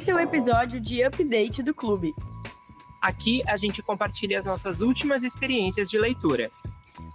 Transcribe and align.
Esse 0.00 0.10
é 0.10 0.14
o 0.14 0.18
episódio 0.18 0.80
de 0.80 1.04
update 1.04 1.62
do 1.62 1.74
clube. 1.74 2.14
Aqui 3.02 3.42
a 3.46 3.58
gente 3.58 3.82
compartilha 3.82 4.38
as 4.38 4.46
nossas 4.46 4.80
últimas 4.80 5.22
experiências 5.22 5.90
de 5.90 5.98
leitura. 5.98 6.50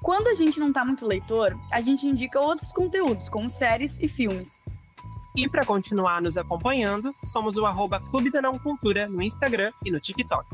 Quando 0.04 0.28
a 0.28 0.35
gente 0.35 0.60
não 0.60 0.71
tá 0.71 0.85
muito 0.85 1.03
leitor, 1.03 1.58
a 1.71 1.81
gente 1.81 2.06
indica 2.06 2.40
outros 2.40 2.71
conteúdos, 2.71 3.28
como 3.28 3.49
séries 3.49 3.99
e 3.99 4.08
filmes. 4.08 4.63
E 5.35 5.49
para 5.49 5.65
continuar 5.65 6.21
nos 6.21 6.37
acompanhando, 6.37 7.12
somos 7.26 7.58
o 7.58 7.65
arroba 7.65 7.99
Clube 7.99 8.29
da 8.29 8.40
Não 8.40 8.60
Cultura 8.60 9.10
no 9.10 9.24
Instagram 9.24 9.72
e 9.83 9.90
no 9.90 9.99
TikTok. 9.99 10.47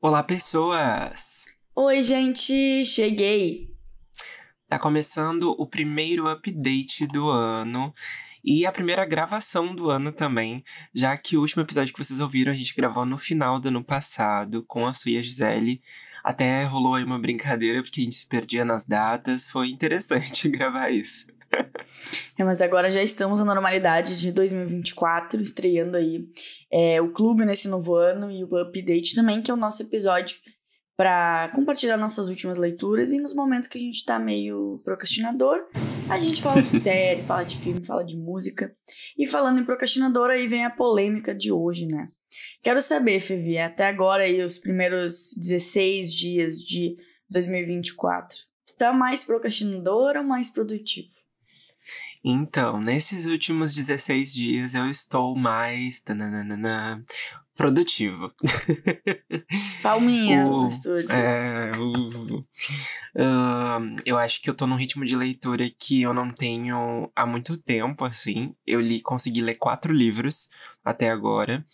Olá, 0.00 0.22
pessoas! 0.22 1.46
Oi, 1.74 2.02
gente! 2.02 2.84
Cheguei! 2.84 3.75
Tá 4.68 4.80
começando 4.80 5.54
o 5.58 5.64
primeiro 5.64 6.26
update 6.26 7.06
do 7.06 7.28
ano 7.28 7.94
e 8.44 8.66
a 8.66 8.72
primeira 8.72 9.04
gravação 9.04 9.72
do 9.72 9.90
ano 9.90 10.10
também, 10.10 10.64
já 10.92 11.16
que 11.16 11.36
o 11.36 11.40
último 11.40 11.62
episódio 11.62 11.92
que 11.94 12.04
vocês 12.04 12.18
ouviram 12.18 12.50
a 12.50 12.54
gente 12.54 12.74
gravou 12.74 13.06
no 13.06 13.16
final 13.16 13.60
do 13.60 13.68
ano 13.68 13.84
passado 13.84 14.64
com 14.66 14.84
a 14.84 14.92
sua 14.92 15.12
e 15.12 15.18
a 15.18 15.22
Gisele. 15.22 15.80
Até 16.24 16.64
rolou 16.64 16.96
aí 16.96 17.04
uma 17.04 17.18
brincadeira 17.18 17.80
porque 17.80 18.00
a 18.00 18.04
gente 18.04 18.16
se 18.16 18.26
perdia 18.26 18.64
nas 18.64 18.84
datas, 18.84 19.48
foi 19.48 19.68
interessante 19.68 20.48
gravar 20.50 20.90
isso. 20.90 21.28
É, 22.36 22.42
mas 22.42 22.60
agora 22.60 22.90
já 22.90 23.00
estamos 23.00 23.38
na 23.38 23.44
normalidade 23.44 24.18
de 24.18 24.32
2024, 24.32 25.40
estreando 25.40 25.96
aí 25.96 26.28
é, 26.72 27.00
o 27.00 27.12
clube 27.12 27.44
nesse 27.44 27.68
novo 27.68 27.94
ano 27.94 28.32
e 28.32 28.42
o 28.42 28.56
update 28.56 29.14
também, 29.14 29.40
que 29.40 29.50
é 29.50 29.54
o 29.54 29.56
nosso 29.56 29.82
episódio 29.82 30.38
para 30.96 31.50
compartilhar 31.54 31.96
nossas 31.96 32.28
últimas 32.28 32.56
leituras 32.56 33.12
e 33.12 33.18
nos 33.18 33.34
momentos 33.34 33.68
que 33.68 33.76
a 33.76 33.80
gente 33.80 34.04
tá 34.04 34.18
meio 34.18 34.80
procrastinador, 34.82 35.66
a 36.08 36.18
gente 36.18 36.40
fala 36.42 36.62
de 36.62 36.70
série, 36.80 37.22
fala 37.22 37.44
de 37.44 37.56
filme, 37.56 37.84
fala 37.84 38.02
de 38.04 38.16
música. 38.16 38.74
E 39.18 39.26
falando 39.26 39.60
em 39.60 39.64
procrastinador, 39.64 40.30
aí 40.30 40.46
vem 40.46 40.64
a 40.64 40.70
polêmica 40.70 41.34
de 41.34 41.52
hoje, 41.52 41.86
né? 41.86 42.08
Quero 42.62 42.80
saber, 42.80 43.20
Fevi, 43.20 43.58
até 43.58 43.86
agora 43.86 44.24
aí 44.24 44.42
os 44.42 44.58
primeiros 44.58 45.34
16 45.36 46.12
dias 46.12 46.56
de 46.56 46.96
2024, 47.28 48.36
tu 48.66 48.76
tá 48.76 48.92
mais 48.92 49.22
procrastinador 49.22 50.16
ou 50.16 50.24
mais 50.24 50.50
produtivo? 50.50 51.08
Então, 52.24 52.80
nesses 52.80 53.26
últimos 53.26 53.74
16 53.74 54.34
dias 54.34 54.74
eu 54.74 54.90
estou 54.90 55.36
mais 55.36 56.02
tananana, 56.02 57.04
produtivo. 57.56 58.32
Palminhas 59.82 60.48
o, 60.48 60.62
no 60.62 60.68
estúdio. 60.68 61.10
É, 61.10 61.72
o, 61.78 62.38
uh, 62.38 63.96
eu 64.04 64.18
acho 64.18 64.42
que 64.42 64.50
eu 64.50 64.54
tô 64.54 64.66
num 64.66 64.76
ritmo 64.76 65.04
de 65.04 65.16
leitura 65.16 65.68
que 65.78 66.02
eu 66.02 66.12
não 66.12 66.30
tenho 66.30 67.10
há 67.16 67.26
muito 67.26 67.56
tempo, 67.56 68.04
assim. 68.04 68.54
Eu 68.66 68.80
li, 68.80 69.00
consegui 69.00 69.40
ler 69.40 69.54
quatro 69.54 69.92
livros 69.92 70.48
até 70.84 71.10
agora. 71.10 71.64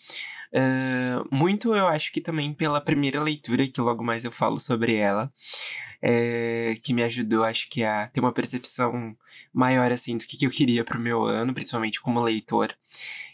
Uh, 0.54 1.26
muito 1.34 1.74
eu 1.74 1.88
acho 1.88 2.12
que 2.12 2.20
também 2.20 2.52
pela 2.54 2.80
primeira 2.80 3.22
leitura, 3.22 3.66
que 3.66 3.80
logo 3.80 4.04
mais 4.04 4.24
eu 4.24 4.30
falo 4.30 4.60
sobre 4.60 4.94
ela, 4.94 5.32
é, 6.02 6.74
que 6.82 6.92
me 6.92 7.02
ajudou, 7.04 7.44
acho 7.44 7.70
que, 7.70 7.84
a 7.84 8.08
ter 8.08 8.20
uma 8.20 8.32
percepção 8.32 9.16
maior, 9.54 9.92
assim, 9.92 10.16
do 10.16 10.24
que, 10.24 10.36
que 10.36 10.46
eu 10.46 10.50
queria 10.50 10.84
pro 10.84 10.98
meu 10.98 11.24
ano, 11.24 11.54
principalmente 11.54 12.00
como 12.00 12.20
leitor. 12.20 12.74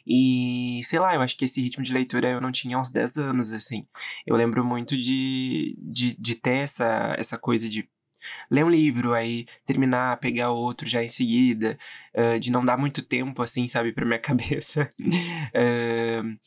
E, 0.08 0.80
sei 0.84 0.98
lá, 0.98 1.14
eu 1.14 1.20
acho 1.20 1.36
que 1.36 1.44
esse 1.44 1.60
ritmo 1.60 1.84
de 1.84 1.92
leitura 1.92 2.30
eu 2.30 2.40
não 2.40 2.50
tinha 2.50 2.78
uns 2.78 2.90
10 2.90 3.18
anos, 3.18 3.52
assim. 3.52 3.86
Eu 4.26 4.36
lembro 4.36 4.64
muito 4.64 4.96
de, 4.96 5.76
de, 5.78 6.16
de 6.18 6.34
ter 6.34 6.58
essa, 6.58 7.14
essa 7.18 7.36
coisa 7.36 7.68
de 7.68 7.86
ler 8.50 8.64
um 8.64 8.70
livro, 8.70 9.12
aí 9.12 9.46
terminar, 9.66 10.18
pegar 10.18 10.50
outro 10.50 10.86
já 10.88 11.04
em 11.04 11.08
seguida, 11.08 11.78
uh, 12.14 12.40
de 12.40 12.50
não 12.50 12.64
dar 12.64 12.78
muito 12.78 13.02
tempo, 13.02 13.42
assim, 13.42 13.68
sabe, 13.68 13.92
pra 13.92 14.06
minha 14.06 14.18
cabeça. 14.20 14.88
uh, 15.00 16.38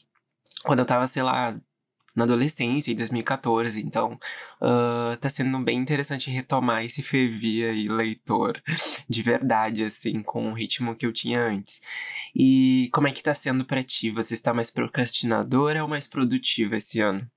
quando 0.64 0.80
eu 0.80 0.86
tava, 0.86 1.06
sei 1.08 1.24
lá, 1.24 1.60
na 2.16 2.24
adolescência, 2.24 2.92
em 2.92 2.96
2014. 2.96 3.82
Então, 3.82 4.20
uh, 4.62 5.18
tá 5.20 5.30
sendo 5.30 5.58
bem 5.60 5.78
interessante 5.78 6.30
retomar 6.30 6.84
esse 6.84 7.02
fervia 7.02 7.72
e 7.72 7.88
leitor 7.88 8.62
de 9.10 9.22
verdade, 9.22 9.84
assim, 9.84 10.22
com 10.22 10.52
o 10.52 10.54
ritmo 10.54 10.96
que 10.96 11.06
eu 11.06 11.14
tinha 11.14 11.40
antes. 11.42 11.82
E 12.36 12.90
como 12.94 13.08
é 13.08 13.12
que 13.12 13.24
tá 13.24 13.34
sendo 13.34 13.66
pra 13.66 13.84
ti? 13.84 14.12
Você 14.12 14.34
está 14.34 14.54
mais 14.54 14.72
procrastinadora 14.72 15.82
ou 15.82 15.90
mais 15.90 16.08
produtiva 16.08 16.78
esse 16.78 17.00
ano? 17.00 17.30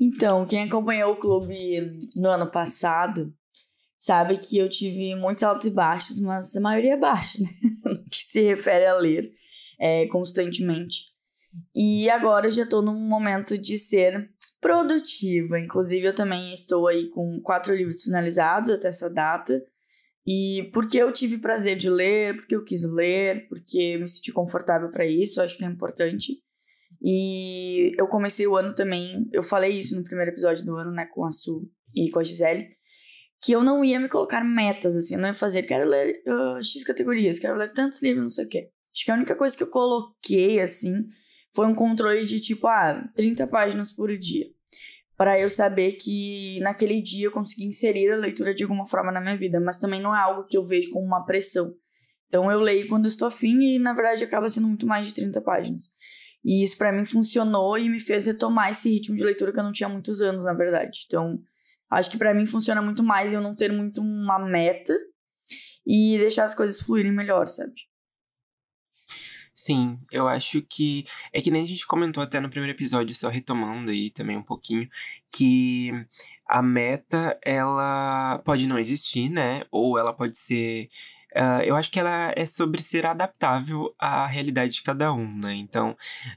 Então, 0.00 0.46
quem 0.46 0.62
acompanhou 0.62 1.12
o 1.12 1.16
clube 1.16 1.98
no 2.14 2.28
ano 2.28 2.48
passado 2.50 3.34
sabe 3.96 4.38
que 4.38 4.56
eu 4.56 4.68
tive 4.68 5.16
muitos 5.16 5.42
altos 5.42 5.66
e 5.66 5.70
baixos, 5.70 6.20
mas 6.20 6.56
a 6.56 6.60
maioria 6.60 6.94
é 6.94 6.96
baixa, 6.96 7.42
né? 7.42 7.48
no 7.84 8.04
que 8.08 8.22
se 8.22 8.42
refere 8.42 8.86
a 8.86 8.94
ler 8.94 9.32
é, 9.78 10.06
constantemente. 10.06 11.17
E 11.74 12.08
agora 12.10 12.46
eu 12.46 12.50
já 12.50 12.64
estou 12.64 12.82
num 12.82 12.98
momento 12.98 13.56
de 13.56 13.78
ser 13.78 14.30
produtiva. 14.60 15.58
Inclusive, 15.58 16.06
eu 16.06 16.14
também 16.14 16.52
estou 16.52 16.86
aí 16.88 17.08
com 17.10 17.40
quatro 17.42 17.74
livros 17.74 18.02
finalizados 18.02 18.70
até 18.70 18.88
essa 18.88 19.08
data. 19.08 19.62
E 20.26 20.70
porque 20.74 20.98
eu 20.98 21.10
tive 21.12 21.38
prazer 21.38 21.76
de 21.76 21.88
ler, 21.88 22.36
porque 22.36 22.54
eu 22.54 22.62
quis 22.62 22.82
ler, 22.84 23.48
porque 23.48 23.96
me 23.96 24.06
senti 24.06 24.30
confortável 24.30 24.90
para 24.90 25.06
isso, 25.06 25.40
acho 25.40 25.56
que 25.56 25.64
é 25.64 25.68
importante. 25.68 26.34
E 27.02 27.94
eu 27.98 28.06
comecei 28.08 28.46
o 28.46 28.56
ano 28.56 28.74
também, 28.74 29.26
eu 29.32 29.42
falei 29.42 29.70
isso 29.70 29.96
no 29.96 30.04
primeiro 30.04 30.32
episódio 30.32 30.66
do 30.66 30.76
ano, 30.76 30.90
né, 30.90 31.06
com 31.06 31.24
a 31.24 31.30
Su 31.30 31.70
e 31.94 32.10
com 32.10 32.18
a 32.18 32.24
Gisele, 32.24 32.68
que 33.40 33.52
eu 33.52 33.62
não 33.62 33.84
ia 33.84 34.00
me 34.00 34.08
colocar 34.08 34.44
metas, 34.44 34.96
assim, 34.96 35.14
eu 35.14 35.20
não 35.20 35.28
ia 35.28 35.34
fazer, 35.34 35.62
quero 35.62 35.88
ler 35.88 36.20
uh, 36.26 36.62
X 36.62 36.84
categorias, 36.84 37.38
quero 37.38 37.56
ler 37.56 37.72
tantos 37.72 38.02
livros, 38.02 38.22
não 38.22 38.30
sei 38.30 38.44
o 38.44 38.48
quê. 38.48 38.70
Acho 38.92 39.04
que 39.04 39.10
a 39.10 39.14
única 39.14 39.36
coisa 39.36 39.56
que 39.56 39.62
eu 39.62 39.70
coloquei, 39.70 40.60
assim, 40.60 41.06
foi 41.54 41.66
um 41.66 41.74
controle 41.74 42.24
de 42.24 42.40
tipo, 42.40 42.66
ah, 42.66 43.08
30 43.14 43.46
páginas 43.46 43.92
por 43.92 44.16
dia. 44.16 44.46
Para 45.16 45.38
eu 45.40 45.50
saber 45.50 45.92
que 45.92 46.60
naquele 46.60 47.02
dia 47.02 47.26
eu 47.26 47.32
consegui 47.32 47.64
inserir 47.64 48.12
a 48.12 48.16
leitura 48.16 48.54
de 48.54 48.62
alguma 48.62 48.86
forma 48.86 49.10
na 49.10 49.20
minha 49.20 49.36
vida, 49.36 49.60
mas 49.60 49.78
também 49.78 50.00
não 50.00 50.14
é 50.14 50.20
algo 50.20 50.46
que 50.46 50.56
eu 50.56 50.64
vejo 50.64 50.90
como 50.90 51.04
uma 51.04 51.24
pressão. 51.24 51.74
Então 52.28 52.50
eu 52.52 52.60
leio 52.60 52.86
quando 52.86 53.06
estou 53.06 53.26
afim 53.26 53.58
e 53.60 53.78
na 53.78 53.92
verdade 53.92 54.22
acaba 54.22 54.48
sendo 54.48 54.68
muito 54.68 54.86
mais 54.86 55.08
de 55.08 55.14
30 55.14 55.40
páginas. 55.40 55.90
E 56.44 56.62
isso 56.62 56.78
para 56.78 56.92
mim 56.92 57.04
funcionou 57.04 57.76
e 57.76 57.88
me 57.88 57.98
fez 57.98 58.26
retomar 58.26 58.70
esse 58.70 58.88
ritmo 58.88 59.16
de 59.16 59.24
leitura 59.24 59.52
que 59.52 59.58
eu 59.58 59.64
não 59.64 59.72
tinha 59.72 59.88
há 59.88 59.92
muitos 59.92 60.20
anos, 60.20 60.44
na 60.44 60.54
verdade. 60.54 61.00
Então, 61.06 61.40
acho 61.90 62.10
que 62.10 62.18
para 62.18 62.32
mim 62.32 62.46
funciona 62.46 62.80
muito 62.80 63.02
mais 63.02 63.32
eu 63.32 63.40
não 63.40 63.56
ter 63.56 63.72
muito 63.72 64.00
uma 64.00 64.38
meta 64.38 64.94
e 65.86 66.16
deixar 66.18 66.44
as 66.44 66.54
coisas 66.54 66.80
fluírem 66.80 67.12
melhor, 67.12 67.46
sabe? 67.48 67.87
Sim, 69.58 69.98
eu 70.12 70.28
acho 70.28 70.62
que. 70.62 71.04
É 71.32 71.42
que 71.42 71.50
nem 71.50 71.64
a 71.64 71.66
gente 71.66 71.84
comentou 71.84 72.22
até 72.22 72.38
no 72.38 72.48
primeiro 72.48 72.76
episódio, 72.76 73.12
só 73.12 73.28
retomando 73.28 73.90
aí 73.90 74.08
também 74.08 74.36
um 74.36 74.42
pouquinho, 74.42 74.88
que 75.32 75.90
a 76.46 76.62
meta, 76.62 77.36
ela 77.44 78.38
pode 78.44 78.68
não 78.68 78.78
existir, 78.78 79.28
né? 79.28 79.64
Ou 79.72 79.98
ela 79.98 80.12
pode 80.12 80.38
ser. 80.38 80.88
Uh, 81.36 81.62
eu 81.64 81.74
acho 81.74 81.90
que 81.90 81.98
ela 81.98 82.32
é 82.36 82.46
sobre 82.46 82.80
ser 82.80 83.04
adaptável 83.04 83.92
à 83.98 84.28
realidade 84.28 84.74
de 84.74 84.82
cada 84.82 85.12
um, 85.12 85.36
né? 85.42 85.54
Então, 85.56 85.90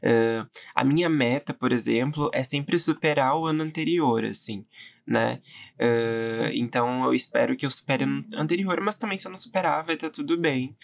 uh, 0.04 0.50
a 0.74 0.84
minha 0.84 1.08
meta, 1.08 1.54
por 1.54 1.72
exemplo, 1.72 2.31
é 2.34 2.42
sempre 2.42 2.80
superar 2.80 3.38
o 3.38 3.46
ano 3.46 3.62
anterior, 3.64 4.26
assim, 4.26 4.66
né? 5.06 5.42
Uh, 5.80 6.50
então, 6.54 7.06
eu 7.06 7.14
espero 7.14 7.56
que 7.56 7.68
eu 7.68 7.72
supere 7.72 8.04
o 8.04 8.26
anterior, 8.36 8.81
mas 8.81 8.98
também 8.98 9.20
se 9.20 9.28
eu 9.28 9.31
não 9.31 9.38
superar, 9.38 9.86
vai 9.86 9.94
estar 9.94 10.08
tá 10.08 10.14
tudo 10.14 10.38
bem. 10.40 10.76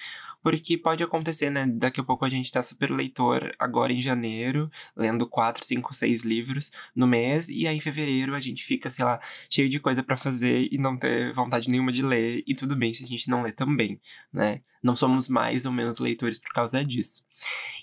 Porque 0.47 0.77
pode 0.77 1.03
acontecer, 1.03 1.49
né? 1.49 1.67
Daqui 1.67 1.99
a 1.99 2.03
pouco 2.05 2.23
a 2.23 2.29
gente 2.29 2.49
tá 2.49 2.63
super 2.63 2.89
leitor 2.89 3.53
agora 3.59 3.91
em 3.91 4.01
janeiro, 4.01 4.71
lendo 4.95 5.27
quatro, 5.27 5.65
cinco, 5.65 5.93
seis 5.93 6.23
livros 6.23 6.71
no 6.95 7.05
mês, 7.05 7.49
e 7.49 7.67
aí 7.67 7.75
em 7.75 7.81
fevereiro 7.81 8.33
a 8.33 8.39
gente 8.39 8.63
fica, 8.63 8.89
sei 8.89 9.03
lá, 9.03 9.19
cheio 9.49 9.67
de 9.67 9.77
coisa 9.77 10.01
para 10.01 10.15
fazer 10.15 10.69
e 10.71 10.77
não 10.77 10.95
ter 10.95 11.33
vontade 11.33 11.69
nenhuma 11.69 11.91
de 11.91 12.01
ler, 12.01 12.45
e 12.47 12.55
tudo 12.55 12.77
bem 12.77 12.93
se 12.93 13.03
a 13.03 13.07
gente 13.07 13.29
não 13.29 13.41
lê 13.41 13.51
também, 13.51 13.99
né? 14.31 14.61
Não 14.87 14.95
somos 14.95 15.27
mais 15.27 15.65
ou 15.65 15.71
menos 15.71 15.99
leitores 15.99 16.39
por 16.39 16.53
causa 16.53 16.83
disso. 16.83 17.25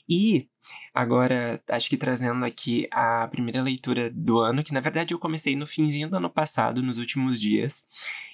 E 0.08 0.48
Agora, 0.94 1.60
acho 1.68 1.90
que 1.90 1.96
trazendo 1.96 2.44
aqui 2.44 2.86
a 2.92 3.26
primeira 3.26 3.60
leitura 3.60 4.08
do 4.10 4.38
ano, 4.38 4.62
que 4.62 4.72
na 4.72 4.78
verdade 4.78 5.12
eu 5.12 5.18
comecei 5.18 5.56
no 5.56 5.66
finzinho 5.66 6.08
do 6.08 6.16
ano 6.16 6.30
passado, 6.30 6.80
nos 6.84 6.98
últimos 6.98 7.40
dias. 7.40 7.84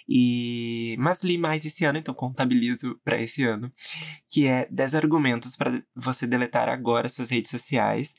E 0.06 0.94
mas 0.98 1.24
li 1.24 1.38
mais 1.38 1.64
esse 1.64 1.86
ano, 1.86 1.98
então 1.98 2.12
contabilizo 2.12 3.00
para 3.02 3.20
esse 3.20 3.44
ano, 3.44 3.72
que 4.28 4.46
é 4.46 4.68
10 4.70 4.94
argumentos 4.94 5.56
para 5.56 5.82
você 5.96 6.26
deletar 6.26 6.68
agora 6.68 7.08
suas 7.08 7.30
redes 7.30 7.50
sociais 7.50 8.14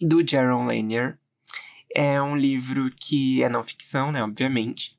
do 0.00 0.26
Jaron 0.28 0.64
Lanier. 0.66 1.16
É 1.94 2.20
um 2.20 2.36
livro 2.36 2.90
que 2.98 3.42
é 3.42 3.48
não 3.48 3.62
ficção, 3.64 4.10
né, 4.12 4.22
obviamente, 4.22 4.98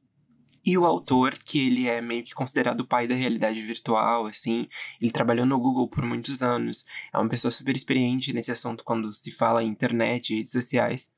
e 0.63 0.77
o 0.77 0.85
autor, 0.85 1.33
que 1.33 1.59
ele 1.59 1.87
é 1.87 2.01
meio 2.01 2.23
que 2.23 2.33
considerado 2.33 2.81
o 2.81 2.87
pai 2.87 3.07
da 3.07 3.15
realidade 3.15 3.61
virtual, 3.61 4.27
assim, 4.27 4.67
ele 5.01 5.11
trabalhou 5.11 5.45
no 5.45 5.59
Google 5.59 5.87
por 5.89 6.05
muitos 6.05 6.43
anos, 6.43 6.85
é 7.13 7.17
uma 7.17 7.29
pessoa 7.29 7.51
super 7.51 7.75
experiente 7.75 8.31
nesse 8.33 8.51
assunto 8.51 8.83
quando 8.83 9.13
se 9.13 9.31
fala 9.31 9.63
em 9.63 9.67
internet 9.67 10.31
e 10.31 10.37
redes 10.37 10.51
sociais. 10.51 11.11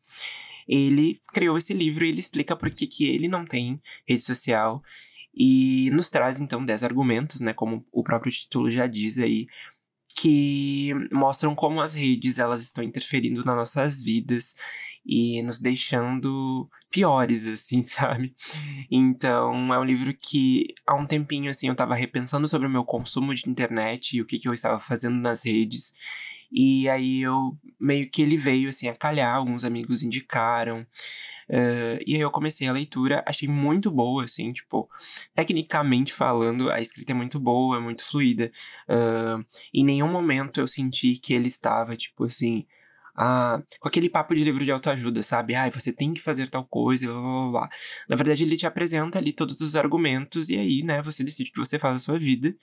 Ele 0.67 1.21
criou 1.33 1.57
esse 1.57 1.73
livro 1.73 2.05
e 2.05 2.09
ele 2.09 2.19
explica 2.19 2.55
por 2.55 2.71
que, 2.71 2.87
que 2.87 3.05
ele 3.05 3.27
não 3.27 3.45
tem 3.45 3.81
rede 4.07 4.23
social 4.23 4.81
E 5.35 5.89
nos 5.91 6.09
traz, 6.09 6.39
então, 6.39 6.63
10 6.63 6.83
argumentos, 6.83 7.41
né, 7.41 7.53
como 7.53 7.85
o 7.91 8.03
próprio 8.03 8.31
título 8.31 8.69
já 8.69 8.85
diz 8.85 9.17
aí, 9.17 9.47
que 10.15 10.91
mostram 11.11 11.55
como 11.55 11.81
as 11.81 11.93
redes 11.93 12.39
elas 12.39 12.63
estão 12.63 12.83
interferindo 12.83 13.43
nas 13.43 13.55
nossas 13.55 14.01
vidas 14.03 14.55
e 15.05 15.41
nos 15.41 15.59
deixando 15.59 16.69
piores, 16.89 17.47
assim, 17.47 17.83
sabe? 17.85 18.33
Então, 18.89 19.73
é 19.73 19.79
um 19.79 19.83
livro 19.83 20.13
que 20.13 20.73
há 20.85 20.95
um 20.95 21.05
tempinho, 21.05 21.49
assim, 21.49 21.67
eu 21.67 21.75
tava 21.75 21.95
repensando 21.95 22.47
sobre 22.47 22.67
o 22.67 22.71
meu 22.71 22.85
consumo 22.85 23.33
de 23.33 23.49
internet 23.49 24.15
e 24.15 24.21
o 24.21 24.25
que, 24.25 24.39
que 24.39 24.47
eu 24.47 24.53
estava 24.53 24.79
fazendo 24.79 25.17
nas 25.17 25.45
redes. 25.45 25.93
E 26.53 26.87
aí 26.87 27.21
eu 27.21 27.57
meio 27.79 28.09
que 28.09 28.21
ele 28.21 28.37
veio 28.37 28.69
assim 28.69 28.87
a 28.87 28.95
calhar, 28.95 29.35
alguns 29.35 29.65
amigos 29.65 30.03
indicaram. 30.03 30.85
Uh, 31.49 31.99
e 32.05 32.15
aí 32.15 32.21
eu 32.21 32.31
comecei 32.31 32.67
a 32.67 32.71
leitura, 32.71 33.23
achei 33.27 33.49
muito 33.49 33.91
boa, 33.91 34.23
assim, 34.23 34.53
tipo, 34.53 34.89
tecnicamente 35.35 36.13
falando, 36.13 36.71
a 36.71 36.79
escrita 36.79 37.11
é 37.11 37.15
muito 37.15 37.39
boa, 37.39 37.77
é 37.77 37.79
muito 37.79 38.05
fluida. 38.05 38.51
Uh, 38.87 39.43
em 39.73 39.83
nenhum 39.83 40.07
momento 40.09 40.59
eu 40.59 40.67
senti 40.67 41.15
que 41.15 41.33
ele 41.33 41.47
estava, 41.47 41.97
tipo 41.97 42.25
assim, 42.25 42.65
ah, 43.15 43.61
com 43.79 43.87
aquele 43.87 44.09
papo 44.09 44.33
de 44.33 44.43
livro 44.43 44.63
de 44.63 44.71
autoajuda, 44.71 45.21
sabe? 45.21 45.55
Ah, 45.55 45.69
você 45.69 45.93
tem 45.93 46.13
que 46.13 46.21
fazer 46.21 46.49
tal 46.49 46.65
coisa, 46.65 47.05
blá, 47.07 47.21
blá, 47.21 47.51
blá. 47.51 47.69
Na 48.09 48.15
verdade, 48.15 48.43
ele 48.43 48.57
te 48.57 48.65
apresenta 48.65 49.19
ali 49.19 49.31
todos 49.33 49.61
os 49.61 49.75
argumentos 49.75 50.49
e 50.49 50.57
aí, 50.57 50.83
né, 50.83 51.01
você 51.01 51.23
decide 51.23 51.49
o 51.49 51.53
que 51.53 51.59
você 51.59 51.77
faz 51.77 51.95
a 51.95 51.99
sua 51.99 52.17
vida. 52.17 52.55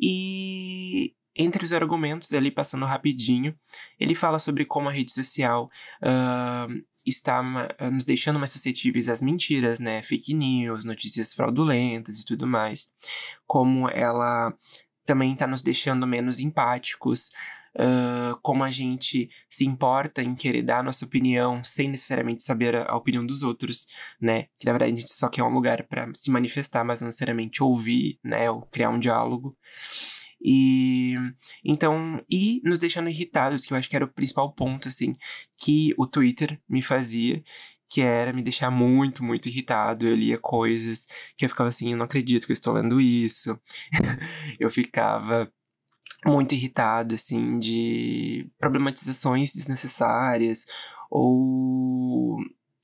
E 0.00 1.14
entre 1.38 1.64
os 1.64 1.72
argumentos, 1.72 2.34
ali 2.34 2.50
passando 2.50 2.84
rapidinho, 2.84 3.54
ele 3.98 4.14
fala 4.14 4.38
sobre 4.38 4.64
como 4.64 4.88
a 4.88 4.92
rede 4.92 5.12
social 5.12 5.70
uh, 6.02 6.84
está 7.06 7.42
nos 7.90 8.04
deixando 8.04 8.38
mais 8.38 8.50
suscetíveis 8.50 9.08
às 9.08 9.22
mentiras, 9.22 9.78
né? 9.78 10.02
Fake 10.02 10.34
news, 10.34 10.84
notícias 10.84 11.32
fraudulentas 11.32 12.20
e 12.20 12.26
tudo 12.26 12.46
mais. 12.46 12.92
Como 13.46 13.88
ela 13.88 14.52
também 15.06 15.32
está 15.32 15.46
nos 15.46 15.62
deixando 15.62 16.06
menos 16.06 16.40
empáticos, 16.40 17.30
Uh, 17.74 18.34
como 18.42 18.64
a 18.64 18.72
gente 18.72 19.30
se 19.48 19.64
importa 19.64 20.20
em 20.20 20.34
querer 20.34 20.62
dar 20.62 20.80
a 20.80 20.82
nossa 20.82 21.04
opinião 21.04 21.62
sem 21.62 21.88
necessariamente 21.88 22.42
saber 22.42 22.74
a, 22.74 22.90
a 22.90 22.96
opinião 22.96 23.24
dos 23.24 23.44
outros, 23.44 23.86
né? 24.20 24.46
Que 24.58 24.66
na 24.66 24.72
verdade 24.72 24.92
a 24.94 24.96
gente 24.96 25.12
só 25.12 25.28
quer 25.28 25.44
um 25.44 25.52
lugar 25.52 25.84
para 25.84 26.10
se 26.12 26.28
manifestar, 26.28 26.82
mas 26.82 27.00
não 27.00 27.06
necessariamente 27.06 27.62
ouvir, 27.62 28.18
né? 28.24 28.50
Ou 28.50 28.62
criar 28.62 28.88
um 28.88 28.98
diálogo. 28.98 29.56
E 30.40 31.14
então, 31.64 32.22
e 32.30 32.60
nos 32.64 32.78
deixando 32.78 33.08
irritados, 33.08 33.64
que 33.64 33.72
eu 33.72 33.76
acho 33.76 33.88
que 33.88 33.96
era 33.96 34.04
o 34.04 34.12
principal 34.12 34.52
ponto, 34.52 34.88
assim, 34.88 35.16
que 35.56 35.94
o 35.98 36.06
Twitter 36.06 36.60
me 36.68 36.82
fazia, 36.82 37.42
que 37.88 38.00
era 38.02 38.32
me 38.32 38.42
deixar 38.42 38.70
muito, 38.70 39.24
muito 39.24 39.48
irritado. 39.48 40.06
Eu 40.06 40.14
lia 40.14 40.38
coisas 40.38 41.06
que 41.36 41.44
eu 41.44 41.48
ficava 41.48 41.68
assim, 41.68 41.92
eu 41.92 41.98
não 41.98 42.04
acredito 42.04 42.46
que 42.46 42.52
eu 42.52 42.54
estou 42.54 42.74
lendo 42.74 43.00
isso. 43.00 43.58
eu 44.60 44.70
ficava 44.70 45.50
muito 46.24 46.54
irritado, 46.54 47.14
assim, 47.14 47.58
de 47.58 48.50
problematizações 48.58 49.54
desnecessárias 49.54 50.66
ou 51.10 52.38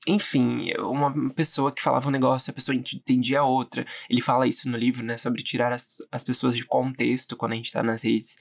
enfim, 0.07 0.71
uma 0.79 1.13
pessoa 1.33 1.71
que 1.71 1.81
falava 1.81 2.07
um 2.07 2.11
negócio, 2.11 2.51
a 2.51 2.53
pessoa 2.53 2.75
entendia 2.75 3.39
a 3.39 3.45
outra. 3.45 3.85
Ele 4.09 4.21
fala 4.21 4.47
isso 4.47 4.69
no 4.69 4.77
livro, 4.77 5.03
né? 5.03 5.17
Sobre 5.17 5.43
tirar 5.43 5.73
as, 5.73 5.97
as 6.11 6.23
pessoas 6.23 6.55
de 6.55 6.63
contexto 6.63 7.35
quando 7.35 7.53
a 7.53 7.55
gente 7.55 7.71
tá 7.71 7.81
nas 7.81 8.03
redes. 8.03 8.37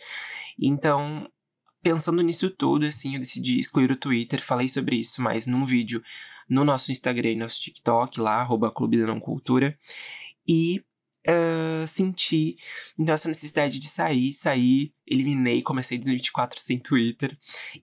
Então, 0.60 1.28
pensando 1.82 2.22
nisso 2.22 2.50
tudo, 2.50 2.86
assim, 2.86 3.14
eu 3.14 3.20
decidi 3.20 3.58
excluir 3.58 3.90
o 3.90 3.96
Twitter. 3.96 4.42
Falei 4.42 4.68
sobre 4.68 4.96
isso 4.96 5.22
mais 5.22 5.46
num 5.46 5.64
vídeo 5.64 6.02
no 6.48 6.64
nosso 6.64 6.92
Instagram 6.92 7.30
e 7.30 7.36
nosso 7.36 7.60
TikTok, 7.60 8.20
lá, 8.20 8.40
arroba 8.40 8.70
Clube 8.70 9.00
da 9.00 9.06
Não 9.06 9.18
Cultura. 9.18 9.78
E 10.46 10.82
uh, 11.28 11.86
senti 11.86 12.56
então, 12.98 13.14
essa 13.14 13.28
necessidade 13.28 13.78
de 13.78 13.88
sair, 13.88 14.32
sair, 14.32 14.92
eliminei, 15.06 15.62
comecei 15.62 15.98
2024 15.98 16.60
sem 16.60 16.78
Twitter. 16.78 17.36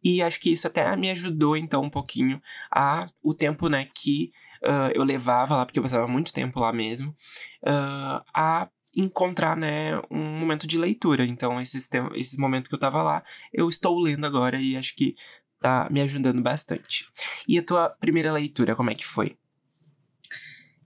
E 0.03 0.21
acho 0.21 0.39
que 0.39 0.51
isso 0.51 0.67
até 0.67 0.95
me 0.95 1.09
ajudou, 1.11 1.57
então, 1.57 1.83
um 1.83 1.89
pouquinho 1.89 2.41
a 2.73 3.07
o 3.21 3.33
tempo, 3.33 3.67
né, 3.67 3.88
que 3.93 4.31
uh, 4.63 4.91
eu 4.93 5.03
levava 5.03 5.55
lá, 5.55 5.65
porque 5.65 5.79
eu 5.79 5.83
passava 5.83 6.07
muito 6.07 6.33
tempo 6.33 6.59
lá 6.59 6.71
mesmo, 6.71 7.11
uh, 7.63 8.23
a 8.33 8.69
encontrar, 8.95 9.55
né, 9.55 9.97
um 10.09 10.39
momento 10.39 10.67
de 10.67 10.77
leitura. 10.77 11.25
Então, 11.25 11.59
esses, 11.61 11.89
esses 12.15 12.38
momentos 12.38 12.69
que 12.69 12.75
eu 12.75 12.79
tava 12.79 13.01
lá, 13.01 13.23
eu 13.53 13.69
estou 13.69 13.99
lendo 13.99 14.25
agora 14.25 14.59
e 14.61 14.75
acho 14.75 14.95
que 14.95 15.15
tá 15.59 15.88
me 15.91 16.01
ajudando 16.01 16.41
bastante. 16.41 17.05
E 17.47 17.57
a 17.57 17.63
tua 17.63 17.89
primeira 17.89 18.33
leitura, 18.33 18.75
como 18.75 18.89
é 18.89 18.95
que 18.95 19.05
foi? 19.05 19.38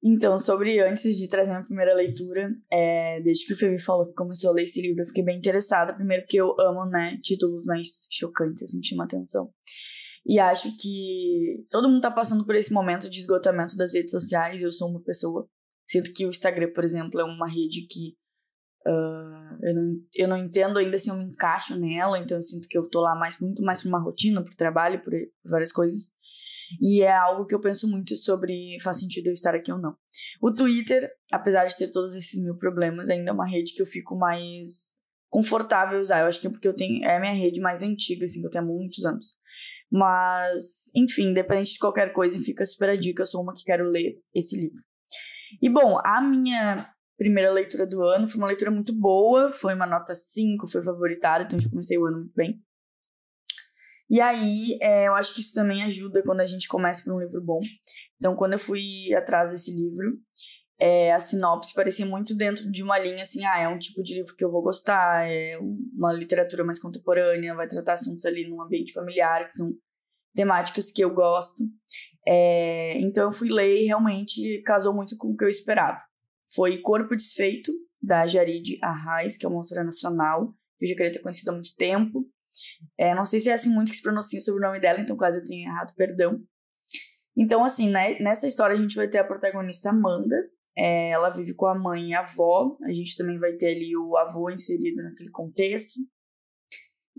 Então, 0.07 0.39
sobre 0.39 0.79
antes 0.81 1.17
de 1.17 1.27
trazer 1.29 1.53
minha 1.53 1.65
primeira 1.65 1.95
leitura, 1.95 2.55
é, 2.71 3.23
desde 3.23 3.47
que 3.47 3.55
o 3.55 3.57
Fevi 3.57 3.81
falou 3.81 4.07
que 4.07 4.13
começou 4.13 4.51
a 4.51 4.53
ler 4.53 4.65
esse 4.65 4.83
livro, 4.83 5.03
eu 5.03 5.07
fiquei 5.07 5.25
bem 5.25 5.39
interessada. 5.39 5.95
Primeiro 5.95 6.27
que 6.29 6.37
eu 6.37 6.55
amo, 6.61 6.85
né, 6.85 7.19
títulos 7.23 7.65
mais 7.65 8.07
chocantes, 8.13 8.65
assim, 8.65 8.83
que 8.83 8.89
chamam 8.89 9.07
atenção. 9.07 9.51
E 10.27 10.39
acho 10.39 10.77
que 10.77 11.67
todo 11.71 11.89
mundo 11.89 12.03
tá 12.03 12.11
passando 12.11 12.45
por 12.45 12.55
esse 12.55 12.71
momento 12.71 13.09
de 13.09 13.19
esgotamento 13.19 13.79
das 13.79 13.95
redes 13.95 14.11
sociais. 14.11 14.61
Eu 14.61 14.71
sou 14.71 14.91
uma 14.91 15.03
pessoa. 15.03 15.49
Sinto 15.87 16.13
que 16.13 16.27
o 16.27 16.29
Instagram, 16.29 16.71
por 16.75 16.85
exemplo, 16.85 17.19
é 17.19 17.25
uma 17.25 17.49
rede 17.49 17.87
que 17.87 18.15
uh, 18.87 19.59
eu, 19.63 19.75
não, 19.75 19.95
eu 20.15 20.29
não 20.29 20.37
entendo 20.37 20.79
ainda 20.79 20.99
se 20.99 21.09
eu 21.09 21.17
me 21.17 21.25
encaixo 21.25 21.79
nela, 21.79 22.19
então 22.19 22.37
eu 22.37 22.43
sinto 22.43 22.69
que 22.69 22.77
eu 22.77 22.89
tô 22.91 23.01
lá 23.01 23.15
mais, 23.15 23.39
muito 23.41 23.63
mais 23.63 23.83
por 23.83 23.89
uma 23.89 24.03
rotina, 24.03 24.45
por 24.45 24.55
trabalho, 24.55 25.03
por 25.03 25.15
várias 25.47 25.73
coisas. 25.73 26.13
E 26.81 27.03
é 27.03 27.13
algo 27.13 27.47
que 27.47 27.55
eu 27.55 27.61
penso 27.61 27.89
muito 27.89 28.17
sobre 28.17 28.77
faz 28.83 29.01
sentido 29.01 29.29
eu 29.29 29.33
estar 29.33 29.55
aqui 29.55 29.73
ou 29.73 29.79
não. 29.79 29.97
O 30.41 30.53
Twitter, 30.53 31.11
apesar 31.33 31.65
de 31.67 31.77
ter 31.77 31.91
todos 31.91 32.15
esses 32.15 32.43
mil 32.43 32.57
problemas, 32.57 33.09
ainda 33.09 33.31
é 33.31 33.33
uma 33.33 33.49
rede 33.49 33.75
que 33.75 33.83
eu 33.83 33.87
fico 33.87 34.17
mais 34.17 34.99
confortável 35.29 36.01
usar. 36.01 36.21
Eu 36.21 36.27
acho 36.27 36.41
que 36.41 36.47
é 36.47 36.51
porque 36.51 36.69
eu 36.69 36.77
tenho. 36.77 37.05
É 37.05 37.17
a 37.17 37.21
minha 37.21 37.33
rede 37.33 37.61
mais 37.61 37.83
antiga, 37.83 38.25
assim, 38.25 38.41
que 38.41 38.47
eu 38.47 38.51
tenho 38.51 38.65
há 38.65 38.67
muitos 38.67 39.05
anos. 39.05 39.37
Mas, 39.91 40.91
enfim, 40.95 41.31
independente 41.31 41.73
de 41.73 41.79
qualquer 41.79 42.13
coisa, 42.13 42.39
fica 42.39 42.65
super 42.65 42.91
a 42.91 42.97
dica. 42.97 43.23
Eu 43.23 43.27
sou 43.27 43.43
uma 43.43 43.55
que 43.55 43.65
quero 43.65 43.89
ler 43.89 44.17
esse 44.35 44.57
livro. 44.57 44.83
E, 45.61 45.69
bom, 45.69 45.99
a 46.05 46.21
minha 46.21 46.89
primeira 47.17 47.53
leitura 47.53 47.87
do 47.87 48.03
ano 48.03 48.27
foi 48.27 48.39
uma 48.39 48.47
leitura 48.47 48.71
muito 48.71 48.93
boa. 48.93 49.51
Foi 49.51 49.75
uma 49.75 49.87
nota 49.87 50.15
5, 50.15 50.69
foi 50.69 50.83
favoritada, 50.83 51.45
então 51.45 51.59
eu 51.59 51.71
comecei 51.71 51.99
o 51.99 52.07
ano 52.07 52.19
muito 52.19 52.35
bem. 52.35 52.61
E 54.11 54.21
aí, 54.21 54.79
é, 54.81 55.09
eu 55.09 55.15
acho 55.15 55.35
que 55.35 55.41
isso 55.41 55.55
também 55.55 55.83
ajuda 55.83 56.23
quando 56.23 56.41
a 56.41 56.47
gente 56.47 56.69
começa 56.69 57.03
por 57.03 57.15
um 57.15 57.21
livro 57.21 57.43
bom. 57.43 57.61
Então, 58.19 58.37
quando 58.37 58.53
eu 58.53 58.59
fui 58.59 59.13
atrás 59.15 59.51
desse 59.51 59.75
livro, 59.75 60.19
é, 60.79 61.13
a 61.13 61.19
sinopse 61.19 61.73
parecia 61.75 62.05
muito 62.05 62.37
dentro 62.37 62.71
de 62.71 62.83
uma 62.83 62.99
linha 62.99 63.23
assim, 63.23 63.45
ah, 63.45 63.59
é 63.59 63.69
um 63.69 63.79
tipo 63.79 64.03
de 64.03 64.15
livro 64.15 64.35
que 64.37 64.45
eu 64.45 64.51
vou 64.51 64.63
gostar, 64.63 65.27
é 65.27 65.59
uma 65.97 66.13
literatura 66.13 66.65
mais 66.65 66.81
contemporânea, 66.81 67.55
vai 67.55 67.67
tratar 67.67 67.95
assuntos 67.95 68.25
ali 68.27 68.49
num 68.49 68.61
ambiente 68.61 68.93
familiar, 68.93 69.47
que 69.47 69.55
são 69.55 69.73
temáticas 70.35 70.91
que 70.91 71.03
eu 71.03 71.15
gosto. 71.15 71.65
É, 72.27 72.99
então 72.99 73.25
eu 73.25 73.33
fui 73.33 73.49
ler 73.49 73.83
e 73.83 73.87
realmente 73.87 74.63
casou 74.63 74.93
muito 74.93 75.17
com 75.17 75.29
o 75.29 75.37
que 75.37 75.45
eu 75.45 75.49
esperava. 75.49 76.03
Foi 76.55 76.79
Corpo 76.79 77.15
Desfeito, 77.15 77.73
da 78.05 78.27
Jarid 78.27 78.79
Arraes, 78.83 79.37
que 79.37 79.47
é 79.47 79.49
uma 79.49 79.61
autora 79.61 79.83
nacional, 79.83 80.53
que 80.79 80.85
eu 80.85 80.89
já 80.91 80.95
queria 80.95 81.13
ter 81.13 81.21
conhecido 81.21 81.51
há 81.51 81.53
muito 81.53 81.75
tempo. 81.77 82.27
É, 82.99 83.15
não 83.15 83.25
sei 83.25 83.41
se 83.41 83.51
é 83.51 83.53
assim 83.53 83.71
muito 83.71 83.91
que 83.91 83.97
se 83.97 84.03
pronuncia 84.03 84.41
sobre 84.41 84.65
o 84.65 84.67
nome 84.67 84.81
dela, 84.81 85.01
então 85.01 85.17
quase 85.17 85.39
eu 85.39 85.45
tenha 85.45 85.69
errado, 85.69 85.95
perdão. 85.97 86.41
Então, 87.37 87.65
assim, 87.65 87.91
né, 87.91 88.19
nessa 88.21 88.47
história 88.47 88.77
a 88.77 88.81
gente 88.81 88.95
vai 88.95 89.09
ter 89.09 89.19
a 89.19 89.25
protagonista 89.25 89.91
Amanda. 89.91 90.37
É, 90.77 91.11
ela 91.11 91.31
vive 91.31 91.55
com 91.55 91.67
a 91.67 91.75
mãe 91.75 92.11
e 92.11 92.15
a 92.15 92.21
avó. 92.21 92.77
A 92.85 92.93
gente 92.93 93.17
também 93.17 93.39
vai 93.39 93.55
ter 93.55 93.75
ali 93.75 93.97
o 93.97 94.17
avô 94.17 94.51
inserido 94.51 95.03
naquele 95.03 95.31
contexto. 95.31 95.99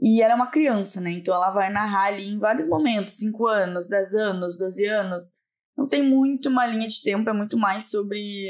E 0.01 0.22
ela 0.22 0.34
é 0.34 0.36
uma 0.36 0.51
criança, 0.51 1.00
né? 1.00 1.12
Então 1.12 1.34
ela 1.34 1.51
vai 1.51 1.72
narrar 1.72 2.08
ali 2.08 2.27
em 2.27 2.38
vários 2.38 2.68
momentos, 2.68 3.13
5 3.13 3.48
anos, 3.48 3.88
10 3.88 4.15
anos, 4.15 4.58
12 4.58 4.86
anos. 4.86 5.25
Não 5.77 5.88
tem 5.88 6.04
muito 6.04 6.50
uma 6.50 6.65
linha 6.65 6.88
de 6.88 7.01
tempo, 7.01 7.30
é 7.30 7.34
muito 7.34 7.58
mais 7.58 7.89
sobre 7.89 8.50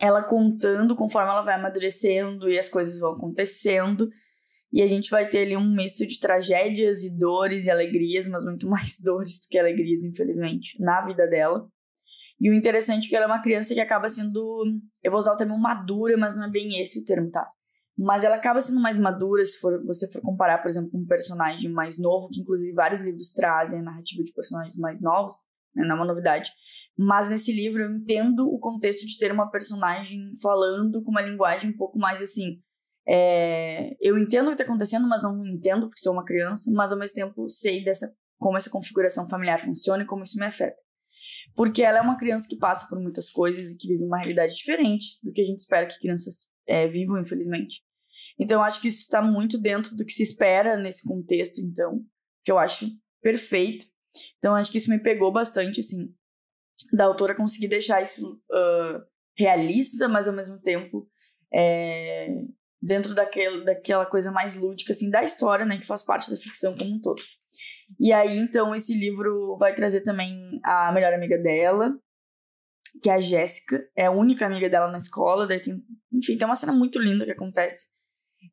ela 0.00 0.22
contando 0.22 0.96
conforme 0.96 1.30
ela 1.30 1.42
vai 1.42 1.54
amadurecendo 1.54 2.48
e 2.48 2.58
as 2.58 2.68
coisas 2.68 2.98
vão 2.98 3.12
acontecendo. 3.12 4.08
E 4.74 4.82
a 4.82 4.88
gente 4.88 5.08
vai 5.08 5.28
ter 5.28 5.42
ali 5.42 5.56
um 5.56 5.72
misto 5.72 6.04
de 6.04 6.18
tragédias 6.18 7.04
e 7.04 7.16
dores 7.16 7.66
e 7.66 7.70
alegrias, 7.70 8.26
mas 8.26 8.42
muito 8.42 8.66
mais 8.68 8.98
dores 9.00 9.38
do 9.38 9.48
que 9.48 9.56
alegrias, 9.56 10.02
infelizmente, 10.02 10.76
na 10.82 11.00
vida 11.00 11.28
dela. 11.28 11.64
E 12.40 12.50
o 12.50 12.52
interessante 12.52 13.06
é 13.06 13.08
que 13.08 13.14
ela 13.14 13.26
é 13.26 13.28
uma 13.28 13.40
criança 13.40 13.72
que 13.72 13.80
acaba 13.80 14.08
sendo. 14.08 14.64
Eu 15.00 15.12
vou 15.12 15.20
usar 15.20 15.32
o 15.32 15.36
termo 15.36 15.56
madura, 15.56 16.16
mas 16.16 16.34
não 16.34 16.46
é 16.46 16.50
bem 16.50 16.82
esse 16.82 16.98
o 16.98 17.04
termo, 17.04 17.30
tá? 17.30 17.48
Mas 17.96 18.24
ela 18.24 18.34
acaba 18.34 18.60
sendo 18.60 18.80
mais 18.80 18.98
madura 18.98 19.44
se 19.44 19.60
for, 19.60 19.80
você 19.86 20.10
for 20.10 20.20
comparar, 20.20 20.58
por 20.58 20.68
exemplo, 20.68 20.90
com 20.90 20.98
um 20.98 21.06
personagem 21.06 21.70
mais 21.70 21.96
novo, 21.96 22.28
que 22.28 22.40
inclusive 22.40 22.72
vários 22.72 23.04
livros 23.04 23.30
trazem 23.30 23.78
a 23.78 23.82
narrativa 23.84 24.24
de 24.24 24.32
personagens 24.32 24.76
mais 24.76 25.00
novos, 25.00 25.34
né? 25.72 25.84
não 25.84 25.92
é 25.92 25.98
uma 26.00 26.04
novidade. 26.04 26.50
Mas 26.98 27.28
nesse 27.28 27.52
livro 27.52 27.80
eu 27.80 27.92
entendo 27.92 28.52
o 28.52 28.58
contexto 28.58 29.06
de 29.06 29.16
ter 29.18 29.30
uma 29.30 29.48
personagem 29.48 30.32
falando 30.42 31.00
com 31.00 31.12
uma 31.12 31.22
linguagem 31.22 31.70
um 31.70 31.76
pouco 31.76 31.96
mais 31.96 32.20
assim 32.20 32.60
é, 33.06 33.94
eu 34.00 34.18
entendo 34.18 34.46
o 34.46 34.48
que 34.48 34.54
está 34.54 34.64
acontecendo, 34.64 35.06
mas 35.06 35.22
não 35.22 35.44
entendo 35.46 35.86
porque 35.86 36.00
sou 36.00 36.12
uma 36.12 36.24
criança, 36.24 36.70
mas 36.72 36.92
ao 36.92 36.98
mesmo 36.98 37.14
tempo 37.14 37.48
sei 37.48 37.84
dessa 37.84 38.14
como 38.38 38.56
essa 38.56 38.70
configuração 38.70 39.28
familiar 39.28 39.62
funciona 39.62 40.02
e 40.02 40.06
como 40.06 40.22
isso 40.22 40.38
me 40.38 40.46
afeta. 40.46 40.76
porque 41.54 41.82
ela 41.82 41.98
é 41.98 42.00
uma 42.00 42.18
criança 42.18 42.46
que 42.48 42.56
passa 42.56 42.86
por 42.88 43.00
muitas 43.00 43.30
coisas 43.30 43.70
e 43.70 43.76
que 43.76 43.88
vive 43.88 44.04
uma 44.04 44.18
realidade 44.18 44.54
diferente 44.54 45.18
do 45.22 45.32
que 45.32 45.40
a 45.40 45.44
gente 45.44 45.58
espera 45.58 45.86
que 45.86 45.98
crianças 45.98 46.48
é, 46.66 46.88
vivam, 46.88 47.18
infelizmente. 47.20 47.82
Então, 48.38 48.60
eu 48.60 48.64
acho 48.64 48.80
que 48.80 48.88
isso 48.88 49.02
está 49.02 49.22
muito 49.22 49.56
dentro 49.58 49.94
do 49.94 50.04
que 50.04 50.12
se 50.12 50.22
espera 50.22 50.76
nesse 50.76 51.06
contexto, 51.06 51.60
então, 51.60 52.04
que 52.44 52.50
eu 52.50 52.58
acho 52.58 52.90
perfeito. 53.22 53.86
Então, 54.38 54.54
acho 54.54 54.72
que 54.72 54.78
isso 54.78 54.90
me 54.90 54.98
pegou 54.98 55.32
bastante, 55.32 55.80
assim, 55.80 56.12
da 56.92 57.04
autora 57.04 57.34
conseguir 57.34 57.68
deixar 57.68 58.02
isso 58.02 58.34
uh, 58.50 59.00
realista, 59.36 60.08
mas 60.08 60.26
ao 60.26 60.34
mesmo 60.34 60.60
tempo 60.60 61.08
é, 61.52 62.28
dentro 62.84 63.14
daquele, 63.14 63.64
daquela 63.64 64.04
coisa 64.04 64.30
mais 64.30 64.56
lúdica, 64.56 64.92
assim, 64.92 65.10
da 65.10 65.24
história, 65.24 65.64
né, 65.64 65.78
que 65.78 65.86
faz 65.86 66.02
parte 66.02 66.30
da 66.30 66.36
ficção 66.36 66.76
como 66.76 66.94
um 66.94 67.00
todo. 67.00 67.22
E 67.98 68.12
aí, 68.12 68.36
então, 68.36 68.74
esse 68.74 68.92
livro 68.94 69.56
vai 69.56 69.74
trazer 69.74 70.02
também 70.02 70.60
a 70.62 70.92
melhor 70.92 71.14
amiga 71.14 71.38
dela, 71.38 71.98
que 73.02 73.08
é 73.08 73.14
a 73.14 73.20
Jéssica, 73.20 73.82
é 73.96 74.06
a 74.06 74.10
única 74.10 74.44
amiga 74.44 74.68
dela 74.68 74.90
na 74.90 74.98
escola, 74.98 75.46
daí 75.46 75.60
tem, 75.60 75.82
enfim, 76.12 76.36
tem 76.36 76.46
uma 76.46 76.54
cena 76.54 76.72
muito 76.72 76.98
linda 76.98 77.24
que 77.24 77.32
acontece 77.32 77.88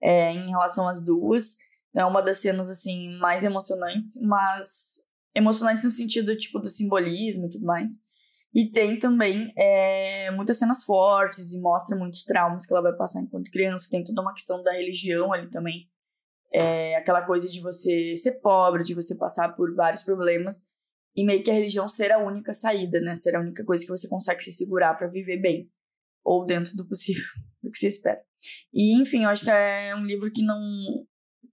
é, 0.01 0.31
em 0.31 0.49
relação 0.49 0.87
às 0.87 1.03
duas, 1.03 1.57
é 1.93 2.05
uma 2.05 2.21
das 2.21 2.37
cenas, 2.37 2.69
assim, 2.69 3.19
mais 3.19 3.43
emocionantes, 3.43 4.21
mas 4.21 5.05
emocionantes 5.35 5.83
no 5.83 5.91
sentido, 5.91 6.37
tipo, 6.37 6.57
do 6.57 6.69
simbolismo 6.69 7.47
e 7.47 7.49
tudo 7.49 7.65
mais, 7.65 7.91
e 8.53 8.69
tem 8.69 8.99
também 8.99 9.53
é, 9.57 10.29
muitas 10.31 10.57
cenas 10.57 10.83
fortes 10.83 11.53
e 11.53 11.61
mostra 11.61 11.97
muitos 11.97 12.23
traumas 12.23 12.65
que 12.65 12.73
ela 12.73 12.81
vai 12.81 12.93
passar 12.93 13.21
enquanto 13.21 13.49
criança. 13.49 13.87
Tem 13.89 14.03
toda 14.03 14.21
uma 14.21 14.33
questão 14.33 14.61
da 14.61 14.73
religião 14.73 15.31
ali 15.31 15.49
também. 15.49 15.89
É, 16.53 16.95
aquela 16.97 17.21
coisa 17.21 17.49
de 17.49 17.61
você 17.61 18.15
ser 18.17 18.41
pobre, 18.41 18.83
de 18.83 18.93
você 18.93 19.15
passar 19.15 19.55
por 19.55 19.73
vários 19.73 20.01
problemas 20.01 20.65
e 21.15 21.25
meio 21.25 21.41
que 21.43 21.49
a 21.49 21.53
religião 21.53 21.87
ser 21.87 22.11
a 22.11 22.17
única 22.17 22.51
saída, 22.51 22.99
né? 22.99 23.15
Ser 23.15 23.37
a 23.37 23.39
única 23.39 23.63
coisa 23.63 23.85
que 23.85 23.91
você 23.91 24.09
consegue 24.09 24.41
se 24.41 24.51
segurar 24.51 24.95
para 24.95 25.07
viver 25.07 25.37
bem 25.37 25.69
ou 26.23 26.45
dentro 26.45 26.75
do 26.75 26.85
possível, 26.85 27.23
do 27.63 27.71
que 27.71 27.77
se 27.77 27.87
espera. 27.87 28.21
E 28.73 28.99
enfim, 29.01 29.23
eu 29.23 29.29
acho 29.29 29.45
que 29.45 29.51
é 29.51 29.95
um 29.95 30.05
livro 30.05 30.29
que 30.31 30.43
não 30.43 30.59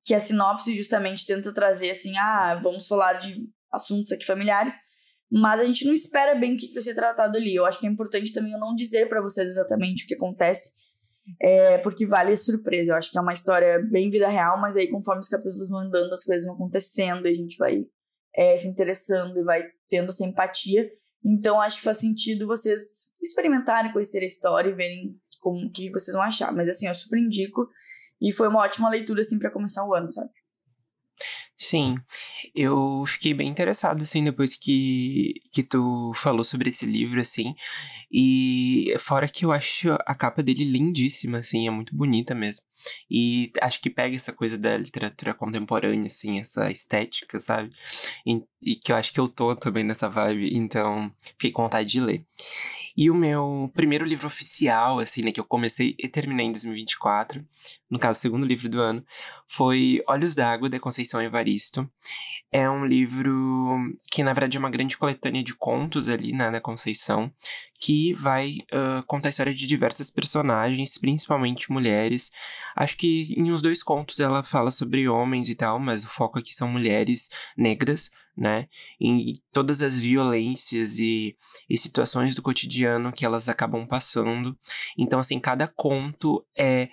que 0.05 0.14
a 0.14 0.21
sinopse 0.21 0.75
justamente 0.75 1.26
tenta 1.26 1.52
trazer 1.52 1.90
assim, 1.90 2.17
ah, 2.17 2.59
vamos 2.62 2.88
falar 2.88 3.14
de 3.14 3.47
assuntos 3.71 4.11
aqui 4.11 4.25
familiares, 4.25 4.75
mas 5.30 5.61
a 5.61 5.64
gente 5.64 5.85
não 5.85 5.92
espera 5.92 6.35
bem 6.35 6.54
o 6.54 6.56
que 6.56 6.73
vai 6.73 6.82
ser 6.82 6.94
tratado 6.94 7.37
ali. 7.37 7.54
Eu 7.54 7.66
acho 7.66 7.78
que 7.78 7.87
é 7.87 7.90
importante 7.90 8.32
também 8.32 8.52
eu 8.52 8.58
não 8.58 8.75
dizer 8.75 9.08
para 9.08 9.20
vocês 9.20 9.49
exatamente 9.49 10.04
o 10.04 10.06
que 10.06 10.14
acontece, 10.14 10.73
é, 11.40 11.78
porque 11.78 12.06
vale 12.06 12.32
a 12.32 12.37
surpresa. 12.37 12.92
Eu 12.92 12.97
acho 12.97 13.11
que 13.11 13.18
é 13.18 13.20
uma 13.20 13.32
história 13.32 13.78
bem 13.90 14.11
vida 14.11 14.28
real, 14.28 14.58
mas 14.61 14.76
aí 14.76 14.88
conforme 14.88 15.20
os 15.20 15.28
capítulos 15.28 15.68
vão 15.68 15.80
andando, 15.80 16.12
as 16.12 16.25
coisas 16.25 16.47
vão 16.47 16.54
acontecendo 16.54 17.26
e 17.26 17.30
a 17.30 17.35
gente 17.35 17.56
vai 17.58 17.85
é, 18.35 18.56
se 18.56 18.68
interessando 18.68 19.38
e 19.38 19.44
vai 19.44 19.64
tendo 19.88 20.08
essa 20.08 20.25
empatia. 20.25 20.88
Então 21.25 21.61
acho 21.61 21.78
que 21.78 21.85
faz 21.85 21.99
sentido 21.99 22.47
vocês 22.47 23.12
experimentarem 23.20 23.92
conhecer 23.92 24.23
a 24.23 24.26
história 24.26 24.70
e 24.70 24.75
verem 24.75 25.14
como 25.40 25.66
o 25.66 25.70
que 25.70 25.90
vocês 25.90 26.14
vão 26.14 26.23
achar. 26.23 26.52
Mas 26.52 26.68
assim, 26.68 26.87
eu 26.87 26.94
super 26.94 27.18
indico 27.18 27.68
e 28.20 28.32
foi 28.32 28.49
uma 28.49 28.61
ótima 28.61 28.88
leitura 28.88 29.20
assim 29.20 29.38
para 29.38 29.50
começar 29.50 29.87
o 29.87 29.94
ano, 29.94 30.08
sabe? 30.08 30.30
Sim, 31.56 31.97
eu 32.61 33.05
fiquei 33.07 33.33
bem 33.33 33.49
interessado, 33.49 34.03
assim, 34.03 34.25
depois 34.25 34.57
que, 34.57 35.35
que 35.53 35.62
tu 35.62 36.12
falou 36.17 36.43
sobre 36.43 36.71
esse 36.71 36.85
livro, 36.85 37.21
assim. 37.21 37.55
E 38.11 38.93
fora 38.99 39.29
que 39.29 39.45
eu 39.45 39.53
acho 39.53 39.93
a 40.05 40.15
capa 40.15 40.43
dele 40.43 40.65
lindíssima, 40.65 41.38
assim, 41.38 41.69
é 41.69 41.71
muito 41.71 41.95
bonita 41.95 42.35
mesmo. 42.35 42.65
E 43.09 43.53
acho 43.61 43.81
que 43.81 43.88
pega 43.88 44.17
essa 44.17 44.33
coisa 44.33 44.59
da 44.59 44.77
literatura 44.77 45.33
contemporânea, 45.35 46.09
assim, 46.09 46.41
essa 46.41 46.69
estética, 46.69 47.38
sabe? 47.38 47.71
E, 48.27 48.43
e 48.65 48.75
que 48.75 48.91
eu 48.91 48.97
acho 48.97 49.12
que 49.12 49.21
eu 49.21 49.29
tô 49.29 49.55
também 49.55 49.85
nessa 49.85 50.09
vibe, 50.09 50.57
então 50.57 51.12
fiquei 51.21 51.53
com 51.53 51.62
vontade 51.62 51.88
de 51.88 52.00
ler. 52.00 52.27
E 53.00 53.12
o 53.12 53.14
meu 53.14 53.71
primeiro 53.76 54.05
livro 54.05 54.26
oficial, 54.26 54.99
assim, 54.99 55.23
né, 55.23 55.31
que 55.31 55.38
eu 55.38 55.45
comecei 55.45 55.95
e 55.97 56.09
terminei 56.09 56.47
em 56.47 56.50
2024, 56.50 57.47
no 57.88 57.97
caso, 57.97 58.19
o 58.19 58.23
segundo 58.23 58.45
livro 58.45 58.69
do 58.69 58.81
ano, 58.81 59.07
foi 59.47 60.02
Olhos 60.09 60.35
d'Água, 60.35 60.69
da 60.69 60.81
Conceição 60.81 61.23
Evaristo. 61.23 61.88
É 62.50 62.69
um 62.69 62.85
livro 62.85 63.78
que, 64.11 64.25
na 64.25 64.33
verdade, 64.33 64.57
é 64.57 64.59
uma 64.59 64.69
grande 64.69 64.99
coletânea 64.99 65.45
de 65.45 65.55
contos 65.55 66.09
ali, 66.09 66.33
né, 66.33 66.50
da 66.50 66.61
Conceição, 66.61 67.33
que 67.81 68.14
vai 68.14 68.57
uh, 68.73 69.05
contar 69.07 69.28
a 69.28 69.31
história 69.31 69.55
de 69.55 69.64
diversas 69.64 70.11
personagens, 70.11 70.99
principalmente 70.99 71.71
mulheres. 71.71 72.33
Acho 72.75 72.97
que 72.97 73.33
em 73.38 73.52
uns 73.52 73.62
dois 73.62 73.81
contos 73.81 74.19
ela 74.19 74.43
fala 74.43 74.73
sobre 74.73 75.09
homens 75.09 75.49
e 75.49 75.55
tal, 75.55 75.78
mas 75.78 76.05
o 76.05 76.09
foco 76.09 76.40
aqui 76.40 76.52
são 76.52 76.67
mulheres 76.67 77.31
negras, 77.57 78.11
né? 78.38 78.68
Em 79.00 79.35
todas 79.52 79.83
as 79.83 79.99
violências 79.99 80.99
e, 80.99 81.37
e 81.68 81.76
situações 81.76 82.37
do 82.37 82.42
cotidiano 82.42 83.12
que 83.12 83.26
elas 83.26 83.49
acabam 83.49 83.87
passando. 83.87 84.57
Então, 84.97 85.18
assim, 85.18 85.40
cada 85.40 85.66
conto 85.66 86.47
é 86.57 86.88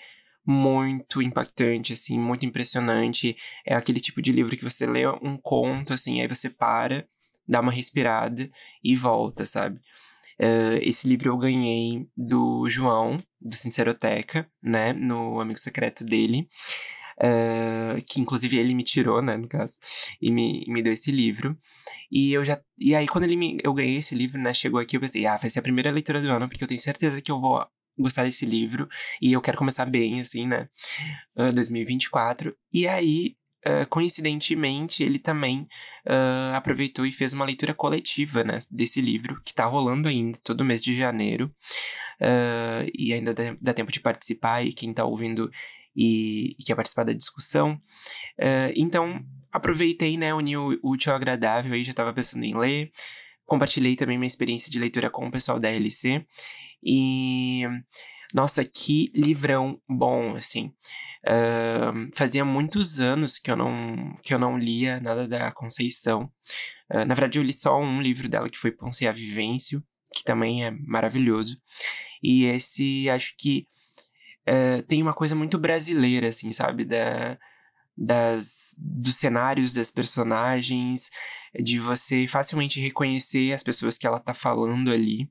muito 0.46 1.22
impactante, 1.22 1.94
assim, 1.94 2.20
muito 2.20 2.46
impressionante. 2.46 3.38
É 3.66 3.76
aquele 3.76 4.00
tipo 4.00 4.22
de 4.22 4.32
livro 4.32 4.58
que 4.58 4.64
você 4.64 4.88
lê 4.88 5.08
um 5.08 5.38
conto, 5.38 5.94
assim, 5.94 6.20
aí 6.20 6.28
você 6.28 6.50
para, 6.50 7.08
dá 7.48 7.62
uma 7.62 7.72
respirada 7.72 8.50
e 8.84 8.96
volta, 8.96 9.46
sabe? 9.46 9.80
Uh, 10.40 10.82
esse 10.82 11.08
livro 11.08 11.30
eu 11.30 11.38
ganhei 11.38 12.08
do 12.18 12.68
João, 12.70 13.24
do 13.40 13.56
Sinceroteca, 13.56 14.50
né? 14.62 14.94
No 14.94 15.40
Amigo 15.40 15.60
Secreto 15.60 16.04
dele. 16.04 16.50
Uh, 17.18 18.02
que 18.10 18.20
inclusive 18.20 18.58
ele 18.58 18.74
me 18.74 18.84
tirou, 18.84 19.22
né, 19.22 19.38
no 19.38 19.48
caso, 19.48 19.78
e 20.22 20.30
me, 20.30 20.66
me 20.68 20.82
deu 20.84 20.92
esse 20.92 21.12
livro. 21.12 21.58
E 22.12 22.34
eu 22.34 22.44
já. 22.44 22.60
E 22.78 22.94
aí, 22.94 23.08
quando 23.08 23.24
ele 23.24 23.38
me, 23.38 23.58
eu 23.64 23.74
ganhei 23.74 23.98
esse 23.98 24.14
livro, 24.16 24.40
né, 24.40 24.54
chegou 24.54 24.80
aqui, 24.80 24.98
eu 24.98 25.02
pensei, 25.02 25.26
ah, 25.26 25.38
vai 25.38 25.50
ser 25.50 25.60
a 25.60 25.64
primeira 25.64 25.92
leitura 25.92 26.22
do 26.22 26.30
ano, 26.30 26.48
porque 26.48 26.64
eu 26.64 26.68
tenho 26.68 26.80
certeza 26.80 27.22
que 27.22 27.32
eu 27.32 27.40
vou 27.40 27.66
gostar 27.98 28.24
desse 28.24 28.46
livro. 28.46 28.88
E 29.22 29.34
eu 29.34 29.42
quero 29.42 29.58
começar 29.58 29.86
bem, 29.86 30.20
assim, 30.20 30.48
né? 30.48 30.68
Uh, 31.36 31.54
2024. 31.54 32.56
E 32.72 32.88
aí, 32.88 33.36
uh, 33.66 33.88
coincidentemente, 33.90 35.04
ele 35.04 35.20
também 35.20 35.62
uh, 36.08 36.56
aproveitou 36.56 37.06
e 37.06 37.12
fez 37.12 37.34
uma 37.34 37.46
leitura 37.46 37.74
coletiva, 37.74 38.44
né? 38.44 38.60
Desse 38.72 39.02
livro, 39.02 39.42
que 39.46 39.54
tá 39.54 39.66
rolando 39.66 40.08
ainda, 40.08 40.38
todo 40.44 40.66
mês 40.66 40.82
de 40.82 40.96
janeiro. 40.96 41.54
e 42.98 43.14
ainda 43.14 43.34
dá, 43.34 43.56
dá 43.62 43.74
tempo 43.74 43.92
de 43.92 44.00
participar, 44.00 44.66
e 44.66 44.74
quem 44.74 44.94
tá 44.94 45.06
ouvindo 45.06 45.50
e, 45.96 46.56
e 46.60 46.64
quer 46.64 46.76
participar 46.76 47.04
da 47.04 47.14
discussão. 47.14 47.74
Uh, 48.40 48.74
então, 48.76 49.24
aproveitei, 49.52 50.18
né, 50.18 50.34
uni 50.34 50.58
o 50.58 50.78
útil 50.84 51.12
ao 51.12 51.18
agradável, 51.18 51.74
aí 51.74 51.84
já 51.84 51.92
estava 51.92 52.14
pensando 52.14 52.44
em 52.44 52.58
ler. 52.58 52.92
Compartilhei 53.46 53.96
também 53.96 54.18
minha 54.18 54.28
experiência 54.28 54.72
de 54.72 54.80
leitura 54.80 55.10
com 55.10 55.28
o 55.28 55.32
pessoal 55.32 55.60
da 55.60 55.70
LC. 55.70 56.26
E, 56.84 57.64
nossa, 58.34 58.66
que 58.66 59.12
livrão 59.16 59.80
bom, 59.88 60.36
assim. 60.36 60.74
Uh, 61.26 62.10
fazia 62.14 62.44
muitos 62.44 63.00
anos 63.00 63.40
que 63.40 63.50
eu 63.50 63.56
não, 63.56 64.18
que 64.22 64.34
eu 64.34 64.40
não 64.40 64.58
lia 64.58 65.00
nada 65.00 65.28
da 65.28 65.52
Conceição. 65.52 66.32
Uh, 66.92 67.06
na 67.06 67.16
verdade, 67.16 67.40
eu 67.40 67.44
li 67.44 67.54
só 67.54 67.80
um 67.80 68.02
livro 68.02 68.28
dela, 68.28 68.50
que 68.50 68.58
foi 68.58 68.72
Ponce 68.72 69.08
a 69.08 69.12
Vivêncio, 69.12 69.84
que 70.14 70.24
também 70.24 70.66
é 70.66 70.72
maravilhoso. 70.72 71.58
E 72.22 72.46
esse, 72.46 73.10
acho 73.10 73.36
que 73.38 73.68
uh, 74.48 74.84
tem 74.84 75.02
uma 75.02 75.14
coisa 75.14 75.36
muito 75.36 75.58
brasileira, 75.58 76.30
assim, 76.30 76.52
sabe? 76.52 76.86
Da, 76.86 77.38
das, 77.98 78.76
dos 78.78 79.16
cenários 79.16 79.74
das 79.74 79.90
personagens, 79.90 81.10
de 81.64 81.80
você 81.80 82.28
facilmente 82.28 82.80
reconhecer 82.80 83.54
as 83.54 83.64
pessoas 83.64 83.98
que 83.98 84.06
ela 84.06 84.20
tá 84.20 84.34
falando 84.34 84.92
ali. 84.92 85.30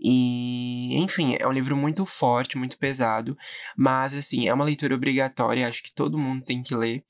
E, 0.00 0.96
enfim, 0.96 1.36
é 1.38 1.46
um 1.46 1.52
livro 1.52 1.76
muito 1.76 2.06
forte, 2.06 2.56
muito 2.56 2.78
pesado, 2.78 3.36
mas, 3.76 4.14
assim, 4.14 4.46
é 4.46 4.54
uma 4.54 4.64
leitura 4.64 4.94
obrigatória, 4.94 5.66
acho 5.66 5.82
que 5.82 5.92
todo 5.92 6.18
mundo 6.18 6.44
tem 6.44 6.62
que 6.62 6.74
ler. 6.74 7.04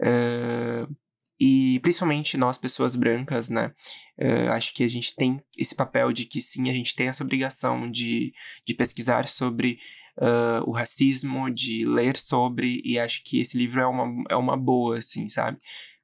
Uh, 0.00 0.96
e 1.38 1.80
principalmente 1.80 2.36
nós, 2.36 2.56
pessoas 2.56 2.96
brancas, 2.96 3.50
né? 3.50 3.72
Uh, 4.16 4.50
acho 4.52 4.72
que 4.72 4.84
a 4.84 4.88
gente 4.88 5.14
tem 5.14 5.42
esse 5.58 5.74
papel 5.74 6.12
de 6.12 6.24
que 6.24 6.40
sim, 6.40 6.70
a 6.70 6.72
gente 6.72 6.94
tem 6.94 7.08
essa 7.08 7.24
obrigação 7.24 7.90
de, 7.90 8.32
de 8.64 8.74
pesquisar 8.74 9.28
sobre 9.28 9.78
uh, 10.18 10.68
o 10.68 10.72
racismo, 10.72 11.52
de 11.52 11.84
ler 11.86 12.16
sobre, 12.16 12.80
e 12.84 12.98
acho 12.98 13.22
que 13.24 13.40
esse 13.40 13.56
livro 13.56 13.80
é 13.80 13.86
uma, 13.86 14.24
é 14.30 14.36
uma 14.36 14.56
boa, 14.56 14.98
assim, 14.98 15.28
sabe? 15.28 15.58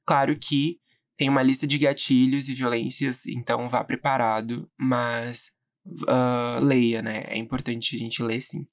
Claro 0.06 0.38
que 0.38 0.78
tem 1.16 1.28
uma 1.28 1.42
lista 1.42 1.66
de 1.66 1.78
gatilhos 1.78 2.48
e 2.48 2.54
violências, 2.54 3.26
então 3.26 3.68
vá 3.68 3.82
preparado, 3.82 4.70
mas 4.78 5.50
uh, 5.86 6.64
leia, 6.64 7.02
né? 7.02 7.24
É 7.26 7.36
importante 7.36 7.96
a 7.96 7.98
gente 7.98 8.22
ler, 8.22 8.40
sim. 8.40 8.66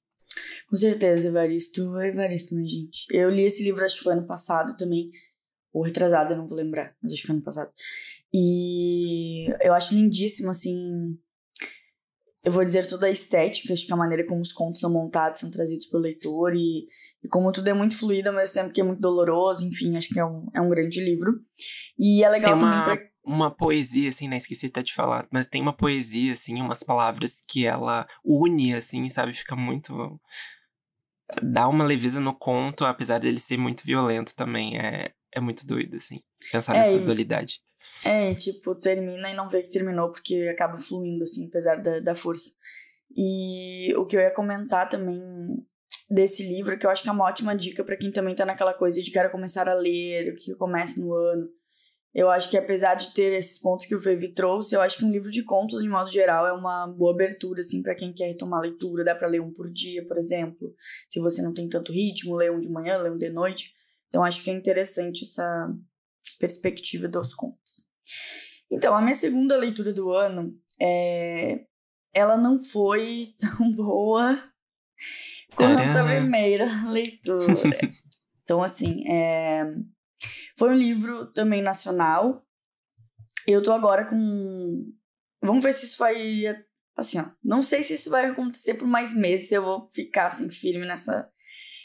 Com 0.68 0.76
certeza, 0.76 1.28
Evaristo 1.28 1.98
Evaristo, 2.00 2.54
né, 2.54 2.62
gente? 2.66 3.06
Eu 3.10 3.30
li 3.30 3.42
esse 3.42 3.62
livro, 3.62 3.84
acho 3.84 3.98
que 3.98 4.04
foi 4.04 4.12
ano 4.12 4.26
passado 4.26 4.76
também, 4.76 5.10
ou 5.72 5.82
retrasado, 5.82 6.32
eu 6.32 6.36
não 6.36 6.46
vou 6.46 6.56
lembrar, 6.56 6.94
mas 7.02 7.12
acho 7.12 7.22
que 7.22 7.26
foi 7.26 7.36
ano 7.36 7.44
passado. 7.44 7.70
E 8.32 9.46
eu 9.60 9.72
acho 9.72 9.94
lindíssimo, 9.94 10.50
assim, 10.50 11.18
eu 12.46 12.52
vou 12.52 12.64
dizer 12.64 12.86
toda 12.86 13.08
a 13.08 13.10
estética, 13.10 13.72
acho 13.72 13.84
que 13.84 13.92
a 13.92 13.96
maneira 13.96 14.24
como 14.24 14.40
os 14.40 14.52
contos 14.52 14.80
são 14.80 14.92
montados, 14.92 15.40
são 15.40 15.50
trazidos 15.50 15.84
pelo 15.86 16.04
leitor 16.04 16.54
e, 16.54 16.86
e 17.20 17.28
como 17.28 17.50
tudo 17.50 17.66
é 17.66 17.72
muito 17.72 17.98
fluido 17.98 18.28
ao 18.28 18.34
mesmo 18.36 18.54
tempo 18.54 18.72
que 18.72 18.80
é 18.80 18.84
muito 18.84 19.00
doloroso, 19.00 19.66
enfim, 19.66 19.96
acho 19.96 20.10
que 20.10 20.20
é 20.20 20.24
um, 20.24 20.46
é 20.54 20.60
um 20.60 20.68
grande 20.68 21.04
livro. 21.04 21.40
E 21.98 22.22
é 22.22 22.28
legal 22.28 22.56
tem 22.56 22.68
uma, 22.68 22.84
também 22.84 22.98
pra... 22.98 23.08
uma 23.24 23.50
poesia, 23.50 24.10
assim, 24.10 24.28
né? 24.28 24.36
Esqueci 24.36 24.66
até 24.66 24.80
de 24.80 24.94
falar, 24.94 25.26
mas 25.28 25.48
tem 25.48 25.60
uma 25.60 25.72
poesia, 25.72 26.34
assim, 26.34 26.54
umas 26.60 26.84
palavras 26.84 27.42
que 27.48 27.66
ela 27.66 28.06
une, 28.24 28.74
assim, 28.74 29.08
sabe? 29.08 29.34
Fica 29.34 29.56
muito. 29.56 30.20
Dá 31.42 31.66
uma 31.66 31.84
leveza 31.84 32.20
no 32.20 32.32
conto, 32.32 32.84
apesar 32.84 33.18
dele 33.18 33.40
ser 33.40 33.56
muito 33.56 33.84
violento 33.84 34.36
também. 34.36 34.78
É, 34.78 35.10
é 35.32 35.40
muito 35.40 35.66
doido, 35.66 35.96
assim, 35.96 36.20
pensar 36.52 36.76
é, 36.76 36.78
nessa 36.78 36.98
dualidade. 37.00 37.60
É, 38.04 38.34
tipo, 38.34 38.74
termina 38.74 39.30
e 39.30 39.34
não 39.34 39.48
vê 39.48 39.62
que 39.62 39.72
terminou, 39.72 40.10
porque 40.10 40.48
acaba 40.50 40.78
fluindo, 40.78 41.24
assim, 41.24 41.48
apesar 41.48 41.76
da, 41.76 42.00
da 42.00 42.14
força. 42.14 42.52
E 43.16 43.94
o 43.96 44.04
que 44.04 44.16
eu 44.16 44.20
ia 44.20 44.30
comentar 44.30 44.88
também 44.88 45.20
desse 46.10 46.46
livro, 46.46 46.78
que 46.78 46.86
eu 46.86 46.90
acho 46.90 47.02
que 47.02 47.08
é 47.08 47.12
uma 47.12 47.24
ótima 47.24 47.54
dica 47.54 47.82
para 47.82 47.96
quem 47.96 48.10
também 48.10 48.34
tá 48.34 48.44
naquela 48.44 48.74
coisa 48.74 49.00
de 49.00 49.10
quero 49.10 49.30
começar 49.30 49.68
a 49.68 49.74
ler, 49.74 50.32
o 50.32 50.36
que 50.36 50.54
começa 50.54 51.00
no 51.00 51.12
ano. 51.12 51.48
Eu 52.14 52.30
acho 52.30 52.48
que 52.48 52.56
apesar 52.56 52.94
de 52.94 53.12
ter 53.12 53.34
esses 53.34 53.58
pontos 53.58 53.84
que 53.84 53.94
o 53.94 54.00
Fevi 54.00 54.32
trouxe, 54.32 54.74
eu 54.74 54.80
acho 54.80 54.96
que 54.96 55.04
um 55.04 55.10
livro 55.10 55.30
de 55.30 55.42
contos, 55.42 55.82
de 55.82 55.88
modo 55.88 56.10
geral, 56.10 56.46
é 56.46 56.52
uma 56.52 56.86
boa 56.86 57.12
abertura, 57.12 57.60
assim, 57.60 57.82
para 57.82 57.94
quem 57.94 58.12
quer 58.12 58.28
retomar 58.28 58.60
a 58.60 58.62
leitura. 58.62 59.04
Dá 59.04 59.14
para 59.14 59.28
ler 59.28 59.40
um 59.40 59.52
por 59.52 59.70
dia, 59.70 60.02
por 60.06 60.16
exemplo. 60.16 60.74
Se 61.08 61.20
você 61.20 61.42
não 61.42 61.52
tem 61.52 61.68
tanto 61.68 61.92
ritmo, 61.92 62.36
lê 62.36 62.50
um 62.50 62.58
de 62.58 62.70
manhã, 62.70 62.96
lê 62.96 63.10
um 63.10 63.18
de 63.18 63.28
noite. 63.28 63.74
Então, 64.08 64.24
acho 64.24 64.42
que 64.42 64.50
é 64.50 64.54
interessante 64.54 65.24
essa 65.24 65.70
perspectiva 66.38 67.08
dos 67.08 67.34
contos. 67.34 67.90
Então, 68.70 68.94
a 68.94 69.00
minha 69.00 69.14
segunda 69.14 69.56
leitura 69.56 69.92
do 69.92 70.12
ano, 70.12 70.54
é... 70.80 71.64
ela 72.14 72.36
não 72.36 72.58
foi 72.58 73.34
tão 73.40 73.72
boa 73.72 74.42
quanto 75.54 75.98
a 75.98 76.04
primeira 76.04 76.66
leitura. 76.90 77.78
então, 78.42 78.62
assim, 78.62 79.06
é 79.08 79.64
foi 80.58 80.70
um 80.70 80.76
livro 80.76 81.26
também 81.26 81.62
nacional. 81.62 82.44
Eu 83.46 83.62
tô 83.62 83.72
agora 83.72 84.06
com. 84.06 84.92
Vamos 85.42 85.62
ver 85.62 85.72
se 85.72 85.86
isso 85.86 85.98
vai. 85.98 86.14
Assim, 86.96 87.20
ó. 87.20 87.26
Não 87.44 87.62
sei 87.62 87.82
se 87.82 87.94
isso 87.94 88.10
vai 88.10 88.26
acontecer 88.26 88.74
por 88.74 88.88
mais 88.88 89.14
meses, 89.14 89.48
se 89.48 89.54
eu 89.54 89.62
vou 89.62 89.88
ficar 89.92 90.26
assim, 90.26 90.50
firme 90.50 90.86
nessa, 90.86 91.28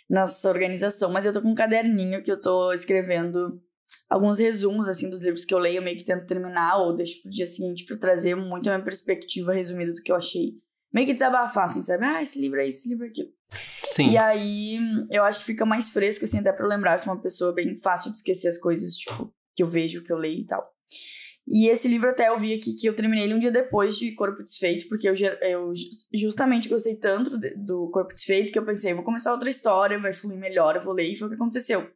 nessa 0.09 0.49
organização. 0.49 1.11
Mas 1.11 1.25
eu 1.25 1.33
tô 1.33 1.41
com 1.41 1.49
um 1.49 1.55
caderninho 1.55 2.23
que 2.23 2.31
eu 2.31 2.41
tô 2.41 2.71
escrevendo 2.71 3.61
alguns 4.09 4.39
resumos, 4.39 4.87
assim, 4.87 5.09
dos 5.09 5.21
livros 5.21 5.45
que 5.45 5.53
eu 5.53 5.59
leio. 5.59 5.77
Eu 5.77 5.81
meio 5.81 5.97
que 5.97 6.05
tento 6.05 6.25
terminar 6.25 6.77
ou 6.77 6.95
deixo 6.95 7.21
pro 7.21 7.31
dia 7.31 7.45
seguinte 7.45 7.85
pra 7.85 7.97
trazer 7.97 8.35
muito 8.35 8.67
a 8.67 8.73
minha 8.73 8.83
perspectiva 8.83 9.53
resumida 9.53 9.93
do 9.93 10.01
que 10.01 10.11
eu 10.11 10.15
achei. 10.15 10.55
Meio 10.93 11.07
que 11.07 11.13
desabafar, 11.13 11.65
assim, 11.65 11.81
sabe? 11.81 12.03
Ah, 12.05 12.21
esse 12.21 12.39
livro 12.39 12.59
é 12.59 12.67
esse 12.67 12.89
livro 12.89 13.05
é 13.05 13.09
aquilo. 13.09 13.29
Sim. 13.83 14.09
E 14.09 14.17
aí, 14.17 14.79
eu 15.09 15.23
acho 15.23 15.39
que 15.39 15.45
fica 15.45 15.65
mais 15.65 15.89
fresco, 15.91 16.25
assim, 16.25 16.39
até 16.39 16.51
pra 16.51 16.65
eu 16.65 16.69
lembrar. 16.69 16.97
Se 16.97 17.07
uma 17.07 17.21
pessoa 17.21 17.53
bem 17.53 17.75
fácil 17.77 18.11
de 18.11 18.17
esquecer 18.17 18.47
as 18.47 18.57
coisas, 18.57 18.95
tipo, 18.95 19.33
que 19.55 19.63
eu 19.63 19.67
vejo, 19.67 20.03
que 20.03 20.11
eu 20.11 20.17
leio 20.17 20.39
e 20.39 20.45
tal. 20.45 20.69
E 21.47 21.67
esse 21.67 21.87
livro 21.87 22.09
até 22.09 22.29
eu 22.29 22.37
vi 22.37 22.53
aqui 22.53 22.73
que 22.73 22.87
eu 22.87 22.95
terminei 22.95 23.25
ele 23.25 23.33
um 23.33 23.39
dia 23.39 23.51
depois 23.51 23.97
de 23.97 24.11
Corpo 24.11 24.43
Desfeito, 24.43 24.87
porque 24.87 25.09
eu, 25.09 25.15
eu 25.41 25.73
justamente 26.13 26.69
gostei 26.69 26.95
tanto 26.95 27.37
do 27.57 27.89
Corpo 27.89 28.13
Desfeito 28.13 28.53
que 28.53 28.59
eu 28.59 28.65
pensei, 28.65 28.93
vou 28.93 29.03
começar 29.03 29.33
outra 29.33 29.49
história, 29.49 29.99
vai 29.99 30.13
fluir 30.13 30.37
melhor, 30.37 30.75
eu 30.75 30.81
vou 30.81 30.93
ler, 30.93 31.11
e 31.11 31.15
foi 31.17 31.27
o 31.27 31.29
que 31.29 31.35
aconteceu. 31.35 31.89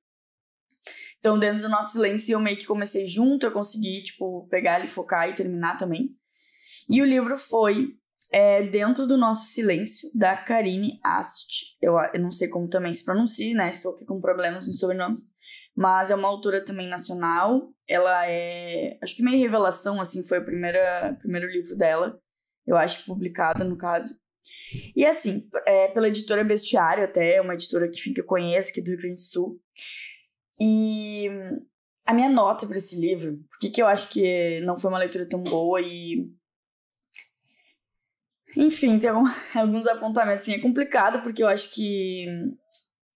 Então, 1.26 1.40
dentro 1.40 1.64
do 1.64 1.70
nosso 1.70 1.94
silêncio, 1.94 2.34
eu 2.34 2.40
meio 2.40 2.56
que 2.56 2.68
comecei 2.68 3.08
junto, 3.08 3.48
eu 3.48 3.52
consegui, 3.52 4.04
tipo, 4.04 4.48
pegar 4.48 4.78
ele, 4.78 4.88
focar 4.88 5.28
e 5.28 5.34
terminar 5.34 5.76
também. 5.76 6.16
E 6.88 7.02
o 7.02 7.06
livro 7.06 7.36
foi 7.36 7.96
é 8.32 8.62
Dentro 8.62 9.08
do 9.08 9.18
Nosso 9.18 9.48
Silêncio, 9.48 10.08
da 10.14 10.38
Karine 10.38 11.00
Ast. 11.04 11.76
Eu, 11.82 11.96
eu 12.14 12.22
não 12.22 12.30
sei 12.30 12.48
como 12.48 12.70
também 12.70 12.94
se 12.94 13.04
pronuncia, 13.04 13.56
né? 13.56 13.72
Estou 13.72 13.94
aqui 13.94 14.06
com 14.06 14.22
problemas 14.22 14.68
nos 14.68 14.78
sobrenomes. 14.78 15.32
Mas 15.76 16.12
é 16.12 16.16
uma 16.16 16.28
autora 16.28 16.64
também 16.64 16.88
nacional. 16.88 17.74
Ela 17.88 18.28
é. 18.28 19.00
Acho 19.02 19.16
que 19.16 19.24
meio 19.24 19.40
revelação, 19.40 20.00
assim, 20.00 20.24
foi 20.28 20.38
o 20.38 20.46
primeiro 20.46 21.48
livro 21.48 21.76
dela. 21.76 22.20
Eu 22.68 22.78
acho 22.78 23.04
publicado, 23.04 23.66
no 23.66 23.76
caso. 23.76 24.16
E 24.96 25.04
assim, 25.04 25.50
é 25.66 25.88
pela 25.88 26.08
editora 26.08 26.44
Bestiário, 26.44 27.04
até, 27.04 27.38
é 27.38 27.42
uma 27.42 27.56
editora 27.56 27.90
que 27.90 28.00
fica, 28.00 28.22
eu 28.22 28.26
conheço, 28.26 28.72
que 28.72 28.80
é 28.80 28.84
do 28.84 28.92
Rio 28.92 29.00
Grande 29.00 29.16
do 29.16 29.22
Sul. 29.22 29.60
E 30.60 31.30
a 32.06 32.14
minha 32.14 32.30
nota 32.30 32.68
para 32.68 32.78
esse 32.78 33.00
livro, 33.00 33.40
por 33.50 33.60
que, 33.60 33.82
eu 33.82 33.88
acho 33.88 34.10
que 34.10 34.62
não 34.62 34.78
foi 34.78 34.90
uma 34.90 35.00
leitura 35.00 35.28
tão 35.28 35.42
boa 35.42 35.82
e 35.82 36.30
enfim, 38.56 38.98
tem 39.00 39.10
alguns 39.54 39.86
apontamentos, 39.88 40.44
assim, 40.44 40.54
é 40.54 40.60
complicado, 40.60 41.22
porque 41.22 41.44
eu 41.44 41.48
acho 41.48 41.74
que 41.74 42.26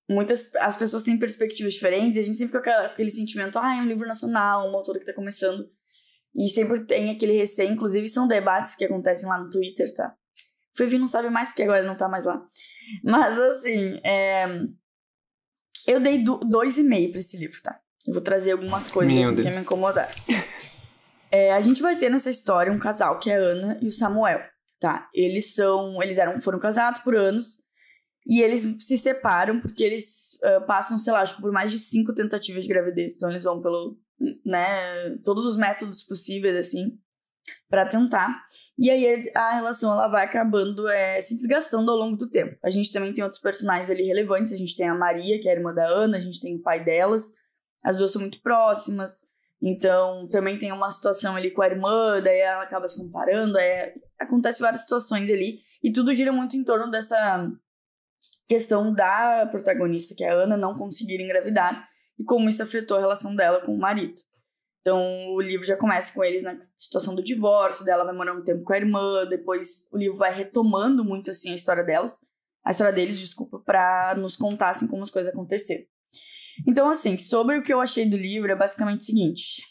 muitas 0.10 0.54
as 0.56 0.76
pessoas 0.76 1.04
têm 1.04 1.18
perspectivas 1.18 1.76
diferentes, 1.76 2.18
e 2.18 2.20
a 2.20 2.24
gente 2.24 2.38
sempre 2.38 2.58
fica 2.58 2.74
com 2.74 2.86
aquele 2.88 3.10
sentimento, 3.10 3.58
ah, 3.58 3.78
é 3.78 3.82
um 3.82 3.88
livro 3.88 4.08
nacional, 4.08 4.68
uma 4.68 4.80
autora 4.80 5.00
que 5.00 5.06
tá 5.06 5.14
começando, 5.14 5.70
e 6.36 6.50
sempre 6.50 6.86
tem 6.86 7.10
aquele 7.10 7.34
receio, 7.34 7.72
inclusive 7.72 8.08
são 8.08 8.28
debates 8.28 8.76
que 8.76 8.84
acontecem 8.84 9.30
lá 9.30 9.38
no 9.38 9.50
Twitter, 9.50 9.88
tá? 9.96 10.14
Fevi 10.76 10.98
não 10.98 11.08
sabe 11.08 11.30
mais, 11.30 11.50
porque 11.50 11.64
agora 11.64 11.80
ele 11.80 11.88
não 11.88 11.98
tá 11.98 12.08
mais 12.08 12.26
lá. 12.26 12.42
Mas, 13.04 13.38
assim, 13.38 14.00
é... 14.04 14.46
eu 15.88 16.00
dei 16.00 16.24
do, 16.24 16.38
dois 16.40 16.78
e 16.78 16.84
meio 16.84 17.12
pra 17.12 17.20
esse 17.20 17.38
livro, 17.38 17.62
tá? 17.62 17.80
Eu 18.06 18.14
vou 18.14 18.22
trazer 18.22 18.52
algumas 18.52 18.88
coisas 18.88 19.18
assim, 19.18 19.36
que 19.36 19.44
me 19.44 19.58
incomodaram. 19.58 20.14
É, 21.32 21.54
a 21.54 21.62
gente 21.62 21.82
vai 21.82 21.96
ter 21.96 22.10
nessa 22.10 22.32
história 22.32 22.72
um 22.72 22.80
casal, 22.80 23.20
que 23.20 23.30
é 23.30 23.36
a 23.36 23.40
Ana 23.40 23.80
e 23.82 23.88
o 23.88 23.92
Samuel 23.92 24.40
tá? 24.80 25.10
Eles 25.14 25.54
são, 25.54 26.02
eles 26.02 26.18
eram, 26.18 26.42
foram 26.42 26.60
casados 26.60 27.02
por 27.02 27.16
anos 27.16 27.62
e 28.26 28.42
eles 28.42 28.66
se 28.80 28.98
separam 28.98 29.60
porque 29.60 29.84
eles 29.84 30.38
uh, 30.44 30.66
passam, 30.66 30.98
sei 30.98 31.14
lá, 31.14 31.22
acho 31.22 31.36
que 31.36 31.42
por 31.42 31.52
mais 31.52 31.72
de 31.72 31.78
cinco 31.78 32.14
tentativas 32.14 32.64
de 32.64 32.70
gravidez. 32.70 33.16
Então 33.16 33.30
eles 33.30 33.44
vão 33.44 33.62
pelo, 33.62 33.98
né, 34.46 35.18
todos 35.24 35.46
os 35.46 35.58
métodos 35.58 36.02
possíveis 36.02 36.56
assim 36.56 36.98
para 37.70 37.86
tentar. 37.86 38.44
E 38.78 38.90
aí 38.90 39.24
a 39.36 39.56
relação 39.56 39.92
ela 39.92 40.08
vai 40.08 40.26
acabando 40.26 40.88
é, 40.88 41.22
se 41.22 41.36
desgastando 41.36 41.92
ao 41.92 41.98
longo 41.98 42.18
do 42.18 42.30
tempo. 42.30 42.58
A 42.64 42.70
gente 42.70 42.92
também 42.92 43.14
tem 43.14 43.24
outros 43.24 43.42
personagens 43.42 43.90
ali 43.90 44.04
relevantes. 44.04 44.54
A 44.54 44.58
gente 44.58 44.76
tem 44.76 44.88
a 44.88 44.96
Maria, 44.96 45.40
que 45.40 45.48
é 45.48 45.52
a 45.52 45.56
irmã 45.56 45.74
da 45.74 45.86
Ana, 45.86 46.18
a 46.18 46.22
gente 46.22 46.40
tem 46.40 46.56
o 46.56 46.62
pai 46.62 46.84
delas. 46.84 47.32
As 47.84 47.98
duas 47.98 48.12
são 48.12 48.22
muito 48.22 48.42
próximas. 48.42 49.30
Então, 49.62 50.28
também 50.30 50.58
tem 50.58 50.72
uma 50.72 50.90
situação 50.90 51.36
ali 51.36 51.52
com 51.52 51.62
a 51.62 51.68
irmã, 51.68 52.22
daí 52.22 52.40
ela 52.40 52.64
acaba 52.64 52.88
se 52.88 52.98
comparando, 52.98 53.58
aí 53.58 53.94
acontece 54.18 54.62
várias 54.62 54.84
situações 54.84 55.30
ali, 55.30 55.60
e 55.84 55.92
tudo 55.92 56.14
gira 56.14 56.32
muito 56.32 56.56
em 56.56 56.64
torno 56.64 56.90
dessa 56.90 57.52
questão 58.48 58.94
da 58.94 59.46
protagonista, 59.48 60.16
que 60.16 60.24
é 60.24 60.30
a 60.30 60.34
Ana, 60.34 60.56
não 60.56 60.76
conseguir 60.76 61.22
engravidar, 61.22 61.88
e 62.18 62.24
como 62.24 62.48
isso 62.48 62.64
afetou 62.64 62.98
a 62.98 63.02
relação 63.02 63.36
dela 63.36 63.60
com 63.62 63.74
o 63.74 63.80
marido. 63.80 64.22
Então, 64.90 65.36
o 65.36 65.40
livro 65.40 65.64
já 65.64 65.78
começa 65.78 66.12
com 66.12 66.24
eles 66.24 66.42
na 66.42 66.58
situação 66.76 67.14
do 67.14 67.24
divórcio, 67.24 67.86
dela 67.86 68.04
vai 68.04 68.16
morar 68.16 68.34
um 68.34 68.44
tempo 68.44 68.64
com 68.64 68.74
a 68.74 68.78
irmã, 68.78 69.24
depois 69.28 69.88
o 69.94 69.98
livro 70.00 70.18
vai 70.18 70.34
retomando 70.34 71.06
muito, 71.06 71.30
assim, 71.30 71.52
a 71.52 71.56
história 71.56 71.84
delas, 71.84 72.22
a 72.66 72.72
história 72.72 72.92
deles, 72.92 73.20
desculpa, 73.20 73.60
para 73.60 74.16
nos 74.18 74.36
contar, 74.36 74.72
assim, 74.72 74.88
como 74.88 75.04
as 75.04 75.12
coisas 75.12 75.32
aconteceram. 75.32 75.86
Então, 76.68 76.90
assim, 76.90 77.20
sobre 77.20 77.60
o 77.60 77.62
que 77.62 77.72
eu 77.72 77.80
achei 77.80 78.10
do 78.10 78.18
livro 78.18 78.52
é 78.52 78.56
basicamente 78.56 79.02
o 79.02 79.04
seguinte: 79.04 79.62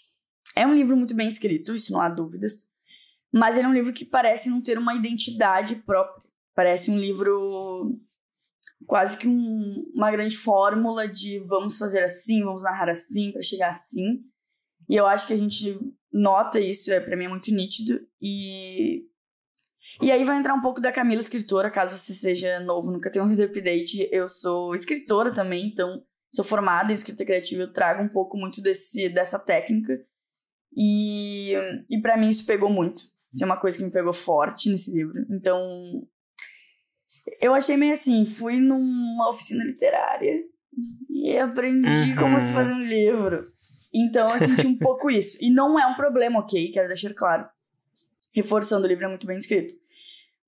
é 0.54 0.64
um 0.64 0.72
livro 0.72 0.96
muito 0.96 1.16
bem 1.16 1.26
escrito, 1.26 1.74
isso 1.74 1.92
não 1.92 2.00
há 2.00 2.08
dúvidas, 2.08 2.70
mas 3.32 3.56
ele 3.56 3.66
é 3.66 3.68
um 3.68 3.74
livro 3.74 3.92
que 3.92 4.04
parece 4.04 4.48
não 4.48 4.62
ter 4.62 4.78
uma 4.78 4.94
identidade 4.94 5.74
própria. 5.74 6.22
Parece 6.54 6.92
um 6.92 6.98
livro 6.98 7.98
quase 8.86 9.16
que 9.16 9.26
um, 9.26 9.84
uma 9.96 10.12
grande 10.12 10.36
fórmula 10.36 11.08
de 11.08 11.40
vamos 11.40 11.76
fazer 11.76 12.04
assim, 12.04 12.44
vamos 12.44 12.62
narrar 12.62 12.88
assim 12.88 13.32
para 13.32 13.42
chegar 13.42 13.70
assim. 13.70 14.22
E 14.88 14.96
eu 14.96 15.06
acho 15.06 15.26
que 15.26 15.32
a 15.32 15.36
gente 15.36 15.78
nota 16.12 16.58
isso, 16.58 16.92
é 16.92 17.00
para 17.00 17.16
mim 17.16 17.26
é 17.26 17.28
muito 17.28 17.52
nítido 17.52 18.00
e 18.20 19.06
e 20.00 20.12
aí 20.12 20.22
vai 20.24 20.38
entrar 20.38 20.54
um 20.54 20.60
pouco 20.60 20.80
da 20.80 20.92
Camila 20.92 21.20
escritora, 21.20 21.70
caso 21.70 21.96
você 21.96 22.14
seja 22.14 22.60
novo, 22.60 22.90
nunca 22.90 23.10
tenha 23.10 23.22
ouvido 23.22 23.42
update, 23.42 24.08
eu 24.12 24.28
sou 24.28 24.74
escritora 24.74 25.34
também, 25.34 25.66
então 25.66 26.04
sou 26.32 26.44
formada 26.44 26.92
em 26.92 26.94
escrita 26.94 27.24
criativa, 27.24 27.62
eu 27.62 27.72
trago 27.72 28.02
um 28.02 28.08
pouco 28.08 28.36
muito 28.36 28.62
desse, 28.62 29.08
dessa 29.08 29.38
técnica. 29.38 29.98
E, 30.76 31.52
e 31.90 32.00
para 32.00 32.16
mim 32.16 32.28
isso 32.28 32.46
pegou 32.46 32.70
muito. 32.70 33.02
Isso 33.32 33.42
é 33.42 33.46
uma 33.46 33.60
coisa 33.60 33.76
que 33.76 33.84
me 33.84 33.90
pegou 33.90 34.12
forte 34.12 34.70
nesse 34.70 34.92
livro. 34.92 35.14
Então, 35.30 35.60
eu 37.40 37.52
achei 37.54 37.76
meio 37.76 37.92
assim, 37.92 38.24
fui 38.24 38.58
numa 38.58 39.30
oficina 39.30 39.64
literária 39.64 40.44
e 41.10 41.36
aprendi 41.38 42.10
uhum. 42.10 42.16
como 42.16 42.40
se 42.40 42.52
fazer 42.52 42.72
um 42.72 42.84
livro. 42.84 43.44
Então 43.92 44.32
eu 44.32 44.38
senti 44.38 44.66
um 44.66 44.76
pouco 44.76 45.10
isso. 45.10 45.36
E 45.40 45.50
não 45.50 45.78
é 45.78 45.86
um 45.86 45.94
problema, 45.94 46.40
ok? 46.40 46.70
Quero 46.70 46.88
deixar 46.88 47.14
claro. 47.14 47.48
Reforçando, 48.32 48.84
o 48.84 48.88
livro 48.88 49.04
é 49.04 49.08
muito 49.08 49.26
bem 49.26 49.36
escrito. 49.36 49.74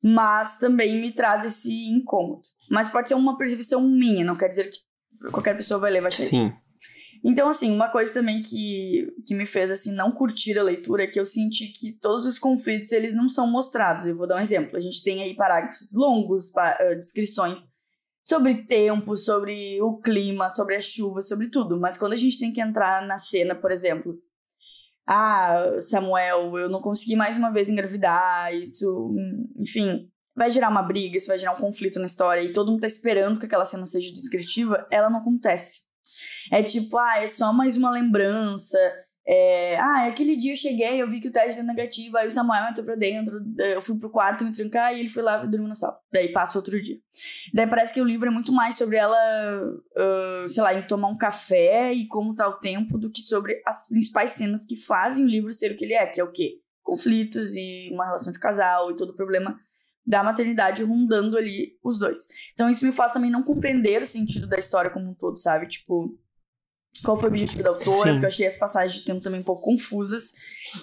Mas 0.03 0.59
também 0.59 1.01
me 1.01 1.13
traz 1.13 1.45
esse 1.45 1.89
incômodo. 1.89 2.43
Mas 2.71 2.89
pode 2.89 3.09
ser 3.09 3.15
uma 3.15 3.37
percepção 3.37 3.83
minha, 3.83 4.25
não 4.25 4.37
quer 4.37 4.49
dizer 4.49 4.71
que 4.71 4.79
qualquer 5.31 5.57
pessoa 5.57 5.79
vai 5.79 5.91
ler, 5.91 6.01
vai 6.01 6.09
achar 6.09 6.23
Sim. 6.23 6.53
Então, 7.23 7.49
assim, 7.49 7.71
uma 7.71 7.89
coisa 7.91 8.13
também 8.15 8.41
que, 8.41 9.13
que 9.27 9.35
me 9.35 9.45
fez, 9.45 9.71
assim, 9.71 9.93
não 9.93 10.11
curtir 10.11 10.59
a 10.59 10.63
leitura 10.63 11.05
é 11.05 11.07
que 11.07 11.21
eu 11.21 11.27
senti 11.27 11.67
que 11.67 11.93
todos 11.93 12.25
os 12.25 12.39
conflitos, 12.39 12.93
eles 12.93 13.15
não 13.15 13.29
são 13.29 13.47
mostrados. 13.47 14.07
Eu 14.07 14.17
vou 14.17 14.27
dar 14.27 14.37
um 14.37 14.41
exemplo. 14.41 14.75
A 14.75 14.81
gente 14.81 15.03
tem 15.03 15.23
aí 15.23 15.35
parágrafos 15.35 15.93
longos, 15.95 16.49
uh, 16.49 16.97
descrições 16.97 17.69
sobre 18.23 18.65
tempo, 18.67 19.17
sobre 19.17 19.81
o 19.83 19.99
clima, 19.99 20.49
sobre 20.49 20.77
a 20.77 20.81
chuva, 20.81 21.21
sobre 21.21 21.49
tudo. 21.49 21.79
Mas 21.79 21.97
quando 21.97 22.13
a 22.13 22.17
gente 22.17 22.39
tem 22.39 22.53
que 22.53 22.61
entrar 22.61 23.07
na 23.07 23.19
cena, 23.19 23.55
por 23.55 23.71
exemplo, 23.71 24.19
ah, 25.07 25.77
Samuel, 25.81 26.57
eu 26.57 26.69
não 26.69 26.81
consegui 26.81 27.17
mais 27.17 27.37
uma 27.37 27.51
vez 27.51 27.69
engravidar, 27.69 28.55
isso, 28.55 29.13
enfim, 29.59 30.09
vai 30.37 30.51
gerar 30.51 30.69
uma 30.69 30.83
briga, 30.83 31.17
isso 31.17 31.27
vai 31.27 31.39
gerar 31.39 31.53
um 31.53 31.61
conflito 31.61 31.99
na 31.99 32.07
história 32.07 32.43
e 32.43 32.53
todo 32.53 32.71
mundo 32.71 32.81
tá 32.81 32.87
esperando 32.87 33.39
que 33.39 33.47
aquela 33.47 33.65
cena 33.65 33.87
seja 33.87 34.13
descritiva, 34.13 34.87
ela 34.91 35.11
não 35.11 35.19
acontece. 35.19 35.83
É 36.53 36.63
tipo, 36.63 36.97
ah, 36.97 37.19
é 37.19 37.27
só 37.27 37.53
mais 37.53 37.77
uma 37.77 37.91
lembrança, 37.91 38.79
é, 39.33 39.79
ah, 39.79 40.07
aquele 40.09 40.35
dia 40.35 40.55
eu 40.55 40.57
cheguei, 40.57 41.01
eu 41.01 41.09
vi 41.09 41.21
que 41.21 41.29
o 41.29 41.31
teste 41.31 41.61
é 41.61 41.65
negativo, 41.65 42.17
aí 42.17 42.27
o 42.27 42.33
Samuel 42.33 42.69
entrou 42.69 42.85
pra 42.85 42.97
dentro, 42.97 43.41
eu 43.59 43.81
fui 43.81 43.97
pro 43.97 44.11
quarto 44.11 44.45
me 44.45 44.51
trancar 44.51 44.93
e 44.93 44.99
ele 44.99 45.09
foi 45.09 45.23
lá 45.23 45.45
e 45.45 45.49
dormiu 45.49 45.69
na 45.69 45.75
sala. 45.77 46.01
Daí 46.13 46.33
passa 46.33 46.59
outro 46.59 46.83
dia. 46.83 46.99
Daí 47.55 47.65
parece 47.65 47.95
que 47.95 48.01
o 48.01 48.05
livro 48.05 48.27
é 48.27 48.33
muito 48.33 48.51
mais 48.53 48.75
sobre 48.75 48.97
ela, 48.97 49.17
uh, 49.63 50.49
sei 50.49 50.61
lá, 50.65 50.75
em 50.75 50.85
tomar 50.85 51.07
um 51.07 51.17
café 51.17 51.93
e 51.93 52.09
como 52.09 52.35
tá 52.35 52.49
o 52.49 52.59
tempo, 52.59 52.99
do 52.99 53.09
que 53.09 53.21
sobre 53.21 53.63
as 53.65 53.87
principais 53.87 54.33
cenas 54.33 54.65
que 54.65 54.75
fazem 54.75 55.25
o 55.25 55.29
livro 55.29 55.53
ser 55.53 55.71
o 55.71 55.77
que 55.77 55.85
ele 55.85 55.95
é, 55.95 56.07
que 56.07 56.21
é 56.21 56.25
o 56.25 56.33
quê? 56.33 56.59
Conflitos 56.83 57.55
e 57.55 57.89
uma 57.93 58.07
relação 58.07 58.33
de 58.33 58.41
casal 58.41 58.91
e 58.91 58.97
todo 58.97 59.11
o 59.11 59.17
problema 59.17 59.57
da 60.05 60.25
maternidade 60.25 60.83
rondando 60.83 61.39
ali 61.39 61.79
os 61.85 62.01
dois. 62.01 62.27
Então 62.53 62.69
isso 62.69 62.85
me 62.85 62.91
faz 62.91 63.13
também 63.13 63.31
não 63.31 63.45
compreender 63.45 64.03
o 64.03 64.07
sentido 64.07 64.49
da 64.49 64.59
história 64.59 64.91
como 64.91 65.09
um 65.09 65.15
todo, 65.15 65.39
sabe? 65.39 65.69
Tipo, 65.69 66.19
qual 67.03 67.17
foi 67.17 67.29
o 67.29 67.33
objetivo 67.33 67.63
da 67.63 67.71
autora, 67.71 67.87
Sim. 67.87 68.11
porque 68.13 68.25
eu 68.25 68.29
achei 68.29 68.47
as 68.47 68.57
passagens 68.57 69.01
de 69.01 69.05
tempo 69.05 69.21
também 69.21 69.41
um 69.41 69.45
pouco 69.45 69.63
confusas. 69.63 70.33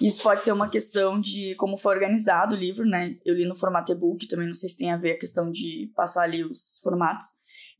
Isso 0.02 0.22
pode 0.22 0.40
ser 0.40 0.52
uma 0.52 0.68
questão 0.68 1.20
de 1.20 1.54
como 1.56 1.76
foi 1.76 1.94
organizado 1.94 2.54
o 2.54 2.58
livro, 2.58 2.84
né? 2.84 3.16
Eu 3.24 3.34
li 3.34 3.46
no 3.46 3.54
formato 3.54 3.92
e-book, 3.92 4.26
também 4.26 4.46
não 4.46 4.54
sei 4.54 4.68
se 4.68 4.76
tem 4.76 4.90
a 4.90 4.96
ver 4.96 5.12
a 5.12 5.18
questão 5.18 5.50
de 5.50 5.92
passar 5.94 6.22
ali 6.22 6.44
os 6.44 6.80
formatos. 6.82 7.26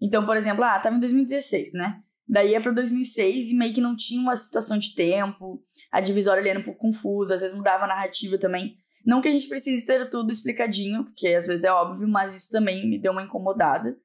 Então, 0.00 0.24
por 0.24 0.36
exemplo, 0.36 0.62
ah, 0.62 0.78
tava 0.78 0.96
em 0.96 1.00
2016, 1.00 1.72
né? 1.72 2.00
Daí 2.28 2.54
é 2.54 2.60
pra 2.60 2.70
2006 2.70 3.50
e 3.50 3.54
meio 3.54 3.72
que 3.72 3.80
não 3.80 3.96
tinha 3.96 4.20
uma 4.20 4.36
situação 4.36 4.78
de 4.78 4.94
tempo, 4.94 5.62
a 5.90 6.00
divisória 6.00 6.40
ali 6.40 6.50
era 6.50 6.60
um 6.60 6.64
pouco 6.64 6.78
confusa, 6.78 7.34
às 7.34 7.40
vezes 7.40 7.56
mudava 7.56 7.84
a 7.84 7.88
narrativa 7.88 8.36
também. 8.36 8.76
Não 9.04 9.22
que 9.22 9.28
a 9.28 9.30
gente 9.30 9.48
precise 9.48 9.86
ter 9.86 10.10
tudo 10.10 10.30
explicadinho, 10.30 11.04
porque 11.04 11.28
às 11.28 11.46
vezes 11.46 11.64
é 11.64 11.72
óbvio, 11.72 12.06
mas 12.06 12.36
isso 12.36 12.50
também 12.50 12.88
me 12.88 13.00
deu 13.00 13.12
uma 13.12 13.22
incomodada. 13.22 13.96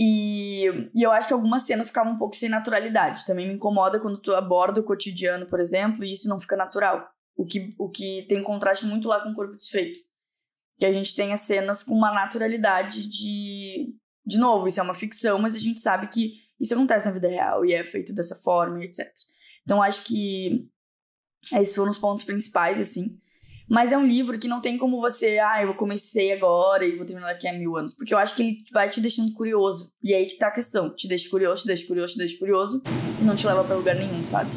E, 0.00 0.64
e 0.94 1.02
eu 1.02 1.10
acho 1.10 1.26
que 1.26 1.34
algumas 1.34 1.62
cenas 1.62 1.88
ficavam 1.88 2.12
um 2.12 2.18
pouco 2.18 2.36
sem 2.36 2.48
naturalidade. 2.48 3.26
Também 3.26 3.48
me 3.48 3.54
incomoda 3.54 3.98
quando 3.98 4.18
tu 4.18 4.34
aborda 4.34 4.80
o 4.80 4.84
cotidiano, 4.84 5.46
por 5.46 5.58
exemplo, 5.58 6.04
e 6.04 6.12
isso 6.12 6.28
não 6.28 6.38
fica 6.38 6.56
natural. 6.56 7.10
O 7.36 7.44
que, 7.44 7.74
o 7.78 7.88
que 7.88 8.24
tem 8.28 8.42
contraste 8.42 8.86
muito 8.86 9.08
lá 9.08 9.20
com 9.20 9.30
o 9.30 9.34
corpo 9.34 9.56
desfeito. 9.56 9.98
Que 10.78 10.86
a 10.86 10.92
gente 10.92 11.14
tenha 11.16 11.36
cenas 11.36 11.82
com 11.82 11.94
uma 11.94 12.12
naturalidade 12.12 13.08
de. 13.08 13.94
De 14.24 14.38
novo, 14.38 14.68
isso 14.68 14.78
é 14.78 14.82
uma 14.82 14.94
ficção, 14.94 15.38
mas 15.38 15.54
a 15.54 15.58
gente 15.58 15.80
sabe 15.80 16.08
que 16.08 16.34
isso 16.60 16.74
acontece 16.74 17.06
na 17.06 17.12
vida 17.12 17.28
real 17.28 17.64
e 17.64 17.72
é 17.72 17.82
feito 17.82 18.14
dessa 18.14 18.36
forma 18.36 18.80
e 18.80 18.84
etc. 18.84 19.06
Então 19.62 19.82
acho 19.82 20.04
que 20.04 20.68
esses 21.52 21.74
foram 21.74 21.90
os 21.90 21.98
pontos 21.98 22.24
principais, 22.24 22.78
assim. 22.78 23.18
Mas 23.68 23.92
é 23.92 23.98
um 23.98 24.06
livro 24.06 24.38
que 24.38 24.48
não 24.48 24.62
tem 24.62 24.78
como 24.78 25.00
você, 25.00 25.38
ah, 25.38 25.62
eu 25.62 25.74
comecei 25.74 26.32
agora 26.32 26.86
e 26.86 26.96
vou 26.96 27.04
terminar 27.04 27.28
daqui 27.28 27.46
a 27.46 27.52
mil 27.52 27.76
anos. 27.76 27.92
Porque 27.92 28.14
eu 28.14 28.18
acho 28.18 28.34
que 28.34 28.42
ele 28.42 28.64
vai 28.72 28.88
te 28.88 29.00
deixando 29.00 29.32
curioso. 29.34 29.92
E 30.02 30.14
é 30.14 30.16
aí 30.16 30.26
que 30.26 30.38
tá 30.38 30.48
a 30.48 30.52
questão. 30.52 30.94
Te 30.94 31.06
deixa 31.06 31.28
curioso, 31.28 31.62
te 31.62 31.66
deixa 31.66 31.86
curioso, 31.86 32.14
te 32.14 32.18
deixa 32.18 32.38
curioso. 32.38 32.82
E 33.20 33.24
não 33.24 33.36
te 33.36 33.46
leva 33.46 33.62
para 33.62 33.76
lugar 33.76 33.94
nenhum, 33.94 34.24
sabe? 34.24 34.50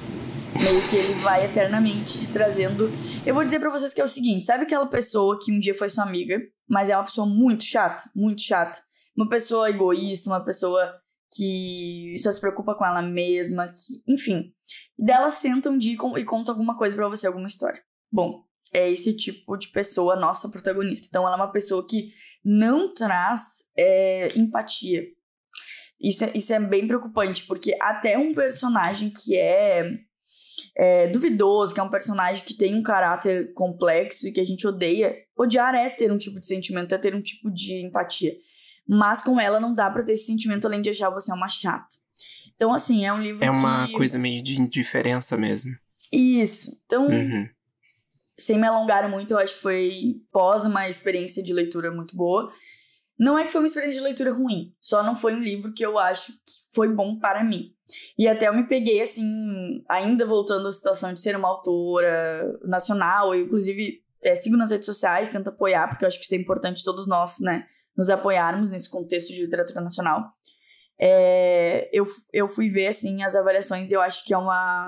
Meio 0.63 0.89
que 0.89 0.95
ele 0.95 1.13
vai 1.15 1.45
eternamente 1.45 2.25
trazendo. 2.31 2.89
Eu 3.25 3.33
vou 3.33 3.43
dizer 3.43 3.59
para 3.59 3.69
vocês 3.69 3.93
que 3.93 3.99
é 3.99 4.03
o 4.03 4.07
seguinte: 4.07 4.45
sabe 4.45 4.63
aquela 4.63 4.85
pessoa 4.85 5.37
que 5.41 5.51
um 5.51 5.59
dia 5.59 5.75
foi 5.75 5.89
sua 5.89 6.05
amiga, 6.05 6.39
mas 6.69 6.89
é 6.89 6.95
uma 6.95 7.03
pessoa 7.03 7.27
muito 7.27 7.65
chata, 7.65 8.09
muito 8.15 8.41
chata? 8.41 8.81
Uma 9.15 9.27
pessoa 9.27 9.69
egoísta, 9.69 10.29
uma 10.29 10.43
pessoa 10.43 11.01
que 11.35 12.15
só 12.17 12.31
se 12.31 12.39
preocupa 12.39 12.75
com 12.75 12.85
ela 12.85 13.01
mesma, 13.01 13.67
que, 13.67 14.13
enfim. 14.13 14.53
E 14.97 15.05
dela 15.05 15.31
senta 15.31 15.69
um 15.69 15.77
dia 15.77 15.93
e 15.93 16.25
conta 16.25 16.51
alguma 16.51 16.77
coisa 16.77 16.95
para 16.95 17.07
você, 17.09 17.27
alguma 17.27 17.47
história. 17.47 17.81
Bom, 18.11 18.43
é 18.73 18.89
esse 18.89 19.15
tipo 19.15 19.57
de 19.57 19.67
pessoa 19.67 20.15
nossa 20.15 20.49
protagonista. 20.49 21.07
Então, 21.09 21.25
ela 21.25 21.35
é 21.35 21.41
uma 21.41 21.51
pessoa 21.51 21.85
que 21.85 22.13
não 22.43 22.93
traz 22.93 23.65
é, 23.77 24.37
empatia. 24.37 25.03
Isso 25.99 26.23
é, 26.25 26.31
isso 26.33 26.53
é 26.53 26.59
bem 26.59 26.87
preocupante, 26.87 27.45
porque 27.45 27.75
até 27.79 28.17
um 28.17 28.33
personagem 28.33 29.11
que 29.11 29.37
é, 29.37 29.99
é 30.75 31.07
duvidoso, 31.07 31.73
que 31.73 31.79
é 31.79 31.83
um 31.83 31.91
personagem 31.91 32.43
que 32.43 32.55
tem 32.55 32.73
um 32.73 32.81
caráter 32.81 33.53
complexo 33.53 34.27
e 34.27 34.31
que 34.31 34.41
a 34.41 34.43
gente 34.43 34.65
odeia, 34.65 35.15
odiar 35.37 35.75
é 35.75 35.89
ter 35.89 36.11
um 36.11 36.17
tipo 36.17 36.39
de 36.39 36.47
sentimento, 36.47 36.95
é 36.95 36.97
ter 36.97 37.13
um 37.13 37.21
tipo 37.21 37.51
de 37.51 37.85
empatia. 37.85 38.33
Mas 38.87 39.21
com 39.21 39.39
ela 39.39 39.59
não 39.59 39.75
dá 39.75 39.91
pra 39.91 40.03
ter 40.03 40.13
esse 40.13 40.25
sentimento 40.25 40.65
além 40.65 40.81
de 40.81 40.89
achar 40.89 41.11
você 41.11 41.31
uma 41.31 41.47
chata. 41.47 41.99
Então, 42.55 42.73
assim, 42.73 43.05
é 43.05 43.13
um 43.13 43.21
livro. 43.21 43.43
É 43.43 43.51
uma 43.51 43.87
que... 43.87 43.93
coisa 43.93 44.17
meio 44.17 44.43
de 44.43 44.59
indiferença 44.59 45.37
mesmo. 45.37 45.75
Isso. 46.11 46.79
Então, 46.85 47.07
uhum 47.07 47.47
sem 48.37 48.59
me 48.59 48.67
alongar 48.67 49.09
muito, 49.09 49.31
eu 49.31 49.37
acho 49.37 49.55
que 49.55 49.61
foi 49.61 50.21
pós 50.31 50.65
uma 50.65 50.87
experiência 50.87 51.43
de 51.43 51.53
leitura 51.53 51.91
muito 51.91 52.15
boa. 52.15 52.51
Não 53.19 53.37
é 53.37 53.43
que 53.43 53.51
foi 53.51 53.61
uma 53.61 53.67
experiência 53.67 53.99
de 53.99 54.03
leitura 54.03 54.33
ruim, 54.33 54.73
só 54.81 55.03
não 55.03 55.15
foi 55.15 55.35
um 55.35 55.39
livro 55.39 55.73
que 55.73 55.85
eu 55.85 55.99
acho 55.99 56.31
que 56.31 56.53
foi 56.73 56.87
bom 56.87 57.19
para 57.19 57.43
mim. 57.43 57.71
E 58.17 58.27
até 58.27 58.47
eu 58.47 58.53
me 58.53 58.67
peguei, 58.67 59.01
assim, 59.01 59.83
ainda 59.87 60.25
voltando 60.25 60.67
à 60.67 60.71
situação 60.71 61.13
de 61.13 61.21
ser 61.21 61.35
uma 61.35 61.47
autora 61.47 62.57
nacional, 62.63 63.35
eu, 63.35 63.45
inclusive 63.45 64.01
é, 64.23 64.33
sigo 64.33 64.57
nas 64.57 64.71
redes 64.71 64.85
sociais, 64.85 65.29
tento 65.29 65.49
apoiar, 65.49 65.87
porque 65.87 66.03
eu 66.03 66.07
acho 66.07 66.17
que 66.17 66.25
isso 66.25 66.33
é 66.33 66.37
importante 66.37 66.83
todos 66.83 67.07
nós, 67.07 67.39
né, 67.41 67.65
nos 67.95 68.09
apoiarmos 68.09 68.71
nesse 68.71 68.89
contexto 68.89 69.29
de 69.33 69.41
literatura 69.41 69.81
nacional. 69.81 70.31
É, 70.99 71.89
eu, 71.91 72.05
eu 72.31 72.47
fui 72.47 72.69
ver, 72.69 72.87
assim, 72.87 73.23
as 73.23 73.35
avaliações 73.35 73.91
eu 73.91 74.01
acho 74.01 74.23
que 74.25 74.33
é 74.33 74.37
uma, 74.37 74.87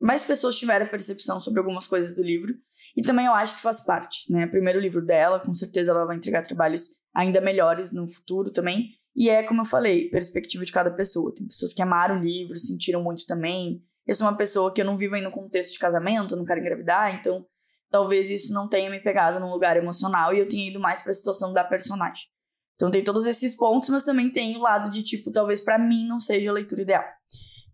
mais 0.00 0.24
pessoas 0.24 0.56
tiveram 0.56 0.86
a 0.86 0.88
percepção 0.88 1.40
sobre 1.40 1.60
algumas 1.60 1.86
coisas 1.86 2.14
do 2.14 2.22
livro. 2.22 2.54
E 2.96 3.02
também 3.02 3.26
eu 3.26 3.32
acho 3.32 3.56
que 3.56 3.62
faz 3.62 3.84
parte, 3.84 4.30
né? 4.30 4.46
Primeiro 4.46 4.78
livro 4.78 5.04
dela, 5.04 5.40
com 5.40 5.54
certeza 5.54 5.90
ela 5.90 6.04
vai 6.04 6.16
entregar 6.16 6.42
trabalhos 6.42 6.88
ainda 7.14 7.40
melhores 7.40 7.92
no 7.92 8.08
futuro 8.08 8.50
também. 8.50 8.90
E 9.16 9.28
é, 9.28 9.42
como 9.42 9.62
eu 9.62 9.64
falei, 9.64 10.10
perspectiva 10.10 10.64
de 10.64 10.72
cada 10.72 10.90
pessoa. 10.90 11.32
Tem 11.34 11.46
pessoas 11.46 11.72
que 11.72 11.82
amaram 11.82 12.18
o 12.18 12.22
livro, 12.22 12.56
sentiram 12.56 13.02
muito 13.02 13.24
também. 13.26 13.82
Eu 14.06 14.14
sou 14.14 14.26
uma 14.26 14.36
pessoa 14.36 14.72
que 14.72 14.80
eu 14.80 14.84
não 14.84 14.96
vivo 14.96 15.14
aí 15.14 15.22
no 15.22 15.30
contexto 15.30 15.72
de 15.72 15.78
casamento, 15.78 16.36
não 16.36 16.44
quero 16.44 16.60
engravidar, 16.60 17.14
então 17.14 17.46
talvez 17.90 18.28
isso 18.28 18.52
não 18.52 18.68
tenha 18.68 18.90
me 18.90 19.00
pegado 19.00 19.40
num 19.40 19.50
lugar 19.50 19.76
emocional 19.76 20.34
e 20.34 20.40
eu 20.40 20.48
tenha 20.48 20.68
ido 20.68 20.80
mais 20.80 21.00
para 21.00 21.10
a 21.10 21.14
situação 21.14 21.52
da 21.52 21.64
personagem. 21.64 22.26
Então 22.74 22.90
tem 22.90 23.04
todos 23.04 23.24
esses 23.24 23.56
pontos, 23.56 23.88
mas 23.88 24.02
também 24.02 24.30
tem 24.30 24.56
o 24.56 24.60
lado 24.60 24.90
de 24.90 25.02
tipo, 25.02 25.30
talvez 25.30 25.60
para 25.60 25.78
mim 25.78 26.06
não 26.06 26.20
seja 26.20 26.50
a 26.50 26.52
leitura 26.52 26.82
ideal. 26.82 27.04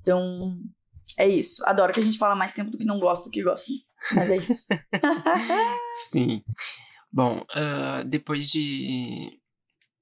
Então, 0.03 0.57
é 1.17 1.29
isso. 1.29 1.63
Adoro 1.67 1.93
que 1.93 2.01
a 2.01 2.03
gente 2.03 2.19
fala 2.19 2.35
mais 2.35 2.53
tempo 2.53 2.71
do 2.71 2.79
que 2.79 2.85
não 2.85 2.99
gosta 2.99 3.29
do 3.29 3.33
que 3.33 3.43
gosta. 3.43 3.73
Mas 4.15 4.31
é 4.31 4.37
isso. 4.37 4.67
Sim. 6.11 6.43
Bom, 7.13 7.39
uh, 7.39 8.05
depois 8.07 8.49
de, 8.51 9.41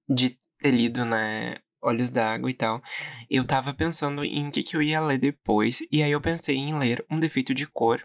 de 0.08 0.38
ter 0.60 0.70
lido, 0.70 1.04
né, 1.04 1.56
Olhos 1.82 2.10
d'Água 2.10 2.50
e 2.50 2.54
tal, 2.54 2.82
eu 3.30 3.46
tava 3.46 3.72
pensando 3.72 4.24
em 4.24 4.48
o 4.48 4.52
que, 4.52 4.62
que 4.62 4.76
eu 4.76 4.82
ia 4.82 5.00
ler 5.00 5.18
depois, 5.18 5.82
e 5.90 6.02
aí 6.02 6.10
eu 6.10 6.20
pensei 6.20 6.56
em 6.56 6.78
ler 6.78 7.04
Um 7.10 7.18
Defeito 7.18 7.54
de 7.54 7.66
Cor, 7.66 8.02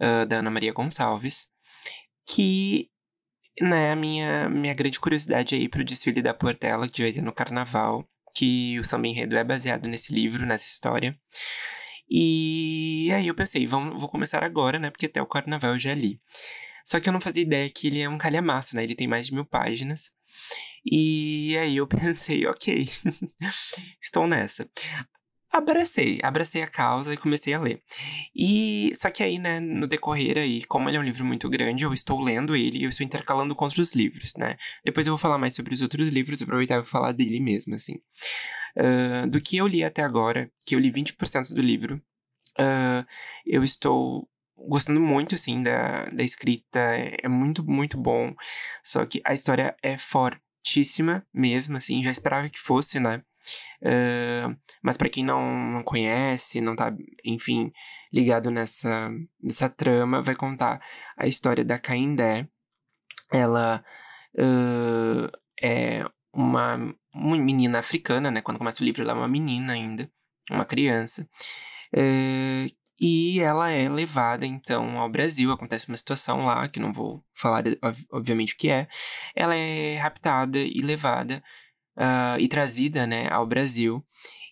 uh, 0.00 0.26
da 0.26 0.36
Ana 0.36 0.50
Maria 0.50 0.72
Gonçalves, 0.72 1.48
que, 2.26 2.90
né, 3.60 3.92
a 3.92 3.96
minha, 3.96 4.48
minha 4.48 4.74
grande 4.74 5.00
curiosidade 5.00 5.54
aí 5.54 5.68
pro 5.68 5.84
desfile 5.84 6.22
da 6.22 6.34
Portela, 6.34 6.88
que 6.88 7.02
vai 7.02 7.12
ter 7.12 7.22
no 7.22 7.32
Carnaval, 7.32 8.08
que 8.34 8.78
o 8.78 8.84
samba 8.84 9.08
enredo 9.08 9.36
é 9.36 9.42
baseado 9.42 9.88
nesse 9.88 10.14
livro, 10.14 10.46
nessa 10.46 10.66
história. 10.66 11.18
E 12.10 13.10
aí 13.14 13.26
eu 13.26 13.34
pensei, 13.34 13.66
vamos, 13.66 13.98
vou 13.98 14.08
começar 14.08 14.42
agora, 14.42 14.78
né? 14.78 14.90
Porque 14.90 15.06
até 15.06 15.20
o 15.20 15.26
carnaval 15.26 15.72
eu 15.72 15.78
já 15.78 15.94
li. 15.94 16.20
Só 16.84 16.98
que 17.00 17.08
eu 17.08 17.12
não 17.12 17.20
fazia 17.20 17.42
ideia 17.42 17.68
que 17.68 17.86
ele 17.88 18.00
é 18.00 18.08
um 18.08 18.18
calhamaço, 18.18 18.74
né? 18.74 18.82
Ele 18.82 18.94
tem 18.94 19.06
mais 19.06 19.26
de 19.26 19.34
mil 19.34 19.44
páginas. 19.44 20.12
E 20.84 21.56
aí 21.58 21.76
eu 21.76 21.86
pensei, 21.88 22.46
ok, 22.46 22.88
estou 24.00 24.26
nessa. 24.26 24.68
Abracei, 25.50 26.20
abracei 26.22 26.62
a 26.62 26.66
causa 26.66 27.14
e 27.14 27.16
comecei 27.16 27.54
a 27.54 27.60
ler. 27.60 27.82
E 28.36 28.92
só 28.94 29.10
que 29.10 29.22
aí, 29.22 29.38
né, 29.38 29.58
no 29.60 29.86
decorrer 29.86 30.36
aí, 30.36 30.62
como 30.64 30.88
ele 30.88 30.98
é 30.98 31.00
um 31.00 31.04
livro 31.04 31.24
muito 31.24 31.48
grande, 31.48 31.84
eu 31.84 31.92
estou 31.92 32.20
lendo 32.20 32.54
ele 32.54 32.78
e 32.78 32.84
eu 32.84 32.90
estou 32.90 33.04
intercalando 33.04 33.54
com 33.54 33.64
outros 33.64 33.94
livros, 33.94 34.34
né? 34.36 34.58
Depois 34.84 35.06
eu 35.06 35.12
vou 35.12 35.18
falar 35.18 35.38
mais 35.38 35.56
sobre 35.56 35.72
os 35.72 35.80
outros 35.80 36.08
livros, 36.08 36.42
aproveitar 36.42 36.82
e 36.82 36.84
falar 36.84 37.12
dele 37.12 37.40
mesmo, 37.40 37.74
assim. 37.74 37.94
Uh, 38.76 39.26
do 39.28 39.40
que 39.40 39.56
eu 39.56 39.66
li 39.66 39.82
até 39.82 40.02
agora, 40.02 40.50
que 40.66 40.74
eu 40.74 40.78
li 40.78 40.90
20% 40.90 41.54
do 41.54 41.62
livro, 41.62 41.96
uh, 42.58 43.06
eu 43.46 43.64
estou 43.64 44.28
gostando 44.54 45.00
muito, 45.00 45.34
assim, 45.34 45.62
da, 45.62 46.06
da 46.06 46.22
escrita, 46.22 46.78
é 47.22 47.26
muito, 47.28 47.64
muito 47.64 47.96
bom. 47.96 48.34
Só 48.82 49.06
que 49.06 49.20
a 49.24 49.34
história 49.34 49.74
é 49.82 49.96
fortíssima 49.96 51.26
mesmo, 51.32 51.76
assim, 51.76 52.02
já 52.02 52.10
esperava 52.10 52.48
que 52.50 52.58
fosse, 52.58 53.00
né? 53.00 53.22
Uh, 53.82 54.56
mas 54.82 54.96
para 54.96 55.08
quem 55.08 55.24
não, 55.24 55.70
não 55.70 55.82
conhece, 55.82 56.60
não 56.60 56.74
tá, 56.76 56.92
enfim, 57.24 57.72
ligado 58.12 58.50
nessa, 58.50 59.10
nessa 59.42 59.68
trama, 59.68 60.20
vai 60.22 60.34
contar 60.34 60.80
a 61.16 61.26
história 61.26 61.64
da 61.64 61.78
Caindé. 61.78 62.48
Ela 63.32 63.84
uh, 64.34 65.30
é 65.62 66.04
uma, 66.32 66.94
uma 67.14 67.36
menina 67.36 67.78
africana, 67.78 68.30
né? 68.30 68.40
Quando 68.40 68.58
começa 68.58 68.82
o 68.82 68.84
livro, 68.84 69.02
ela 69.02 69.12
é 69.12 69.16
uma 69.16 69.28
menina 69.28 69.72
ainda, 69.72 70.10
uma 70.50 70.64
criança. 70.64 71.28
Uh, 71.94 72.68
E 73.00 73.38
ela 73.38 73.70
é 73.70 73.88
levada, 73.88 74.44
então, 74.44 74.98
ao 74.98 75.08
Brasil. 75.08 75.52
Acontece 75.52 75.86
uma 75.88 75.96
situação 75.96 76.44
lá, 76.44 76.68
que 76.68 76.80
não 76.80 76.92
vou 76.92 77.22
falar, 77.32 77.62
obviamente, 78.10 78.54
o 78.54 78.56
que 78.56 78.68
é. 78.68 78.88
Ela 79.36 79.54
é 79.54 79.96
raptada 79.98 80.58
e 80.58 80.80
levada 80.82 81.40
uh, 81.98 82.38
e 82.38 82.48
trazida, 82.48 83.06
né, 83.06 83.28
ao 83.30 83.46
Brasil. 83.46 84.04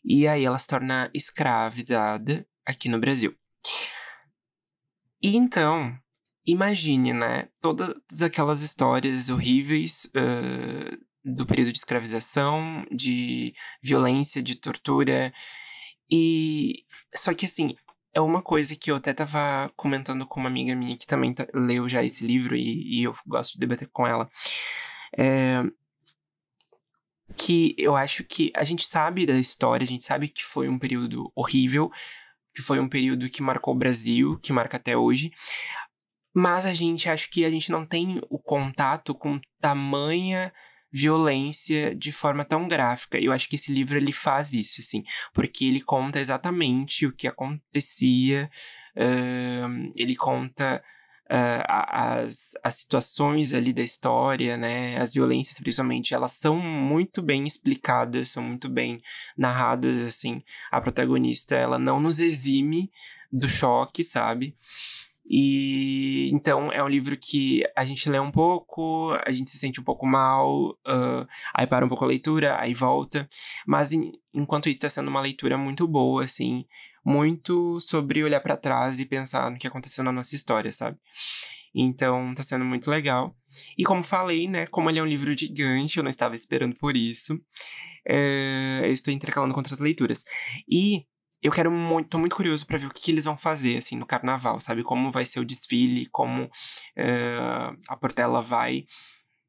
E 0.04 0.26
aí 0.26 0.44
ela 0.44 0.58
se 0.58 0.68
torna 0.68 1.10
escravizada 1.14 2.46
aqui 2.66 2.88
no 2.88 2.98
Brasil. 2.98 3.34
E 5.22 5.36
então, 5.36 5.96
imagine, 6.44 7.12
né, 7.12 7.48
todas 7.60 8.22
aquelas 8.22 8.60
histórias 8.60 9.30
horríveis 9.30 10.04
uh, 10.06 11.06
do 11.24 11.46
período 11.46 11.72
de 11.72 11.78
escravização, 11.78 12.86
de 12.90 13.54
violência, 13.82 14.42
de 14.42 14.54
tortura. 14.54 15.32
E. 16.10 16.84
Só 17.14 17.34
que 17.34 17.46
assim, 17.46 17.74
é 18.14 18.20
uma 18.20 18.40
coisa 18.40 18.76
que 18.76 18.90
eu 18.90 18.96
até 18.96 19.12
tava 19.12 19.70
comentando 19.76 20.26
com 20.26 20.40
uma 20.40 20.48
amiga 20.48 20.74
minha 20.74 20.96
que 20.96 21.06
também 21.06 21.34
tá, 21.34 21.46
leu 21.52 21.88
já 21.88 22.02
esse 22.02 22.26
livro 22.26 22.56
e, 22.56 23.00
e, 23.00 23.02
eu 23.02 23.14
gosto 23.26 23.54
de 23.54 23.58
debater 23.60 23.88
com 23.92 24.06
ela. 24.06 24.30
É, 25.18 25.62
que 27.36 27.74
eu 27.78 27.96
acho 27.96 28.22
que 28.24 28.52
a 28.54 28.64
gente 28.64 28.86
sabe 28.86 29.26
da 29.26 29.34
história, 29.34 29.84
a 29.84 29.88
gente 29.88 30.04
sabe 30.04 30.28
que 30.28 30.44
foi 30.44 30.68
um 30.68 30.78
período 30.78 31.30
horrível, 31.34 31.90
que 32.54 32.62
foi 32.62 32.78
um 32.78 32.88
período 32.88 33.28
que 33.28 33.42
marcou 33.42 33.74
o 33.74 33.78
Brasil, 33.78 34.38
que 34.38 34.52
marca 34.52 34.76
até 34.76 34.96
hoje. 34.96 35.32
Mas 36.34 36.66
a 36.66 36.74
gente 36.74 37.08
acho 37.08 37.30
que 37.30 37.44
a 37.44 37.50
gente 37.50 37.70
não 37.70 37.86
tem 37.86 38.20
o 38.28 38.38
contato 38.38 39.14
com 39.14 39.40
tamanha 39.60 40.52
violência 40.92 41.94
de 41.94 42.12
forma 42.12 42.44
tão 42.44 42.68
gráfica. 42.68 43.18
Eu 43.18 43.32
acho 43.32 43.48
que 43.48 43.56
esse 43.56 43.72
livro 43.72 43.98
ele 43.98 44.12
faz 44.12 44.52
isso, 44.52 44.80
assim, 44.80 45.02
porque 45.34 45.64
ele 45.64 45.80
conta 45.80 46.20
exatamente 46.20 47.06
o 47.06 47.12
que 47.12 47.26
acontecia, 47.26 48.50
uh, 48.96 49.92
ele 49.94 50.16
conta 50.16 50.82
uh, 51.30 51.64
as, 51.66 52.52
as 52.62 52.74
situações 52.74 53.52
ali 53.52 53.72
da 53.72 53.82
história, 53.82 54.56
né, 54.56 54.96
as 54.98 55.12
violências 55.12 55.58
principalmente, 55.58 56.14
elas 56.14 56.32
são 56.32 56.56
muito 56.56 57.22
bem 57.22 57.46
explicadas, 57.46 58.28
são 58.28 58.42
muito 58.42 58.68
bem 58.68 59.00
narradas, 59.36 59.98
assim. 59.98 60.42
A 60.70 60.80
protagonista, 60.80 61.54
ela 61.54 61.78
não 61.78 62.00
nos 62.00 62.18
exime 62.18 62.90
do 63.32 63.48
choque, 63.48 64.04
sabe? 64.04 64.56
E 65.28 66.30
então 66.32 66.70
é 66.72 66.82
um 66.82 66.88
livro 66.88 67.16
que 67.16 67.64
a 67.74 67.84
gente 67.84 68.08
lê 68.08 68.18
um 68.20 68.30
pouco, 68.30 69.10
a 69.26 69.32
gente 69.32 69.50
se 69.50 69.58
sente 69.58 69.80
um 69.80 69.84
pouco 69.84 70.06
mal, 70.06 70.70
uh, 70.86 71.26
aí 71.52 71.66
para 71.66 71.84
um 71.84 71.88
pouco 71.88 72.04
a 72.04 72.08
leitura, 72.08 72.60
aí 72.60 72.72
volta. 72.72 73.28
Mas 73.66 73.92
em, 73.92 74.12
enquanto 74.32 74.68
isso 74.68 74.78
está 74.78 74.88
sendo 74.88 75.08
uma 75.08 75.20
leitura 75.20 75.58
muito 75.58 75.86
boa, 75.88 76.22
assim, 76.22 76.64
muito 77.06 77.78
sobre 77.78 78.24
olhar 78.24 78.40
para 78.40 78.56
trás 78.56 78.98
e 78.98 79.06
pensar 79.06 79.48
no 79.48 79.58
que 79.58 79.66
aconteceu 79.66 80.02
na 80.02 80.10
nossa 80.10 80.34
história, 80.34 80.72
sabe? 80.72 80.98
Então 81.72 82.34
tá 82.34 82.42
sendo 82.42 82.64
muito 82.64 82.90
legal. 82.90 83.36
E 83.78 83.84
como 83.84 84.02
falei, 84.02 84.48
né, 84.48 84.66
como 84.66 84.90
ele 84.90 84.98
é 84.98 85.02
um 85.02 85.06
livro 85.06 85.36
gigante, 85.38 85.98
eu 85.98 86.02
não 86.02 86.10
estava 86.10 86.34
esperando 86.34 86.74
por 86.74 86.96
isso. 86.96 87.40
É, 88.08 88.80
eu 88.82 88.92
estou 88.92 89.14
intercalando 89.14 89.54
com 89.54 89.60
outras 89.60 89.78
leituras. 89.78 90.24
E 90.68 91.04
eu 91.40 91.52
quero 91.52 91.70
muito, 91.70 92.08
tô 92.08 92.18
muito 92.18 92.34
curioso 92.34 92.66
para 92.66 92.78
ver 92.78 92.86
o 92.86 92.90
que, 92.90 93.02
que, 93.02 93.10
eles 93.12 93.24
vão 93.24 93.38
fazer, 93.38 93.76
assim, 93.76 93.96
no 93.96 94.06
carnaval, 94.06 94.58
sabe? 94.58 94.82
Como 94.82 95.12
vai 95.12 95.24
ser 95.24 95.38
o 95.38 95.44
desfile, 95.44 96.06
como 96.06 96.44
uh, 96.44 97.78
a 97.88 97.96
Portela 97.96 98.42
vai 98.42 98.84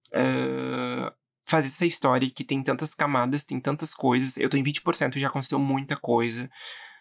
uh, 0.09 1.11
fazer 1.47 1.67
essa 1.67 1.85
história 1.87 2.29
que 2.29 2.43
tem 2.43 2.61
tantas 2.61 2.93
camadas, 2.93 3.43
tem 3.43 3.59
tantas 3.59 3.95
coisas. 3.95 4.37
Eu 4.37 4.49
tô 4.49 4.57
em 4.57 4.63
20% 4.63 5.15
e 5.15 5.19
já 5.19 5.27
aconteceu 5.27 5.57
muita 5.57 5.95
coisa. 5.95 6.49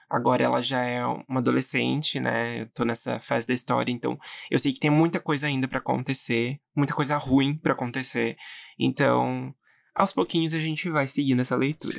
Agora 0.09 0.45
ela 0.45 0.63
já 0.63 0.85
é 0.85 1.05
uma 1.05 1.41
adolescente, 1.41 2.21
né? 2.21 2.63
Eu 2.63 2.69
tô 2.69 2.85
nessa 2.85 3.19
fase 3.19 3.47
da 3.47 3.53
história, 3.55 3.91
então 3.91 4.17
eu 4.51 4.59
sei 4.59 4.73
que 4.73 4.79
tem 4.79 4.91
muita 4.91 5.19
coisa 5.19 5.49
ainda 5.49 5.67
para 5.67 5.79
acontecer, 5.79 6.61
muita 6.77 6.95
coisa 6.95 7.17
ruim 7.17 7.59
para 7.59 7.73
acontecer. 7.73 8.37
Então, 8.79 9.53
aos 9.95 10.13
pouquinhos 10.13 10.55
a 10.55 10.61
gente 10.61 10.89
vai 10.89 11.09
seguindo 11.09 11.41
essa 11.41 11.57
leitura. 11.57 11.99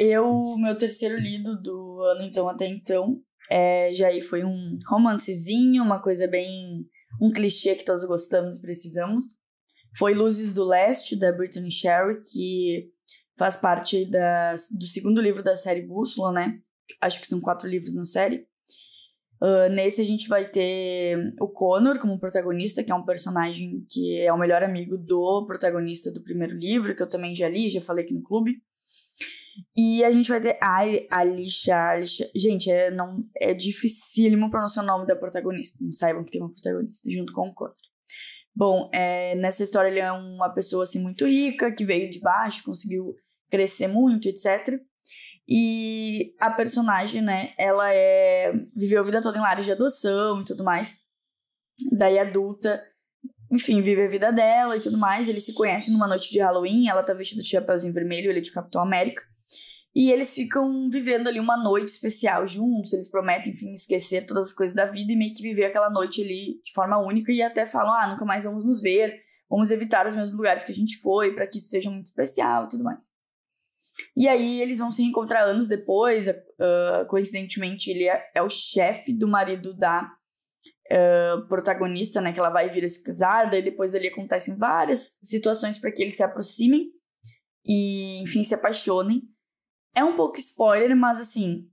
Eu, 0.00 0.56
meu 0.58 0.76
terceiro 0.78 1.18
lido 1.18 1.60
do 1.60 2.00
ano, 2.02 2.22
então, 2.22 2.48
até 2.48 2.66
então, 2.66 3.20
é, 3.50 3.92
já 3.92 4.08
aí 4.08 4.22
foi 4.22 4.44
um 4.44 4.78
romancezinho, 4.86 5.82
uma 5.82 6.00
coisa 6.00 6.28
bem. 6.28 6.86
um 7.20 7.32
clichê 7.32 7.74
que 7.74 7.84
todos 7.84 8.04
gostamos 8.04 8.58
e 8.58 8.62
precisamos. 8.62 9.24
Foi 9.96 10.14
Luzes 10.14 10.54
do 10.54 10.64
Leste, 10.64 11.18
da 11.18 11.32
Brittany 11.32 11.72
Sherry, 11.72 12.20
que 12.20 12.92
faz 13.36 13.56
parte 13.56 14.04
da, 14.04 14.54
do 14.78 14.86
segundo 14.86 15.20
livro 15.20 15.42
da 15.42 15.56
série 15.56 15.82
Bússola, 15.82 16.32
né? 16.32 16.60
Acho 17.00 17.20
que 17.20 17.28
são 17.28 17.40
quatro 17.40 17.68
livros 17.68 17.94
na 17.94 18.04
série. 18.04 18.46
Uh, 19.40 19.70
nesse 19.70 20.00
a 20.00 20.04
gente 20.04 20.28
vai 20.28 20.50
ter 20.50 21.32
o 21.40 21.46
Connor 21.46 21.98
como 22.00 22.18
protagonista, 22.18 22.82
que 22.82 22.90
é 22.90 22.94
um 22.94 23.04
personagem 23.04 23.86
que 23.88 24.20
é 24.20 24.32
o 24.32 24.38
melhor 24.38 24.64
amigo 24.64 24.98
do 24.98 25.46
protagonista 25.46 26.10
do 26.10 26.22
primeiro 26.22 26.56
livro, 26.56 26.94
que 26.94 27.02
eu 27.02 27.08
também 27.08 27.36
já 27.36 27.48
li, 27.48 27.70
já 27.70 27.80
falei 27.80 28.04
aqui 28.04 28.14
no 28.14 28.22
clube. 28.22 28.60
E 29.76 30.04
a 30.04 30.10
gente 30.10 30.28
vai 30.28 30.40
ter 30.40 30.56
a 30.60 30.78
Alicia, 31.18 31.76
Alicia. 31.76 32.28
Gente, 32.34 32.70
é, 32.70 32.90
não, 32.90 33.24
é 33.36 33.54
dificílimo 33.54 34.50
pronunciar 34.50 34.84
o 34.84 34.88
nome 34.88 35.06
da 35.06 35.16
protagonista. 35.16 35.82
Não 35.82 35.92
saibam 35.92 36.24
que 36.24 36.32
tem 36.32 36.42
uma 36.42 36.52
protagonista 36.52 37.10
junto 37.10 37.32
com 37.32 37.48
o 37.48 37.54
Connor. 37.54 37.74
Bom, 38.54 38.90
é, 38.92 39.36
nessa 39.36 39.62
história 39.62 39.88
ele 39.88 40.00
é 40.00 40.10
uma 40.10 40.50
pessoa 40.50 40.82
assim 40.82 41.00
muito 41.00 41.24
rica, 41.24 41.70
que 41.70 41.84
veio 41.84 42.10
de 42.10 42.18
baixo, 42.18 42.64
conseguiu 42.64 43.14
crescer 43.48 43.86
muito, 43.86 44.28
etc. 44.28 44.80
E 45.48 46.34
a 46.38 46.50
personagem, 46.50 47.22
né, 47.22 47.54
ela 47.56 47.90
é 47.90 48.52
viveu 48.76 49.00
a 49.00 49.04
vida 49.04 49.22
toda 49.22 49.38
em 49.38 49.40
lares 49.40 49.64
de 49.64 49.72
adoção 49.72 50.42
e 50.42 50.44
tudo 50.44 50.62
mais. 50.62 51.04
Daí 51.90 52.18
adulta, 52.18 52.84
enfim, 53.50 53.80
vive 53.80 54.02
a 54.02 54.08
vida 54.08 54.30
dela 54.30 54.76
e 54.76 54.80
tudo 54.80 54.98
mais. 54.98 55.26
Eles 55.26 55.46
se 55.46 55.54
conhecem 55.54 55.92
numa 55.92 56.06
noite 56.06 56.30
de 56.30 56.38
Halloween, 56.38 56.88
ela 56.88 57.02
tá 57.02 57.14
vestida 57.14 57.40
de 57.40 57.48
chapéuzinho 57.48 57.94
vermelho, 57.94 58.30
ele 58.30 58.40
é 58.40 58.42
de 58.42 58.52
Capitão 58.52 58.82
América. 58.82 59.22
E 59.94 60.12
eles 60.12 60.34
ficam 60.34 60.88
vivendo 60.90 61.28
ali 61.28 61.40
uma 61.40 61.56
noite 61.56 61.88
especial 61.88 62.46
juntos, 62.46 62.92
eles 62.92 63.10
prometem, 63.10 63.52
enfim, 63.52 63.72
esquecer 63.72 64.26
todas 64.26 64.48
as 64.48 64.52
coisas 64.52 64.76
da 64.76 64.84
vida 64.84 65.10
e 65.10 65.16
meio 65.16 65.32
que 65.34 65.42
viver 65.42 65.64
aquela 65.64 65.88
noite 65.88 66.22
ali 66.22 66.60
de 66.62 66.72
forma 66.72 66.98
única 66.98 67.32
e 67.32 67.40
até 67.40 67.64
falam: 67.64 67.94
ah, 67.94 68.06
nunca 68.06 68.24
mais 68.24 68.44
vamos 68.44 68.66
nos 68.66 68.82
ver, 68.82 69.18
vamos 69.48 69.70
evitar 69.70 70.06
os 70.06 70.14
mesmos 70.14 70.36
lugares 70.36 70.62
que 70.62 70.72
a 70.72 70.74
gente 70.74 70.98
foi, 70.98 71.34
para 71.34 71.46
que 71.46 71.56
isso 71.56 71.68
seja 71.68 71.90
muito 71.90 72.06
especial 72.06 72.66
e 72.66 72.68
tudo 72.68 72.84
mais. 72.84 73.17
E 74.16 74.28
aí 74.28 74.60
eles 74.60 74.78
vão 74.78 74.90
se 74.90 75.02
encontrar 75.02 75.44
anos 75.44 75.68
depois, 75.68 76.28
uh, 76.28 77.06
coincidentemente 77.08 77.90
ele 77.90 78.08
é, 78.08 78.30
é 78.34 78.42
o 78.42 78.48
chefe 78.48 79.12
do 79.12 79.28
marido 79.28 79.74
da 79.74 80.10
uh, 80.90 81.48
protagonista, 81.48 82.20
né, 82.20 82.32
que 82.32 82.38
ela 82.38 82.50
vai 82.50 82.68
vir 82.68 82.84
a 82.84 82.88
se 82.88 83.02
casar, 83.02 83.50
daí 83.50 83.62
depois 83.62 83.94
ali 83.94 84.08
acontecem 84.08 84.56
várias 84.56 85.18
situações 85.22 85.78
para 85.78 85.92
que 85.92 86.02
eles 86.02 86.16
se 86.16 86.22
aproximem 86.22 86.90
e, 87.64 88.22
enfim, 88.22 88.42
se 88.42 88.54
apaixonem. 88.54 89.22
É 89.94 90.04
um 90.04 90.16
pouco 90.16 90.38
spoiler, 90.38 90.96
mas 90.96 91.20
assim, 91.20 91.68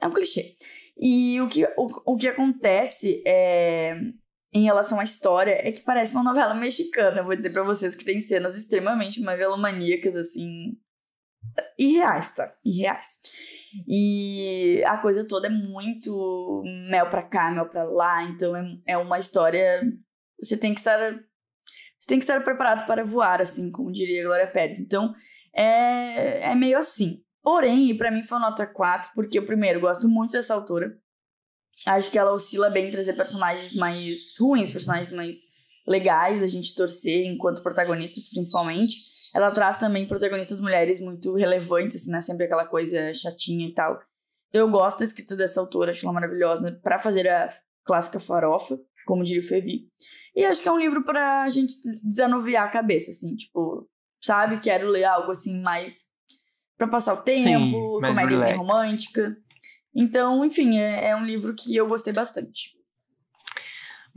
é 0.00 0.06
um 0.06 0.12
clichê. 0.12 0.56
E 0.96 1.40
o 1.40 1.48
que, 1.48 1.64
o, 1.76 2.12
o 2.12 2.16
que 2.16 2.26
acontece 2.26 3.22
é, 3.26 4.00
em 4.52 4.64
relação 4.64 4.98
à 4.98 5.04
história 5.04 5.60
é 5.62 5.70
que 5.70 5.82
parece 5.82 6.14
uma 6.14 6.24
novela 6.24 6.54
mexicana. 6.54 7.22
vou 7.22 7.36
dizer 7.36 7.50
para 7.50 7.62
vocês 7.62 7.94
que 7.94 8.04
tem 8.04 8.20
cenas 8.20 8.56
extremamente 8.56 9.20
megalomaníacas, 9.20 10.16
assim. 10.16 10.76
Irreais, 11.78 12.32
tá? 12.32 12.52
Irreais. 12.64 13.20
E 13.86 14.82
a 14.86 14.98
coisa 14.98 15.24
toda 15.26 15.46
é 15.46 15.50
muito 15.50 16.62
mel 16.90 17.08
pra 17.08 17.22
cá, 17.22 17.50
mel 17.50 17.68
pra 17.68 17.84
lá. 17.84 18.22
Então 18.24 18.56
é, 18.56 18.78
é 18.86 18.98
uma 18.98 19.18
história. 19.18 19.82
Você 20.40 20.56
tem 20.56 20.74
que 20.74 20.80
estar. 20.80 20.98
Você 21.98 22.06
tem 22.06 22.18
que 22.18 22.24
estar 22.24 22.42
preparado 22.44 22.86
para 22.86 23.04
voar, 23.04 23.40
assim, 23.40 23.70
como 23.70 23.92
diria 23.92 24.24
Glória 24.24 24.46
Pérez. 24.46 24.78
Então, 24.78 25.12
é, 25.54 26.50
é 26.50 26.54
meio 26.54 26.78
assim. 26.78 27.22
Porém, 27.42 27.96
para 27.96 28.10
mim 28.10 28.22
foi 28.22 28.38
nota 28.38 28.66
4, 28.66 29.10
porque 29.14 29.38
eu, 29.38 29.44
primeiro, 29.44 29.80
gosto 29.80 30.08
muito 30.08 30.32
dessa 30.32 30.54
autora. 30.54 30.96
Acho 31.86 32.10
que 32.10 32.18
ela 32.18 32.32
oscila 32.32 32.70
bem 32.70 32.88
em 32.88 32.90
trazer 32.90 33.14
personagens 33.14 33.74
mais 33.74 34.36
ruins, 34.38 34.70
personagens 34.70 35.12
mais 35.12 35.36
legais 35.86 36.40
da 36.40 36.46
gente 36.46 36.74
torcer, 36.74 37.24
enquanto 37.26 37.62
protagonistas, 37.62 38.28
principalmente. 38.28 38.96
Ela 39.38 39.52
traz 39.52 39.78
também 39.78 40.04
protagonistas 40.04 40.58
mulheres 40.58 40.98
muito 41.00 41.32
relevantes, 41.36 41.94
assim, 41.94 42.10
né? 42.10 42.20
Sempre 42.20 42.46
aquela 42.46 42.66
coisa 42.66 43.14
chatinha 43.14 43.68
e 43.68 43.72
tal. 43.72 43.96
Então 44.48 44.62
eu 44.62 44.68
gosto 44.68 44.98
da 44.98 45.04
escrita 45.04 45.36
dessa 45.36 45.60
autora, 45.60 45.92
acho 45.92 46.04
ela 46.04 46.12
maravilhosa, 46.12 46.72
para 46.82 46.98
fazer 46.98 47.28
a 47.28 47.48
clássica 47.84 48.18
farofa, 48.18 48.76
como 49.06 49.22
diria 49.22 49.40
o 49.40 49.46
Fevi. 49.46 49.86
E 50.34 50.44
acho 50.44 50.60
que 50.60 50.68
é 50.68 50.72
um 50.72 50.78
livro 50.78 51.04
pra 51.04 51.48
gente 51.50 51.72
desanuviar 52.02 52.66
a 52.66 52.70
cabeça, 52.70 53.12
assim, 53.12 53.36
tipo, 53.36 53.88
sabe? 54.20 54.58
Quero 54.58 54.88
ler 54.88 55.04
algo 55.04 55.30
assim 55.30 55.62
mais 55.62 56.06
para 56.76 56.88
passar 56.88 57.14
o 57.14 57.22
tempo, 57.22 58.00
comédia 58.00 58.56
romântica. 58.56 59.36
Então, 59.94 60.44
enfim, 60.44 60.78
é, 60.78 61.10
é, 61.10 61.16
um 61.16 61.24
livro 61.24 61.54
que 61.54 61.76
eu 61.76 61.86
gostei 61.86 62.12
bastante. 62.12 62.76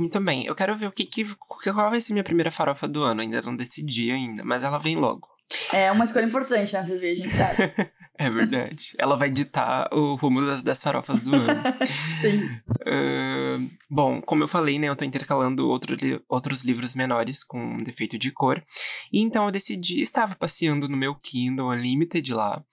Muito 0.01 0.19
bem. 0.19 0.47
Eu 0.47 0.55
quero 0.55 0.75
ver 0.75 0.87
o 0.87 0.91
que, 0.91 1.05
que 1.05 1.23
qual 1.71 1.91
vai 1.91 2.01
ser 2.01 2.13
minha 2.13 2.23
primeira 2.23 2.49
farofa 2.49 2.87
do 2.87 3.03
ano. 3.03 3.21
Ainda 3.21 3.39
não 3.43 3.55
decidi 3.55 4.09
ainda, 4.09 4.43
mas 4.43 4.63
ela 4.63 4.79
vem 4.79 4.95
logo. 4.95 5.27
É 5.71 5.91
uma 5.91 6.05
escolha 6.05 6.25
importante, 6.25 6.73
né, 6.73 6.81
Vivi? 6.81 7.11
A 7.11 7.15
gente 7.15 7.35
sabe. 7.35 7.57
É 8.17 8.29
verdade. 8.29 8.93
Ela 8.99 9.15
vai 9.15 9.31
ditar 9.31 9.91
o 9.91 10.13
rumo 10.13 10.45
das, 10.45 10.61
das 10.61 10.83
farofas 10.83 11.23
do 11.23 11.33
ano. 11.33 11.63
Sim. 12.21 12.43
Uh, 12.81 13.67
bom, 13.89 14.21
como 14.21 14.43
eu 14.43 14.47
falei, 14.47 14.77
né, 14.77 14.89
eu 14.89 14.95
tô 14.95 15.03
intercalando 15.03 15.67
outro 15.67 15.95
li 15.95 16.21
outros 16.29 16.63
livros 16.63 16.93
menores 16.93 17.43
com 17.43 17.81
defeito 17.81 18.19
de 18.19 18.29
cor. 18.29 18.63
E 19.11 19.21
então 19.21 19.45
eu 19.45 19.51
decidi, 19.51 20.03
estava 20.03 20.35
passeando 20.35 20.87
no 20.87 20.95
meu 20.95 21.15
Kindle 21.15 21.69
Unlimited 21.69 22.31
lá. 22.31 22.63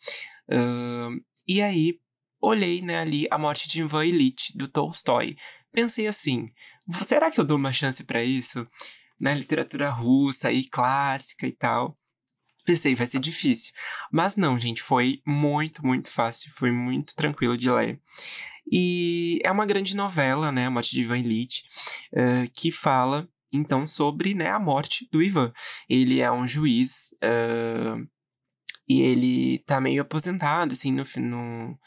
Uh, 0.50 1.18
e 1.46 1.62
aí, 1.62 1.94
olhei, 2.42 2.82
né, 2.82 2.98
ali 2.98 3.26
A 3.30 3.38
Morte 3.38 3.70
de 3.70 3.80
Ivan 3.80 4.04
Elite, 4.04 4.54
do 4.54 4.68
Tolstói. 4.68 5.34
Pensei 5.72 6.06
assim, 6.06 6.50
será 7.04 7.30
que 7.30 7.40
eu 7.40 7.44
dou 7.44 7.56
uma 7.56 7.72
chance 7.72 8.04
para 8.04 8.22
isso? 8.24 8.66
Na 9.20 9.34
literatura 9.34 9.90
russa 9.90 10.52
e 10.52 10.64
clássica 10.64 11.46
e 11.46 11.52
tal. 11.52 11.96
Pensei, 12.64 12.94
vai 12.94 13.06
ser 13.06 13.18
difícil. 13.18 13.72
Mas 14.12 14.36
não, 14.36 14.58
gente, 14.58 14.82
foi 14.82 15.22
muito, 15.26 15.84
muito 15.84 16.10
fácil. 16.10 16.52
Foi 16.54 16.70
muito 16.70 17.14
tranquilo 17.14 17.56
de 17.56 17.70
ler. 17.70 18.00
E 18.70 19.40
é 19.42 19.50
uma 19.50 19.66
grande 19.66 19.96
novela, 19.96 20.52
né, 20.52 20.66
A 20.66 20.70
Morte 20.70 20.90
de 20.90 21.00
Ivan 21.00 21.18
Elite, 21.18 21.62
uh, 22.12 22.50
que 22.52 22.70
fala, 22.70 23.26
então, 23.50 23.88
sobre 23.88 24.34
né, 24.34 24.50
a 24.50 24.58
morte 24.58 25.08
do 25.10 25.22
Ivan. 25.22 25.52
Ele 25.88 26.20
é 26.20 26.30
um 26.30 26.46
juiz 26.46 27.08
uh, 27.24 28.06
e 28.88 29.00
ele 29.00 29.58
tá 29.60 29.80
meio 29.80 30.02
aposentado, 30.02 30.72
assim, 30.72 30.92
no, 30.92 31.04
no... 31.16 31.78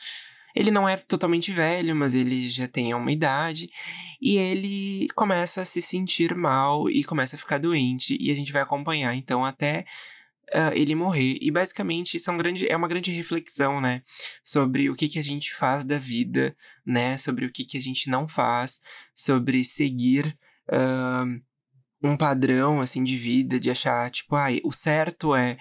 Ele 0.55 0.71
não 0.71 0.87
é 0.87 0.97
totalmente 0.97 1.51
velho, 1.51 1.95
mas 1.95 2.15
ele 2.15 2.49
já 2.49 2.67
tem 2.67 2.93
uma 2.93 3.11
idade. 3.11 3.69
E 4.21 4.37
ele 4.37 5.07
começa 5.15 5.61
a 5.61 5.65
se 5.65 5.81
sentir 5.81 6.35
mal 6.35 6.89
e 6.89 7.03
começa 7.03 7.35
a 7.35 7.39
ficar 7.39 7.59
doente. 7.59 8.17
E 8.19 8.31
a 8.31 8.35
gente 8.35 8.51
vai 8.51 8.61
acompanhar, 8.61 9.15
então, 9.15 9.45
até 9.45 9.85
uh, 10.53 10.73
ele 10.73 10.95
morrer. 10.95 11.37
E 11.41 11.49
basicamente 11.49 12.17
isso 12.17 12.29
é, 12.29 12.33
um 12.33 12.37
grande, 12.37 12.71
é 12.71 12.75
uma 12.75 12.87
grande 12.87 13.11
reflexão, 13.11 13.81
né? 13.81 14.03
Sobre 14.43 14.89
o 14.89 14.95
que, 14.95 15.07
que 15.07 15.19
a 15.19 15.23
gente 15.23 15.53
faz 15.53 15.85
da 15.85 15.97
vida, 15.97 16.55
né? 16.85 17.17
Sobre 17.17 17.45
o 17.45 17.51
que, 17.51 17.65
que 17.65 17.77
a 17.77 17.81
gente 17.81 18.09
não 18.09 18.27
faz, 18.27 18.81
sobre 19.13 19.63
seguir. 19.63 20.37
Uh, 20.67 21.41
um 22.03 22.17
padrão 22.17 22.81
assim 22.81 23.03
de 23.03 23.15
vida, 23.15 23.59
de 23.59 23.69
achar, 23.69 24.09
tipo, 24.09 24.35
ai, 24.35 24.59
o 24.63 24.71
certo 24.71 25.35
é 25.35 25.57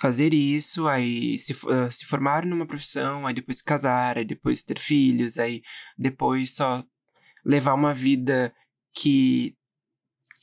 fazer 0.00 0.32
isso, 0.32 0.88
aí 0.88 1.38
se, 1.38 1.52
uh, 1.52 1.92
se 1.92 2.06
formar 2.06 2.46
numa 2.46 2.66
profissão, 2.66 3.26
aí 3.26 3.34
depois 3.34 3.60
casar, 3.60 4.16
aí 4.18 4.24
depois 4.24 4.62
ter 4.62 4.78
filhos, 4.78 5.38
aí 5.38 5.62
depois 5.98 6.54
só 6.54 6.82
levar 7.44 7.74
uma 7.74 7.94
vida 7.94 8.54
que 8.94 9.54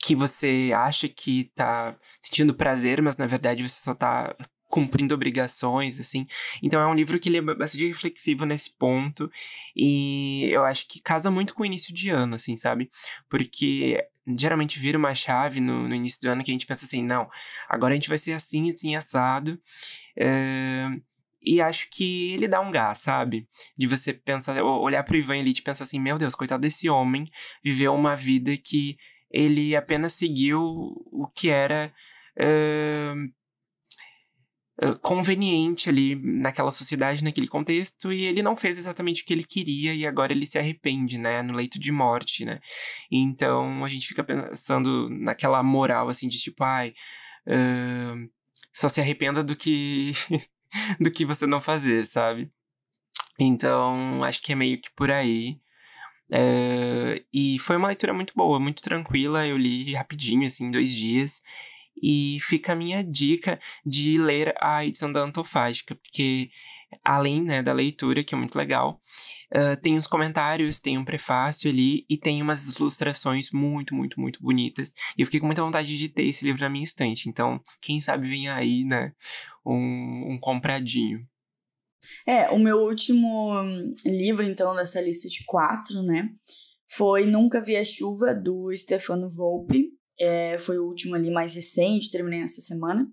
que 0.00 0.14
você 0.14 0.70
acha 0.74 1.08
que 1.08 1.50
tá 1.56 1.98
sentindo 2.20 2.54
prazer, 2.54 3.02
mas 3.02 3.16
na 3.16 3.26
verdade 3.26 3.68
você 3.68 3.82
só 3.82 3.94
tá 3.94 4.34
cumprindo 4.68 5.14
obrigações, 5.14 5.98
assim. 5.98 6.26
Então 6.62 6.80
é 6.80 6.86
um 6.86 6.94
livro 6.94 7.18
que 7.18 7.28
ele 7.28 7.38
é 7.38 7.42
bastante 7.42 7.86
reflexivo 7.86 8.44
nesse 8.44 8.76
ponto 8.76 9.30
e 9.74 10.48
eu 10.50 10.64
acho 10.64 10.86
que 10.86 11.00
casa 11.00 11.30
muito 11.30 11.54
com 11.54 11.62
o 11.62 11.66
início 11.66 11.92
de 11.92 12.10
ano, 12.10 12.34
assim, 12.34 12.56
sabe? 12.56 12.90
Porque 13.28 14.04
geralmente 14.36 14.78
vira 14.78 14.98
uma 14.98 15.14
chave 15.14 15.60
no, 15.60 15.88
no 15.88 15.94
início 15.94 16.20
do 16.20 16.28
ano 16.30 16.44
que 16.44 16.50
a 16.50 16.54
gente 16.54 16.66
pensa 16.66 16.84
assim, 16.84 17.02
não, 17.02 17.28
agora 17.68 17.94
a 17.94 17.96
gente 17.96 18.08
vai 18.08 18.18
ser 18.18 18.32
assim, 18.32 18.70
assim, 18.70 18.94
assado. 18.94 19.58
É... 20.16 20.86
E 21.40 21.60
acho 21.60 21.88
que 21.90 22.32
ele 22.32 22.48
dá 22.48 22.60
um 22.60 22.70
gás, 22.70 22.98
sabe? 22.98 23.48
De 23.76 23.86
você 23.86 24.12
pensar, 24.12 24.62
olhar 24.62 25.02
pro 25.04 25.16
Ivan 25.16 25.36
Elite 25.36 25.60
e 25.60 25.64
pensar 25.64 25.84
assim, 25.84 25.98
meu 25.98 26.18
Deus, 26.18 26.34
coitado 26.34 26.60
desse 26.60 26.90
homem, 26.90 27.30
viveu 27.64 27.94
uma 27.94 28.16
vida 28.16 28.56
que 28.56 28.98
ele 29.30 29.76
apenas 29.76 30.14
seguiu 30.14 30.60
o 30.60 31.28
que 31.34 31.48
era 31.48 31.92
uh, 32.38 33.32
conveniente 35.02 35.88
ali 35.88 36.14
naquela 36.14 36.70
sociedade, 36.70 37.24
naquele 37.24 37.48
contexto, 37.48 38.12
e 38.12 38.24
ele 38.24 38.42
não 38.42 38.56
fez 38.56 38.78
exatamente 38.78 39.22
o 39.22 39.26
que 39.26 39.32
ele 39.32 39.44
queria 39.44 39.92
e 39.92 40.06
agora 40.06 40.32
ele 40.32 40.46
se 40.46 40.58
arrepende, 40.58 41.18
né, 41.18 41.42
no 41.42 41.52
leito 41.52 41.78
de 41.80 41.90
morte, 41.90 42.44
né? 42.44 42.60
Então 43.10 43.84
a 43.84 43.88
gente 43.88 44.06
fica 44.06 44.22
pensando 44.22 45.08
naquela 45.10 45.62
moral 45.62 46.08
assim 46.08 46.28
de 46.28 46.38
tipo, 46.38 46.62
ai, 46.62 46.94
uh, 47.46 48.30
só 48.72 48.88
se 48.88 49.00
arrependa 49.00 49.42
do 49.42 49.56
que 49.56 50.12
do 51.00 51.10
que 51.10 51.24
você 51.24 51.46
não 51.46 51.60
fazer, 51.60 52.06
sabe? 52.06 52.50
Então 53.38 54.22
acho 54.24 54.42
que 54.42 54.52
é 54.52 54.56
meio 54.56 54.80
que 54.80 54.90
por 54.94 55.10
aí. 55.10 55.60
Uh, 56.30 57.24
e 57.32 57.58
foi 57.58 57.76
uma 57.76 57.88
leitura 57.88 58.12
muito 58.12 58.34
boa, 58.36 58.60
muito 58.60 58.82
tranquila. 58.82 59.46
Eu 59.46 59.56
li 59.56 59.94
rapidinho, 59.94 60.46
assim, 60.46 60.70
dois 60.70 60.94
dias. 60.94 61.42
E 62.02 62.38
fica 62.40 62.72
a 62.72 62.76
minha 62.76 63.02
dica 63.02 63.60
de 63.84 64.18
ler 64.18 64.54
a 64.60 64.84
edição 64.84 65.12
da 65.12 65.20
Antofágica, 65.20 65.94
porque 65.94 66.50
além 67.04 67.42
né, 67.42 67.62
da 67.62 67.72
leitura, 67.72 68.24
que 68.24 68.34
é 68.34 68.38
muito 68.38 68.56
legal, 68.56 69.00
uh, 69.54 69.80
tem 69.80 69.96
os 69.96 70.06
comentários, 70.06 70.80
tem 70.80 70.96
um 70.96 71.04
prefácio 71.04 71.70
ali 71.70 72.04
e 72.08 72.16
tem 72.16 72.40
umas 72.40 72.72
ilustrações 72.72 73.50
muito, 73.50 73.94
muito, 73.94 74.20
muito 74.20 74.42
bonitas. 74.42 74.92
E 75.16 75.22
eu 75.22 75.26
fiquei 75.26 75.40
com 75.40 75.46
muita 75.46 75.62
vontade 75.62 75.96
de 75.96 76.08
ter 76.08 76.26
esse 76.26 76.44
livro 76.44 76.62
na 76.62 76.70
minha 76.70 76.84
estante. 76.84 77.28
Então, 77.28 77.60
quem 77.80 78.00
sabe 78.00 78.28
vem 78.28 78.48
aí, 78.48 78.84
né, 78.84 79.12
um, 79.64 80.32
um 80.32 80.38
compradinho. 80.40 81.26
É, 82.26 82.48
o 82.50 82.58
meu 82.58 82.78
último 82.78 83.52
livro, 84.04 84.44
então, 84.44 84.74
dessa 84.74 85.00
lista 85.00 85.28
de 85.28 85.44
quatro, 85.44 86.02
né? 86.02 86.30
Foi 86.90 87.26
Nunca 87.26 87.60
Vi 87.60 87.76
a 87.76 87.84
Chuva, 87.84 88.34
do 88.34 88.74
Stefano 88.74 89.28
Volpe. 89.28 89.97
É, 90.20 90.58
foi 90.58 90.78
o 90.78 90.86
último 90.86 91.14
ali 91.14 91.30
mais 91.30 91.54
recente, 91.54 92.10
terminei 92.10 92.42
essa 92.42 92.60
semana. 92.60 93.10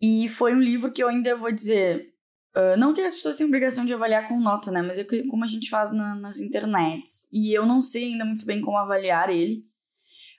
E 0.00 0.28
foi 0.28 0.54
um 0.54 0.60
livro 0.60 0.90
que 0.90 1.02
eu 1.02 1.08
ainda 1.08 1.36
vou 1.36 1.52
dizer. 1.52 2.08
Uh, 2.56 2.76
não 2.76 2.92
que 2.92 3.00
as 3.00 3.14
pessoas 3.14 3.36
tenham 3.36 3.48
obrigação 3.48 3.84
de 3.84 3.92
avaliar 3.92 4.26
com 4.26 4.40
nota, 4.40 4.70
né? 4.70 4.82
Mas 4.82 4.98
é 4.98 5.04
como 5.04 5.44
a 5.44 5.46
gente 5.46 5.70
faz 5.70 5.92
na, 5.92 6.14
nas 6.14 6.40
internets. 6.40 7.28
E 7.32 7.52
eu 7.52 7.66
não 7.66 7.80
sei 7.80 8.12
ainda 8.12 8.24
muito 8.24 8.44
bem 8.44 8.60
como 8.60 8.76
avaliar 8.76 9.30
ele. 9.30 9.64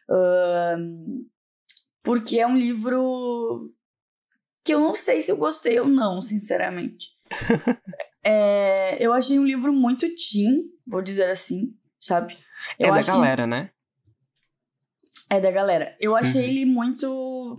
Uh, 0.09 1.25
porque 2.03 2.39
é 2.39 2.47
um 2.47 2.57
livro 2.57 3.71
que 4.63 4.73
eu 4.73 4.79
não 4.79 4.95
sei 4.95 5.21
se 5.21 5.31
eu 5.31 5.37
gostei 5.37 5.79
ou 5.79 5.87
não, 5.87 6.21
sinceramente. 6.21 7.09
é, 8.23 8.97
eu 8.99 9.13
achei 9.13 9.39
um 9.39 9.45
livro 9.45 9.71
muito 9.71 10.07
teen, 10.15 10.63
vou 10.85 11.01
dizer 11.01 11.29
assim, 11.29 11.73
sabe? 11.99 12.37
É 12.77 12.87
eu 12.87 12.95
é 12.95 12.99
da 12.99 13.05
galera, 13.05 13.43
que... 13.43 13.49
né? 13.49 13.71
É 15.31 15.39
da 15.39 15.49
galera. 15.49 15.95
Eu 15.97 16.13
achei 16.13 16.41
uhum. 16.41 16.49
ele 16.49 16.65
muito. 16.65 17.57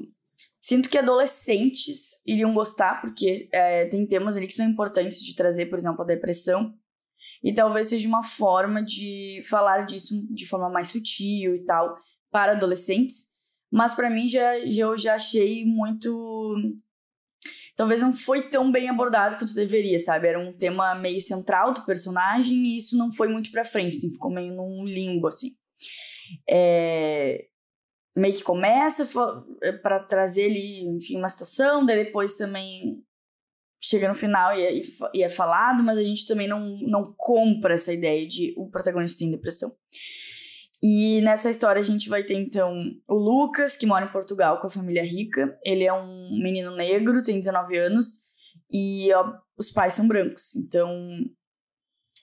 Sinto 0.61 0.91
que 0.91 0.99
adolescentes 0.99 2.21
iriam 2.27 2.53
gostar, 2.53 3.01
porque 3.01 3.49
é, 3.51 3.87
tem 3.87 4.07
temas 4.07 4.37
ali 4.37 4.47
que 4.47 4.53
são 4.53 4.67
importantes 4.69 5.23
de 5.23 5.35
trazer, 5.35 5.67
por 5.67 5.79
exemplo, 5.79 6.03
a 6.03 6.07
depressão. 6.07 6.75
E 7.43 7.51
talvez 7.51 7.87
seja 7.87 8.07
uma 8.07 8.23
forma 8.23 8.85
de 8.85 9.41
falar 9.49 9.87
disso 9.87 10.23
de 10.31 10.47
forma 10.47 10.69
mais 10.69 10.89
sutil 10.89 11.57
e 11.57 11.65
tal, 11.65 11.97
para 12.31 12.53
adolescentes. 12.53 13.29
Mas 13.73 13.95
para 13.95 14.11
mim 14.11 14.29
já, 14.29 14.67
já, 14.67 14.83
eu 14.83 14.99
já 14.99 15.15
achei 15.15 15.65
muito 15.65 16.55
talvez 17.75 18.03
não 18.03 18.13
foi 18.13 18.51
tão 18.51 18.71
bem 18.71 18.91
abordado 18.91 19.37
quanto 19.37 19.55
deveria, 19.55 19.99
sabe? 19.99 20.29
Era 20.29 20.39
um 20.39 20.53
tema 20.53 20.95
meio 20.95 21.23
central 21.23 21.73
do 21.73 21.87
personagem 21.87 22.55
e 22.59 22.77
isso 22.77 22.99
não 22.99 23.11
foi 23.11 23.29
muito 23.29 23.51
pra 23.51 23.65
frente, 23.65 23.97
assim, 23.97 24.13
ficou 24.13 24.31
meio 24.31 24.55
num 24.55 24.85
limbo, 24.85 25.27
assim. 25.27 25.53
É... 26.49 27.47
Meio 28.15 28.35
que 28.35 28.43
começa 28.43 29.09
é, 29.63 29.73
para 29.73 30.01
trazer 30.01 30.47
ali, 30.47 30.85
enfim, 30.85 31.17
uma 31.17 31.29
situação, 31.29 31.85
daí 31.85 32.05
depois 32.05 32.37
também 32.37 33.03
chega 33.81 34.09
no 34.09 34.15
final 34.15 34.57
e 34.57 34.63
é, 34.65 34.81
e 35.15 35.23
é 35.23 35.29
falado, 35.29 35.83
mas 35.83 35.99
a 35.99 36.03
gente 36.03 36.27
também 36.27 36.47
não, 36.47 36.79
não 36.83 37.13
compra 37.17 37.75
essa 37.75 37.93
ideia 37.93 38.27
de 38.27 38.55
o 38.57 38.71
protagonista 38.71 39.19
tem 39.19 39.31
depressão. 39.31 39.75
E 40.83 41.21
nessa 41.23 41.49
história 41.49 41.81
a 41.81 41.85
gente 41.85 42.09
vai 42.09 42.25
ter 42.25 42.35
então 42.35 42.77
o 43.09 43.15
Lucas, 43.15 43.77
que 43.77 43.87
mora 43.87 44.05
em 44.05 44.13
Portugal 44.13 44.61
com 44.61 44.67
a 44.67 44.71
família 44.71 45.05
rica. 45.05 45.57
Ele 45.65 45.85
é 45.85 45.93
um 45.93 46.31
menino 46.43 46.75
negro, 46.75 47.23
tem 47.23 47.39
19 47.39 47.77
anos 47.79 48.25
e 48.71 49.13
ó, 49.15 49.35
os 49.57 49.71
pais 49.71 49.95
são 49.95 50.09
brancos. 50.09 50.57
Então, 50.57 51.07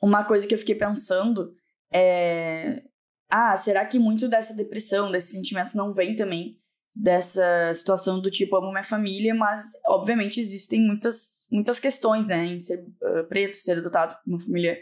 uma 0.01 0.25
coisa 0.25 0.45
que 0.45 0.53
eu 0.53 0.57
fiquei 0.59 0.75
pensando 0.75 1.53
é: 1.91 2.83
ah, 3.29 3.55
será 3.55 3.85
que 3.85 3.99
muito 3.99 4.27
dessa 4.27 4.55
depressão, 4.55 5.11
desses 5.11 5.31
sentimentos 5.31 5.75
não 5.75 5.93
vem 5.93 6.15
também 6.15 6.59
dessa 6.95 7.71
situação 7.73 8.19
do 8.19 8.31
tipo 8.31 8.55
amo 8.55 8.71
minha 8.71 8.83
família, 8.83 9.33
mas 9.35 9.73
obviamente 9.87 10.39
existem 10.39 10.81
muitas 10.81 11.47
muitas 11.51 11.79
questões, 11.79 12.27
né, 12.27 12.45
em 12.45 12.59
ser 12.59 12.79
uh, 12.79 13.27
preto, 13.27 13.55
ser 13.55 13.77
adotado 13.77 14.15
por 14.15 14.29
uma 14.29 14.39
família 14.39 14.77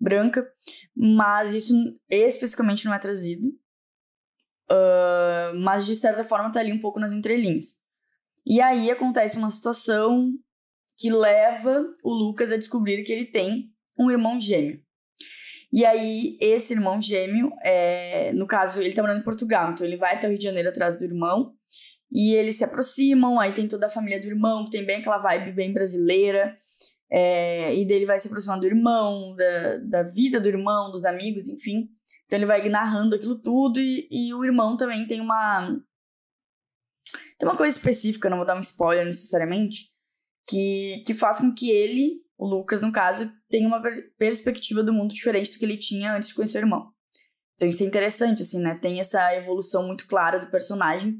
branca, 0.00 0.50
mas 0.96 1.54
isso 1.54 1.74
especificamente 2.08 2.84
não 2.86 2.94
é 2.94 2.98
trazido. 2.98 3.48
Uh, 4.70 5.56
mas 5.62 5.86
de 5.86 5.94
certa 5.94 6.24
forma 6.24 6.52
tá 6.52 6.60
ali 6.60 6.72
um 6.72 6.80
pouco 6.80 7.00
nas 7.00 7.12
entrelinhas. 7.12 7.76
E 8.44 8.60
aí 8.60 8.90
acontece 8.90 9.36
uma 9.36 9.50
situação 9.50 10.32
que 10.96 11.10
leva 11.10 11.86
o 12.02 12.12
Lucas 12.12 12.50
a 12.50 12.56
descobrir 12.56 13.04
que 13.04 13.12
ele 13.12 13.26
tem 13.26 13.72
um 13.98 14.10
irmão 14.10 14.40
gêmeo. 14.40 14.82
E 15.72 15.84
aí, 15.84 16.38
esse 16.40 16.72
irmão 16.72 17.00
gêmeo, 17.00 17.52
é, 17.62 18.32
no 18.32 18.46
caso, 18.46 18.80
ele 18.80 18.94
tá 18.94 19.02
morando 19.02 19.20
em 19.20 19.24
Portugal, 19.24 19.70
então 19.70 19.86
ele 19.86 19.96
vai 19.96 20.14
até 20.14 20.26
o 20.26 20.30
Rio 20.30 20.38
de 20.38 20.44
Janeiro 20.44 20.68
atrás 20.68 20.96
do 20.96 21.04
irmão. 21.04 21.54
E 22.10 22.34
eles 22.34 22.56
se 22.56 22.64
aproximam, 22.64 23.38
aí 23.38 23.52
tem 23.52 23.68
toda 23.68 23.86
a 23.86 23.90
família 23.90 24.20
do 24.20 24.26
irmão, 24.26 24.64
que 24.64 24.70
tem 24.70 24.84
bem 24.84 24.96
aquela 24.96 25.18
vibe 25.18 25.52
bem 25.52 25.72
brasileira. 25.72 26.56
É, 27.10 27.74
e 27.74 27.86
dele 27.86 28.06
vai 28.06 28.18
se 28.18 28.28
aproximando 28.28 28.62
do 28.62 28.66
irmão, 28.66 29.34
da, 29.36 29.76
da 29.78 30.02
vida 30.02 30.40
do 30.40 30.48
irmão, 30.48 30.90
dos 30.90 31.04
amigos, 31.04 31.48
enfim. 31.48 31.88
Então 32.26 32.38
ele 32.38 32.46
vai 32.46 32.66
narrando 32.68 33.14
aquilo 33.14 33.40
tudo 33.40 33.80
e, 33.80 34.06
e 34.10 34.34
o 34.34 34.44
irmão 34.44 34.76
também 34.76 35.06
tem 35.06 35.20
uma. 35.20 35.68
Tem 37.38 37.48
uma 37.48 37.56
coisa 37.56 37.76
específica, 37.76 38.28
não 38.28 38.36
vou 38.38 38.46
dar 38.46 38.56
um 38.56 38.60
spoiler 38.60 39.06
necessariamente, 39.06 39.90
que, 40.46 41.02
que 41.06 41.14
faz 41.14 41.38
com 41.38 41.54
que 41.54 41.70
ele, 41.70 42.20
o 42.38 42.46
Lucas 42.46 42.82
no 42.82 42.92
caso, 42.92 43.30
tenha 43.50 43.66
uma 43.66 43.82
pers 43.82 44.00
perspectiva 44.16 44.82
do 44.82 44.92
mundo 44.92 45.12
diferente 45.12 45.52
do 45.52 45.58
que 45.58 45.64
ele 45.64 45.76
tinha 45.76 46.14
antes 46.14 46.28
de 46.28 46.34
conhecer 46.36 46.58
o 46.58 46.60
irmão. 46.60 46.92
Então 47.56 47.68
isso 47.68 47.82
é 47.82 47.86
interessante, 47.86 48.42
assim, 48.42 48.60
né? 48.60 48.78
Tem 48.80 49.00
essa 49.00 49.34
evolução 49.34 49.84
muito 49.84 50.06
clara 50.06 50.38
do 50.38 50.48
personagem 50.48 51.18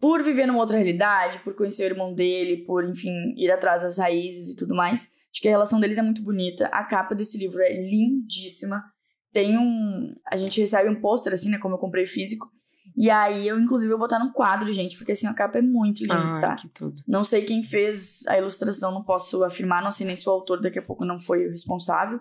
por 0.00 0.20
viver 0.22 0.46
numa 0.46 0.58
outra 0.58 0.76
realidade, 0.76 1.38
por 1.38 1.54
conhecer 1.54 1.84
o 1.84 1.94
irmão 1.94 2.12
dele, 2.12 2.64
por, 2.64 2.84
enfim, 2.84 3.32
ir 3.36 3.50
atrás 3.50 3.82
das 3.82 3.96
raízes 3.96 4.50
e 4.50 4.56
tudo 4.56 4.74
mais. 4.74 5.08
Acho 5.32 5.40
que 5.40 5.48
a 5.48 5.52
relação 5.52 5.78
deles 5.78 5.96
é 5.96 6.02
muito 6.02 6.22
bonita. 6.22 6.66
A 6.66 6.84
capa 6.84 7.14
desse 7.14 7.38
livro 7.38 7.62
é 7.62 7.72
lindíssima. 7.72 8.84
Tem 9.32 9.56
um. 9.56 10.12
A 10.30 10.36
gente 10.36 10.60
recebe 10.60 10.88
um 10.88 11.00
pôster, 11.00 11.32
assim, 11.32 11.48
né? 11.48 11.58
Como 11.58 11.76
eu 11.76 11.78
comprei 11.78 12.06
físico. 12.06 12.48
E 12.96 13.10
aí 13.10 13.48
eu, 13.48 13.58
inclusive, 13.58 13.90
vou 13.90 13.98
botar 13.98 14.20
no 14.20 14.32
quadro, 14.32 14.72
gente, 14.72 14.96
porque 14.96 15.12
assim, 15.12 15.26
a 15.26 15.34
capa 15.34 15.58
é 15.58 15.62
muito 15.62 16.02
linda, 16.02 16.36
ah, 16.36 16.40
tá? 16.40 16.54
Que 16.54 16.68
tudo. 16.68 17.02
Não 17.08 17.24
sei 17.24 17.44
quem 17.44 17.62
fez 17.62 18.24
a 18.28 18.38
ilustração, 18.38 18.92
não 18.92 19.02
posso 19.02 19.42
afirmar, 19.42 19.82
não 19.82 19.90
sei 19.90 20.06
nem 20.06 20.16
se 20.16 20.28
o 20.28 20.32
autor 20.32 20.60
daqui 20.60 20.78
a 20.78 20.82
pouco 20.82 21.04
não 21.04 21.18
foi 21.18 21.46
o 21.46 21.50
responsável. 21.50 22.20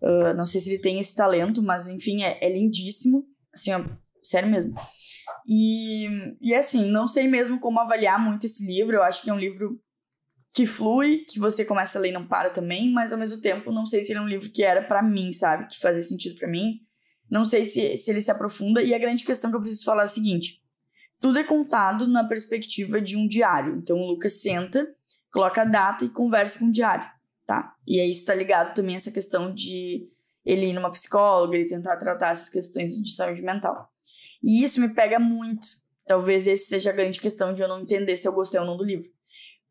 Uh, 0.00 0.32
não 0.36 0.46
sei 0.46 0.60
se 0.60 0.70
ele 0.70 0.80
tem 0.80 1.00
esse 1.00 1.16
talento, 1.16 1.60
mas 1.60 1.88
enfim, 1.88 2.22
é, 2.22 2.38
é 2.40 2.52
lindíssimo. 2.52 3.26
Assim, 3.52 3.72
ó, 3.72 3.84
sério 4.22 4.48
mesmo. 4.48 4.72
E, 5.46 6.36
e 6.40 6.54
assim, 6.54 6.88
não 6.90 7.08
sei 7.08 7.26
mesmo 7.26 7.58
como 7.58 7.80
avaliar 7.80 8.22
muito 8.22 8.46
esse 8.46 8.64
livro. 8.64 8.94
Eu 8.94 9.02
acho 9.02 9.22
que 9.22 9.30
é 9.30 9.34
um 9.34 9.38
livro 9.38 9.80
que 10.54 10.66
flui, 10.66 11.24
que 11.28 11.38
você 11.38 11.64
começa 11.64 11.98
a 11.98 12.02
ler 12.02 12.10
e 12.10 12.12
não 12.12 12.26
para 12.26 12.50
também, 12.50 12.92
mas 12.92 13.12
ao 13.12 13.18
mesmo 13.18 13.40
tempo 13.40 13.72
não 13.72 13.86
sei 13.86 14.02
se 14.02 14.12
ele 14.12 14.18
é 14.18 14.22
um 14.22 14.28
livro 14.28 14.50
que 14.50 14.62
era 14.62 14.82
para 14.82 15.02
mim, 15.02 15.32
sabe? 15.32 15.66
Que 15.66 15.78
fazia 15.80 16.02
sentido 16.02 16.36
para 16.36 16.48
mim. 16.48 16.80
Não 17.30 17.44
sei 17.44 17.64
se, 17.64 17.96
se 17.96 18.10
ele 18.10 18.20
se 18.20 18.30
aprofunda. 18.30 18.82
E 18.82 18.94
a 18.94 18.98
grande 18.98 19.24
questão 19.24 19.50
que 19.50 19.56
eu 19.56 19.60
preciso 19.60 19.84
falar 19.84 20.02
é 20.02 20.04
a 20.04 20.08
seguinte: 20.08 20.62
tudo 21.20 21.38
é 21.38 21.44
contado 21.44 22.06
na 22.06 22.24
perspectiva 22.24 23.00
de 23.00 23.16
um 23.16 23.26
diário. 23.26 23.76
Então 23.76 23.98
o 23.98 24.06
Lucas 24.06 24.40
senta, 24.40 24.88
coloca 25.32 25.62
a 25.62 25.64
data 25.64 26.04
e 26.04 26.08
conversa 26.08 26.58
com 26.58 26.66
o 26.66 26.72
diário, 26.72 27.08
tá? 27.46 27.74
E 27.86 28.00
aí 28.00 28.10
isso 28.10 28.24
tá 28.24 28.34
ligado 28.34 28.74
também 28.74 28.94
a 28.94 28.96
essa 28.96 29.10
questão 29.10 29.52
de 29.52 30.08
ele 30.44 30.66
ir 30.66 30.72
numa 30.72 30.90
psicóloga, 30.90 31.56
ele 31.56 31.68
tentar 31.68 31.96
tratar 31.96 32.30
essas 32.30 32.48
questões 32.48 33.02
de 33.02 33.14
saúde 33.14 33.42
mental. 33.42 33.92
E 34.42 34.64
isso 34.64 34.80
me 34.80 34.88
pega 34.88 35.18
muito. 35.18 35.66
Talvez 36.06 36.46
esse 36.46 36.68
seja 36.68 36.90
a 36.90 36.94
grande 36.94 37.20
questão 37.20 37.52
de 37.52 37.60
eu 37.60 37.68
não 37.68 37.80
entender 37.80 38.16
se 38.16 38.26
eu 38.26 38.32
gostei 38.32 38.58
ou 38.58 38.64
não 38.64 38.76
do 38.76 38.84
livro. 38.84 39.10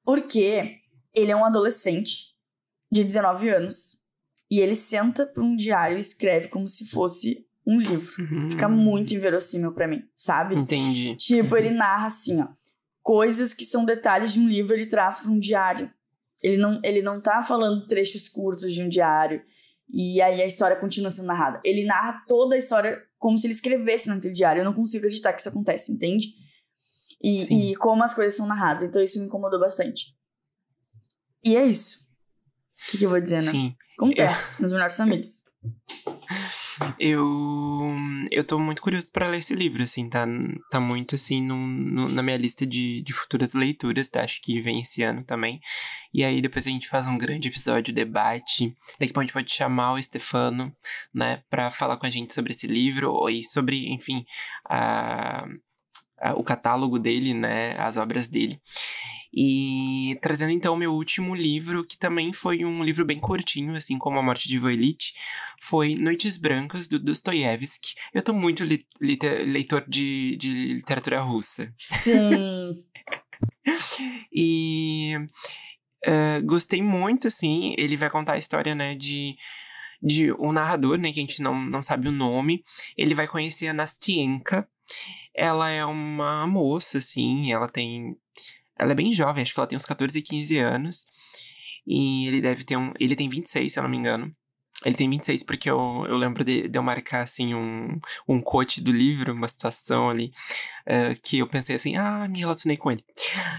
Porque 0.03 0.77
ele 1.15 1.31
é 1.31 1.35
um 1.35 1.43
adolescente 1.43 2.35
de 2.91 3.03
19 3.03 3.49
anos 3.49 3.97
e 4.49 4.59
ele 4.59 4.75
senta 4.75 5.25
para 5.25 5.43
um 5.43 5.55
diário 5.55 5.97
e 5.97 5.99
escreve 5.99 6.47
como 6.47 6.67
se 6.67 6.87
fosse 6.87 7.46
um 7.67 7.79
livro. 7.79 8.23
Uhum. 8.23 8.49
Fica 8.49 8.69
muito 8.69 9.13
inverossímil 9.13 9.73
para 9.73 9.87
mim, 9.87 10.03
sabe? 10.15 10.55
Entendi. 10.55 11.15
Tipo, 11.17 11.53
Uhum. 11.55 11.57
ele 11.57 11.69
narra 11.71 12.07
assim, 12.07 12.41
ó. 12.41 12.47
Coisas 13.03 13.53
que 13.53 13.65
são 13.65 13.83
detalhes 13.85 14.33
de 14.33 14.39
um 14.39 14.47
livro, 14.47 14.73
ele 14.73 14.85
traz 14.85 15.19
para 15.19 15.29
um 15.31 15.37
diário. 15.39 15.91
Ele 16.41 16.57
não, 16.57 16.79
ele 16.83 17.01
não 17.01 17.19
tá 17.21 17.43
falando 17.43 17.85
trechos 17.87 18.29
curtos 18.29 18.73
de 18.73 18.81
um 18.81 18.87
diário. 18.89 19.41
E 19.89 20.21
aí 20.21 20.41
a 20.41 20.45
história 20.45 20.75
continua 20.75 21.09
sendo 21.11 21.27
narrada. 21.27 21.59
Ele 21.63 21.85
narra 21.85 22.23
toda 22.27 22.55
a 22.55 22.57
história 22.57 23.01
como 23.17 23.37
se 23.37 23.47
ele 23.47 23.53
escrevesse 23.53 24.09
naquele 24.09 24.33
diário. 24.33 24.59
Eu 24.61 24.65
não 24.65 24.73
consigo 24.73 25.05
acreditar 25.05 25.33
que 25.33 25.39
isso 25.39 25.49
acontece, 25.49 25.91
entende? 25.91 26.33
E, 27.23 27.71
e 27.71 27.75
como 27.77 28.03
as 28.03 28.13
coisas 28.13 28.35
são 28.35 28.45
narradas. 28.45 28.83
Então 28.83 29.01
isso 29.01 29.19
me 29.19 29.25
incomodou 29.25 29.59
bastante. 29.59 30.13
E 31.43 31.55
é 31.55 31.65
isso. 31.65 32.05
O 32.87 32.91
que, 32.91 32.97
que 32.97 33.05
eu 33.05 33.09
vou 33.09 33.19
dizer, 33.21 33.41
né? 33.41 33.73
Acontece 33.97 34.61
nos 34.61 34.71
melhores 34.71 34.99
amigos. 34.99 35.41
Eu, 36.99 37.95
eu 38.31 38.43
tô 38.43 38.59
muito 38.59 38.81
curioso 38.81 39.11
pra 39.11 39.27
ler 39.27 39.39
esse 39.39 39.53
livro, 39.55 39.83
assim, 39.83 40.09
tá, 40.09 40.25
tá 40.69 40.79
muito, 40.79 41.15
assim, 41.15 41.41
no, 41.41 42.07
na 42.09 42.21
minha 42.23 42.37
lista 42.37 42.65
de, 42.65 43.01
de 43.03 43.13
futuras 43.13 43.53
leituras, 43.53 44.09
tá? 44.09 44.23
Acho 44.23 44.41
que 44.41 44.61
vem 44.61 44.81
esse 44.81 45.03
ano 45.03 45.23
também. 45.23 45.59
E 46.13 46.23
aí 46.23 46.41
depois 46.41 46.65
a 46.67 46.69
gente 46.69 46.87
faz 46.87 47.07
um 47.07 47.17
grande 47.17 47.47
episódio, 47.47 47.93
debate. 47.93 48.75
Daqui 48.99 49.11
a 49.11 49.13
pouco 49.13 49.19
a 49.19 49.23
gente 49.23 49.33
pode 49.33 49.53
chamar 49.53 49.93
o 49.93 50.01
Stefano, 50.01 50.73
né, 51.13 51.43
pra 51.49 51.69
falar 51.69 51.97
com 51.97 52.05
a 52.05 52.09
gente 52.09 52.33
sobre 52.33 52.51
esse 52.51 52.67
livro 52.67 53.29
e 53.29 53.43
sobre, 53.43 53.89
enfim, 53.91 54.23
a- 54.69 55.45
o 56.35 56.43
catálogo 56.43 56.97
dele, 56.99 57.33
né, 57.33 57.75
as 57.77 57.97
obras 57.97 58.29
dele. 58.29 58.59
E 59.33 60.17
trazendo 60.21 60.51
então 60.51 60.73
o 60.73 60.77
meu 60.77 60.93
último 60.93 61.35
livro, 61.35 61.85
que 61.85 61.97
também 61.97 62.33
foi 62.33 62.63
um 62.65 62.83
livro 62.83 63.05
bem 63.05 63.19
curtinho, 63.19 63.75
assim 63.75 63.97
como 63.97 64.17
A 64.17 64.23
Morte 64.23 64.47
de 64.47 64.57
Voelite, 64.57 65.13
foi 65.61 65.95
Noites 65.95 66.37
Brancas, 66.37 66.87
do 66.87 66.97
Dostoiévski. 66.97 67.93
Eu 68.13 68.23
tô 68.23 68.33
muito 68.33 68.63
li- 68.63 68.85
lite- 69.01 69.43
leitor 69.43 69.83
de, 69.87 70.37
de 70.37 70.73
literatura 70.75 71.21
russa. 71.21 71.71
Sim. 71.77 72.83
E 74.31 75.13
eh, 76.05 76.41
gostei 76.41 76.81
muito, 76.81 77.27
assim, 77.27 77.75
ele 77.77 77.97
vai 77.97 78.09
contar 78.09 78.33
a 78.33 78.37
história, 78.37 78.73
né, 78.73 78.95
de, 78.95 79.35
de 80.01 80.31
um 80.33 80.51
narrador, 80.51 80.97
né, 80.97 81.11
que 81.11 81.19
a 81.19 81.23
gente 81.23 81.41
não, 81.41 81.59
não 81.59 81.81
sabe 81.81 82.07
o 82.07 82.11
nome. 82.11 82.63
Ele 82.97 83.13
vai 83.13 83.27
conhecer 83.27 83.67
a 83.67 83.73
Nastienka. 83.73 84.67
Ela 85.37 85.69
é 85.69 85.85
uma 85.85 86.47
moça, 86.47 86.97
assim, 86.97 87.51
ela 87.51 87.67
tem... 87.67 88.17
Ela 88.77 88.91
é 88.91 88.95
bem 88.95 89.13
jovem, 89.13 89.41
acho 89.43 89.53
que 89.53 89.59
ela 89.59 89.67
tem 89.67 89.77
uns 89.77 89.85
14, 89.85 90.21
15 90.21 90.57
anos. 90.57 91.05
E 91.85 92.27
ele 92.27 92.41
deve 92.41 92.63
ter 92.63 92.77
um... 92.77 92.91
Ele 92.99 93.15
tem 93.15 93.29
26, 93.29 93.71
se 93.71 93.79
eu 93.79 93.83
não 93.83 93.89
me 93.89 93.97
engano. 93.97 94.35
Ele 94.85 94.95
tem 94.95 95.09
26 95.09 95.43
porque 95.43 95.69
eu, 95.69 96.05
eu 96.07 96.17
lembro 96.17 96.43
de, 96.43 96.67
de 96.67 96.77
eu 96.77 96.83
marcar, 96.83 97.21
assim, 97.21 97.55
um, 97.55 97.99
um 98.27 98.39
quote 98.39 98.83
do 98.83 98.91
livro, 98.91 99.33
uma 99.33 99.47
situação 99.47 100.07
ali, 100.07 100.31
eh, 100.85 101.15
que 101.23 101.39
eu 101.39 101.47
pensei 101.47 101.75
assim, 101.75 101.95
ah, 101.95 102.27
me 102.27 102.39
relacionei 102.39 102.77
com 102.77 102.91
ele. 102.91 103.03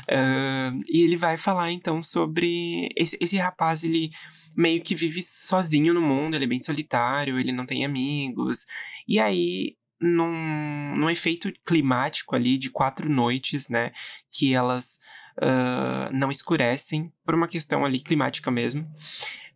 Ah, 0.09 0.73
e 0.89 1.03
ele 1.03 1.17
vai 1.17 1.37
falar, 1.37 1.73
então, 1.73 2.03
sobre... 2.03 2.89
Esse, 2.97 3.19
esse 3.21 3.37
rapaz, 3.37 3.83
ele 3.83 4.11
meio 4.57 4.81
que 4.83 4.95
vive 4.95 5.23
sozinho 5.23 5.95
no 5.95 6.01
mundo, 6.01 6.35
ele 6.35 6.45
é 6.45 6.49
bem 6.49 6.63
solitário, 6.63 7.39
ele 7.39 7.53
não 7.53 7.67
tem 7.67 7.85
amigos. 7.85 8.67
E 9.07 9.19
aí, 9.19 9.78
num, 10.01 10.97
num 10.97 11.11
efeito 11.11 11.53
climático 11.65 12.35
ali 12.35 12.59
de 12.59 12.71
quatro 12.71 13.09
noites, 13.09 13.69
né, 13.69 13.93
que 14.31 14.55
elas 14.55 14.99
ah, 15.41 16.11
não 16.13 16.31
escurecem, 16.31 17.13
por 17.25 17.35
uma 17.35 17.49
questão 17.49 17.85
ali 17.85 18.01
climática 18.01 18.51
mesmo, 18.51 18.89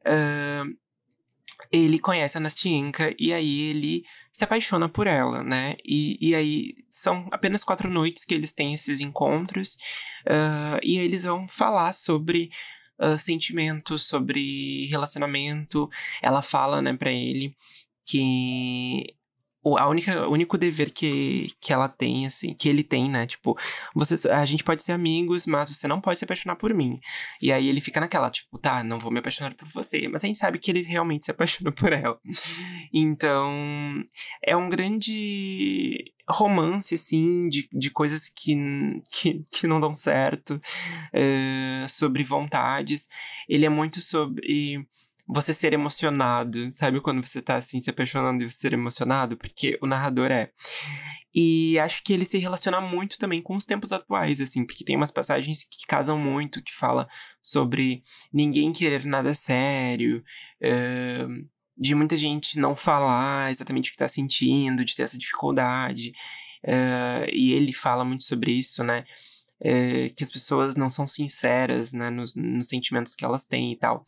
ah, 0.05 0.65
ele 1.71 1.99
conhece 1.99 2.37
a 2.37 2.41
Nastienka 2.41 3.15
e 3.19 3.33
aí 3.33 3.61
ele 3.63 4.05
se 4.33 4.45
apaixona 4.45 4.89
por 4.89 5.07
ela, 5.07 5.43
né? 5.43 5.77
E, 5.85 6.19
e 6.21 6.35
aí 6.35 6.75
são 6.91 7.29
apenas 7.31 7.63
quatro 7.65 7.91
noites 7.91 8.25
que 8.25 8.35
eles 8.35 8.53
têm 8.53 8.75
esses 8.75 9.01
encontros 9.01 9.79
ah, 10.27 10.79
e 10.83 10.99
eles 10.99 11.25
vão 11.25 11.49
falar 11.49 11.93
sobre 11.93 12.51
ah, 12.99 13.17
sentimentos, 13.17 14.05
sobre 14.05 14.87
relacionamento. 14.89 15.89
Ela 16.23 16.43
fala, 16.43 16.83
né, 16.83 16.95
pra 16.95 17.11
ele 17.13 17.57
que 18.05 19.15
a 19.65 19.89
única, 19.89 20.27
o 20.27 20.33
único 20.33 20.59
dever 20.59 20.91
que, 20.91 21.53
que 21.61 21.73
ela 21.73 21.89
tem, 21.89 22.27
assim, 22.27 22.55
que 22.55 22.69
ele 22.69 22.83
tem, 22.83 23.09
né? 23.09 23.27
Tipo, 23.27 23.57
você, 23.95 24.29
a 24.29 24.45
gente 24.45 24.65
pode 24.65 24.83
ser 24.83 24.93
amigos, 24.93 25.47
mas 25.47 25.75
você 25.75 25.87
não 25.87 26.01
pode 26.01 26.19
se 26.19 26.25
apaixonar 26.25 26.57
por 26.57 26.75
mim. 26.75 27.01
E 27.41 27.53
aí 27.53 27.69
ele 27.69 27.81
fica 27.81 28.01
naquela, 28.01 28.31
tipo, 28.31 28.59
tá, 28.59 28.83
não 28.83 28.99
vou 28.99 29.13
me 29.13 29.21
apaixonar 29.21 29.55
por 29.55 29.69
você. 29.69 30.09
Mas 30.09 30.25
a 30.25 30.27
gente 30.27 30.39
sabe 30.39 30.59
que 30.59 30.71
ele 30.71 30.83
realmente 30.83 31.25
se 31.25 31.31
apaixona 31.31 31.71
por 31.73 31.93
ela. 31.93 32.19
Então, 32.93 34.03
é 34.43 34.57
um 34.57 34.69
grande 34.69 36.13
romance, 36.29 36.95
assim, 36.95 37.49
de, 37.49 37.69
de 37.73 37.91
coisas 37.91 38.29
que, 38.29 38.55
que, 39.11 39.43
que 39.51 39.67
não 39.67 39.81
dão 39.81 39.95
certo, 39.95 40.61
eh, 41.13 41.85
sobre 41.89 42.25
vontades. 42.25 43.09
Ele 43.49 43.67
é 43.67 43.69
muito 43.69 44.01
sobre 44.01 44.87
você 45.27 45.55
ser 45.55 45.73
emocionado, 45.73 46.71
sabe 46.73 47.01
quando 47.01 47.25
você 47.25 47.41
tá 47.41 47.57
assim 47.57 47.81
se 47.81 47.91
apaixonando 47.91 48.43
e 48.43 48.51
você 48.51 48.59
ser 48.59 48.73
emocionado? 48.73 49.37
Porque 49.37 49.79
o 49.81 49.87
narrador 49.87 50.31
é. 50.31 50.51
E 51.35 51.79
acho 51.79 52.03
que 52.05 52.13
ele 52.13 52.25
se 52.25 52.39
relaciona 52.39 52.81
muito 52.81 53.19
também 53.19 53.41
com 53.41 53.57
os 53.57 53.65
tempos 53.65 53.93
atuais, 53.93 54.41
assim, 54.41 54.67
porque 54.67 54.85
tem 54.85 54.97
umas 54.97 55.11
passagens 55.11 55.65
que 55.65 55.87
casam 55.87 56.19
muito, 56.19 56.63
que 56.63 56.75
fala 56.75 57.09
sobre 57.41 58.03
ninguém 58.33 58.73
querer 58.73 59.07
nada 59.07 59.35
sério, 59.35 60.23
eh, 60.61 61.27
de 61.77 61.95
muita 61.95 62.17
gente 62.17 62.59
não 62.61 62.77
falar 62.77 63.51
exatamente 63.51 63.89
o 63.91 63.93
que 63.93 63.99
tá 63.99 64.09
sentindo, 64.09 64.85
de 64.85 64.95
ter 64.95 65.05
essa 65.05 65.19
dificuldade. 65.19 66.13
eh, 66.65 67.31
e 67.33 67.53
ele 67.53 67.73
fala 67.73 68.05
muito 68.05 68.25
sobre 68.25 68.53
isso, 68.53 68.85
né? 68.85 69.05
Eh, 69.63 70.11
que 70.17 70.25
as 70.25 70.31
pessoas 70.31 70.77
não 70.77 70.91
são 70.91 71.07
sinceras 71.07 71.93
né, 71.93 72.11
nos, 72.11 72.35
nos 72.35 72.69
sentimentos 72.69 73.15
que 73.15 73.25
elas 73.25 73.45
têm 73.45 73.73
e 73.73 73.77
tal. 73.77 74.05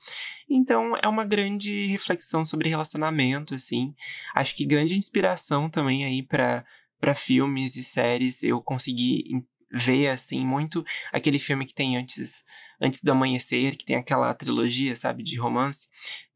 Então 0.49 0.95
é 1.03 1.09
uma 1.09 1.25
grande 1.25 1.87
reflexão 1.87 2.45
sobre 2.45 2.69
relacionamento, 2.69 3.55
assim. 3.55 3.95
Acho 4.35 4.57
que 4.57 4.67
grande 4.67 4.97
inspiração 4.97 5.71
também 5.71 6.05
aí 6.05 6.23
para 6.23 6.65
para 7.01 7.15
filmes 7.15 7.77
e 7.77 7.83
séries 7.83 8.43
eu 8.43 8.63
consegui 8.63 9.45
ver, 9.75 10.09
assim, 10.09 10.47
muito 10.47 10.85
aquele 11.13 11.39
filme 11.39 11.67
que 11.67 11.75
tem 11.75 11.97
antes, 11.97 12.45
antes 12.81 13.03
do 13.03 13.11
amanhecer, 13.11 13.77
que 13.77 13.85
tem 13.85 13.97
aquela 13.97 14.33
trilogia, 14.33 14.95
sabe, 14.95 15.23
de 15.23 15.37
romance. 15.37 15.89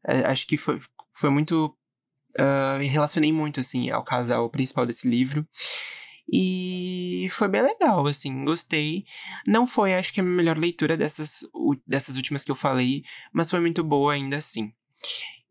É, 0.05 0.25
acho 0.25 0.45
que 0.45 0.57
foi, 0.57 0.79
foi 1.13 1.29
muito. 1.29 1.75
Uh, 2.37 2.77
relacionei 2.87 3.33
muito, 3.33 3.59
assim, 3.59 3.89
ao 3.89 4.03
casal 4.03 4.49
principal 4.49 4.85
desse 4.85 5.07
livro. 5.09 5.47
E 6.31 7.27
foi 7.31 7.47
bem 7.47 7.63
legal, 7.63 8.05
assim, 8.05 8.45
gostei. 8.45 9.03
Não 9.47 9.65
foi, 9.65 9.95
acho 9.95 10.13
que 10.13 10.19
a 10.19 10.23
melhor 10.23 10.57
leitura 10.57 10.95
dessas, 10.95 11.39
dessas 11.87 12.17
últimas 12.17 12.43
que 12.43 12.51
eu 12.51 12.55
falei, 12.55 13.03
mas 13.33 13.49
foi 13.49 13.59
muito 13.59 13.83
boa 13.83 14.13
ainda 14.13 14.37
assim. 14.37 14.71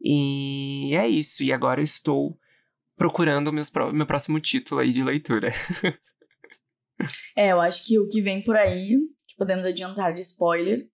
E 0.01 0.95
é 0.95 1.09
isso. 1.09 1.43
E 1.43 1.53
agora 1.53 1.83
estou 1.83 2.39
procurando 2.97 3.53
meus, 3.53 3.71
meu 3.93 4.07
próximo 4.07 4.41
título 4.41 4.81
aí 4.81 4.93
de 4.93 5.03
leitura. 5.03 5.53
é, 7.37 7.53
eu 7.53 7.61
acho 7.61 7.85
que 7.85 7.99
o 7.99 8.09
que 8.09 8.21
vem 8.21 8.43
por 8.43 8.57
aí, 8.57 8.97
que 9.27 9.37
podemos 9.37 9.67
adiantar 9.67 10.15
de 10.15 10.21
spoiler, 10.21 10.89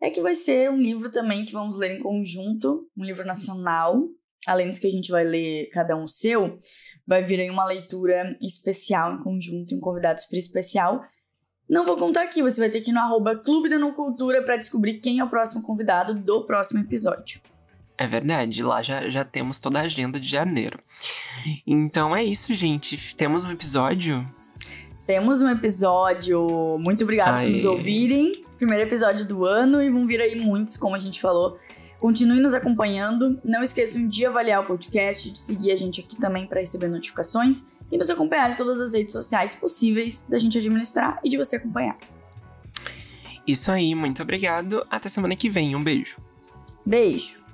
é 0.00 0.10
que 0.10 0.20
vai 0.20 0.34
ser 0.34 0.70
um 0.70 0.80
livro 0.80 1.10
também 1.10 1.44
que 1.44 1.52
vamos 1.52 1.76
ler 1.76 1.96
em 1.96 2.02
conjunto, 2.02 2.88
um 2.96 3.04
livro 3.04 3.24
nacional, 3.24 4.08
além 4.46 4.68
dos 4.68 4.78
que 4.78 4.86
a 4.86 4.90
gente 4.90 5.10
vai 5.10 5.24
ler 5.24 5.68
cada 5.70 5.96
um 5.96 6.04
o 6.04 6.08
seu, 6.08 6.58
vai 7.06 7.22
vir 7.22 7.40
aí 7.40 7.50
uma 7.50 7.64
leitura 7.64 8.36
especial 8.42 9.14
em 9.14 9.22
conjunto, 9.22 9.74
um 9.74 9.80
convidado 9.80 10.20
super 10.20 10.36
especial. 10.36 11.02
Não 11.68 11.84
vou 11.84 11.96
contar 11.96 12.22
aqui, 12.22 12.42
você 12.42 12.60
vai 12.60 12.70
ter 12.70 12.80
que 12.80 12.90
ir 12.90 12.94
no 12.94 13.00
arroba 13.00 13.36
Clube 13.36 13.68
da 13.68 13.78
Cultura 13.92 14.42
para 14.42 14.56
descobrir 14.56 15.00
quem 15.00 15.18
é 15.18 15.24
o 15.24 15.28
próximo 15.28 15.62
convidado 15.62 16.14
do 16.14 16.44
próximo 16.46 16.80
episódio. 16.80 17.40
É 17.98 18.06
verdade, 18.06 18.62
lá 18.62 18.82
já, 18.82 19.08
já 19.08 19.24
temos 19.24 19.58
toda 19.58 19.80
a 19.80 19.82
agenda 19.82 20.20
de 20.20 20.28
janeiro. 20.28 20.78
Então 21.66 22.14
é 22.14 22.22
isso, 22.22 22.52
gente. 22.54 23.16
Temos 23.16 23.44
um 23.44 23.50
episódio. 23.50 24.24
Temos 25.06 25.40
um 25.40 25.48
episódio. 25.48 26.78
Muito 26.78 27.02
obrigado 27.02 27.40
por 27.40 27.50
nos 27.50 27.64
ouvirem. 27.64 28.44
Primeiro 28.58 28.84
episódio 28.84 29.24
do 29.26 29.44
ano 29.44 29.82
e 29.82 29.90
vão 29.90 30.06
vir 30.06 30.20
aí 30.20 30.34
muitos, 30.34 30.76
como 30.76 30.94
a 30.94 30.98
gente 30.98 31.20
falou. 31.20 31.58
Continue 32.00 32.40
nos 32.40 32.54
acompanhando. 32.54 33.40
Não 33.44 33.62
esqueçam 33.62 34.06
de 34.06 34.26
avaliar 34.26 34.62
o 34.62 34.66
podcast, 34.66 35.30
de 35.30 35.38
seguir 35.38 35.72
a 35.72 35.76
gente 35.76 36.00
aqui 36.00 36.16
também 36.16 36.46
para 36.46 36.60
receber 36.60 36.88
notificações 36.88 37.68
e 37.90 37.96
nos 37.96 38.10
acompanhar 38.10 38.50
em 38.50 38.54
todas 38.54 38.80
as 38.80 38.94
redes 38.94 39.12
sociais 39.12 39.54
possíveis 39.54 40.26
da 40.28 40.38
gente 40.38 40.58
administrar 40.58 41.20
e 41.24 41.30
de 41.30 41.36
você 41.36 41.56
acompanhar. 41.56 41.96
Isso 43.46 43.70
aí, 43.70 43.94
muito 43.94 44.22
obrigado. 44.22 44.84
Até 44.90 45.08
semana 45.08 45.36
que 45.36 45.48
vem. 45.48 45.76
Um 45.76 45.82
beijo. 45.82 46.18
Beijo. 46.84 47.45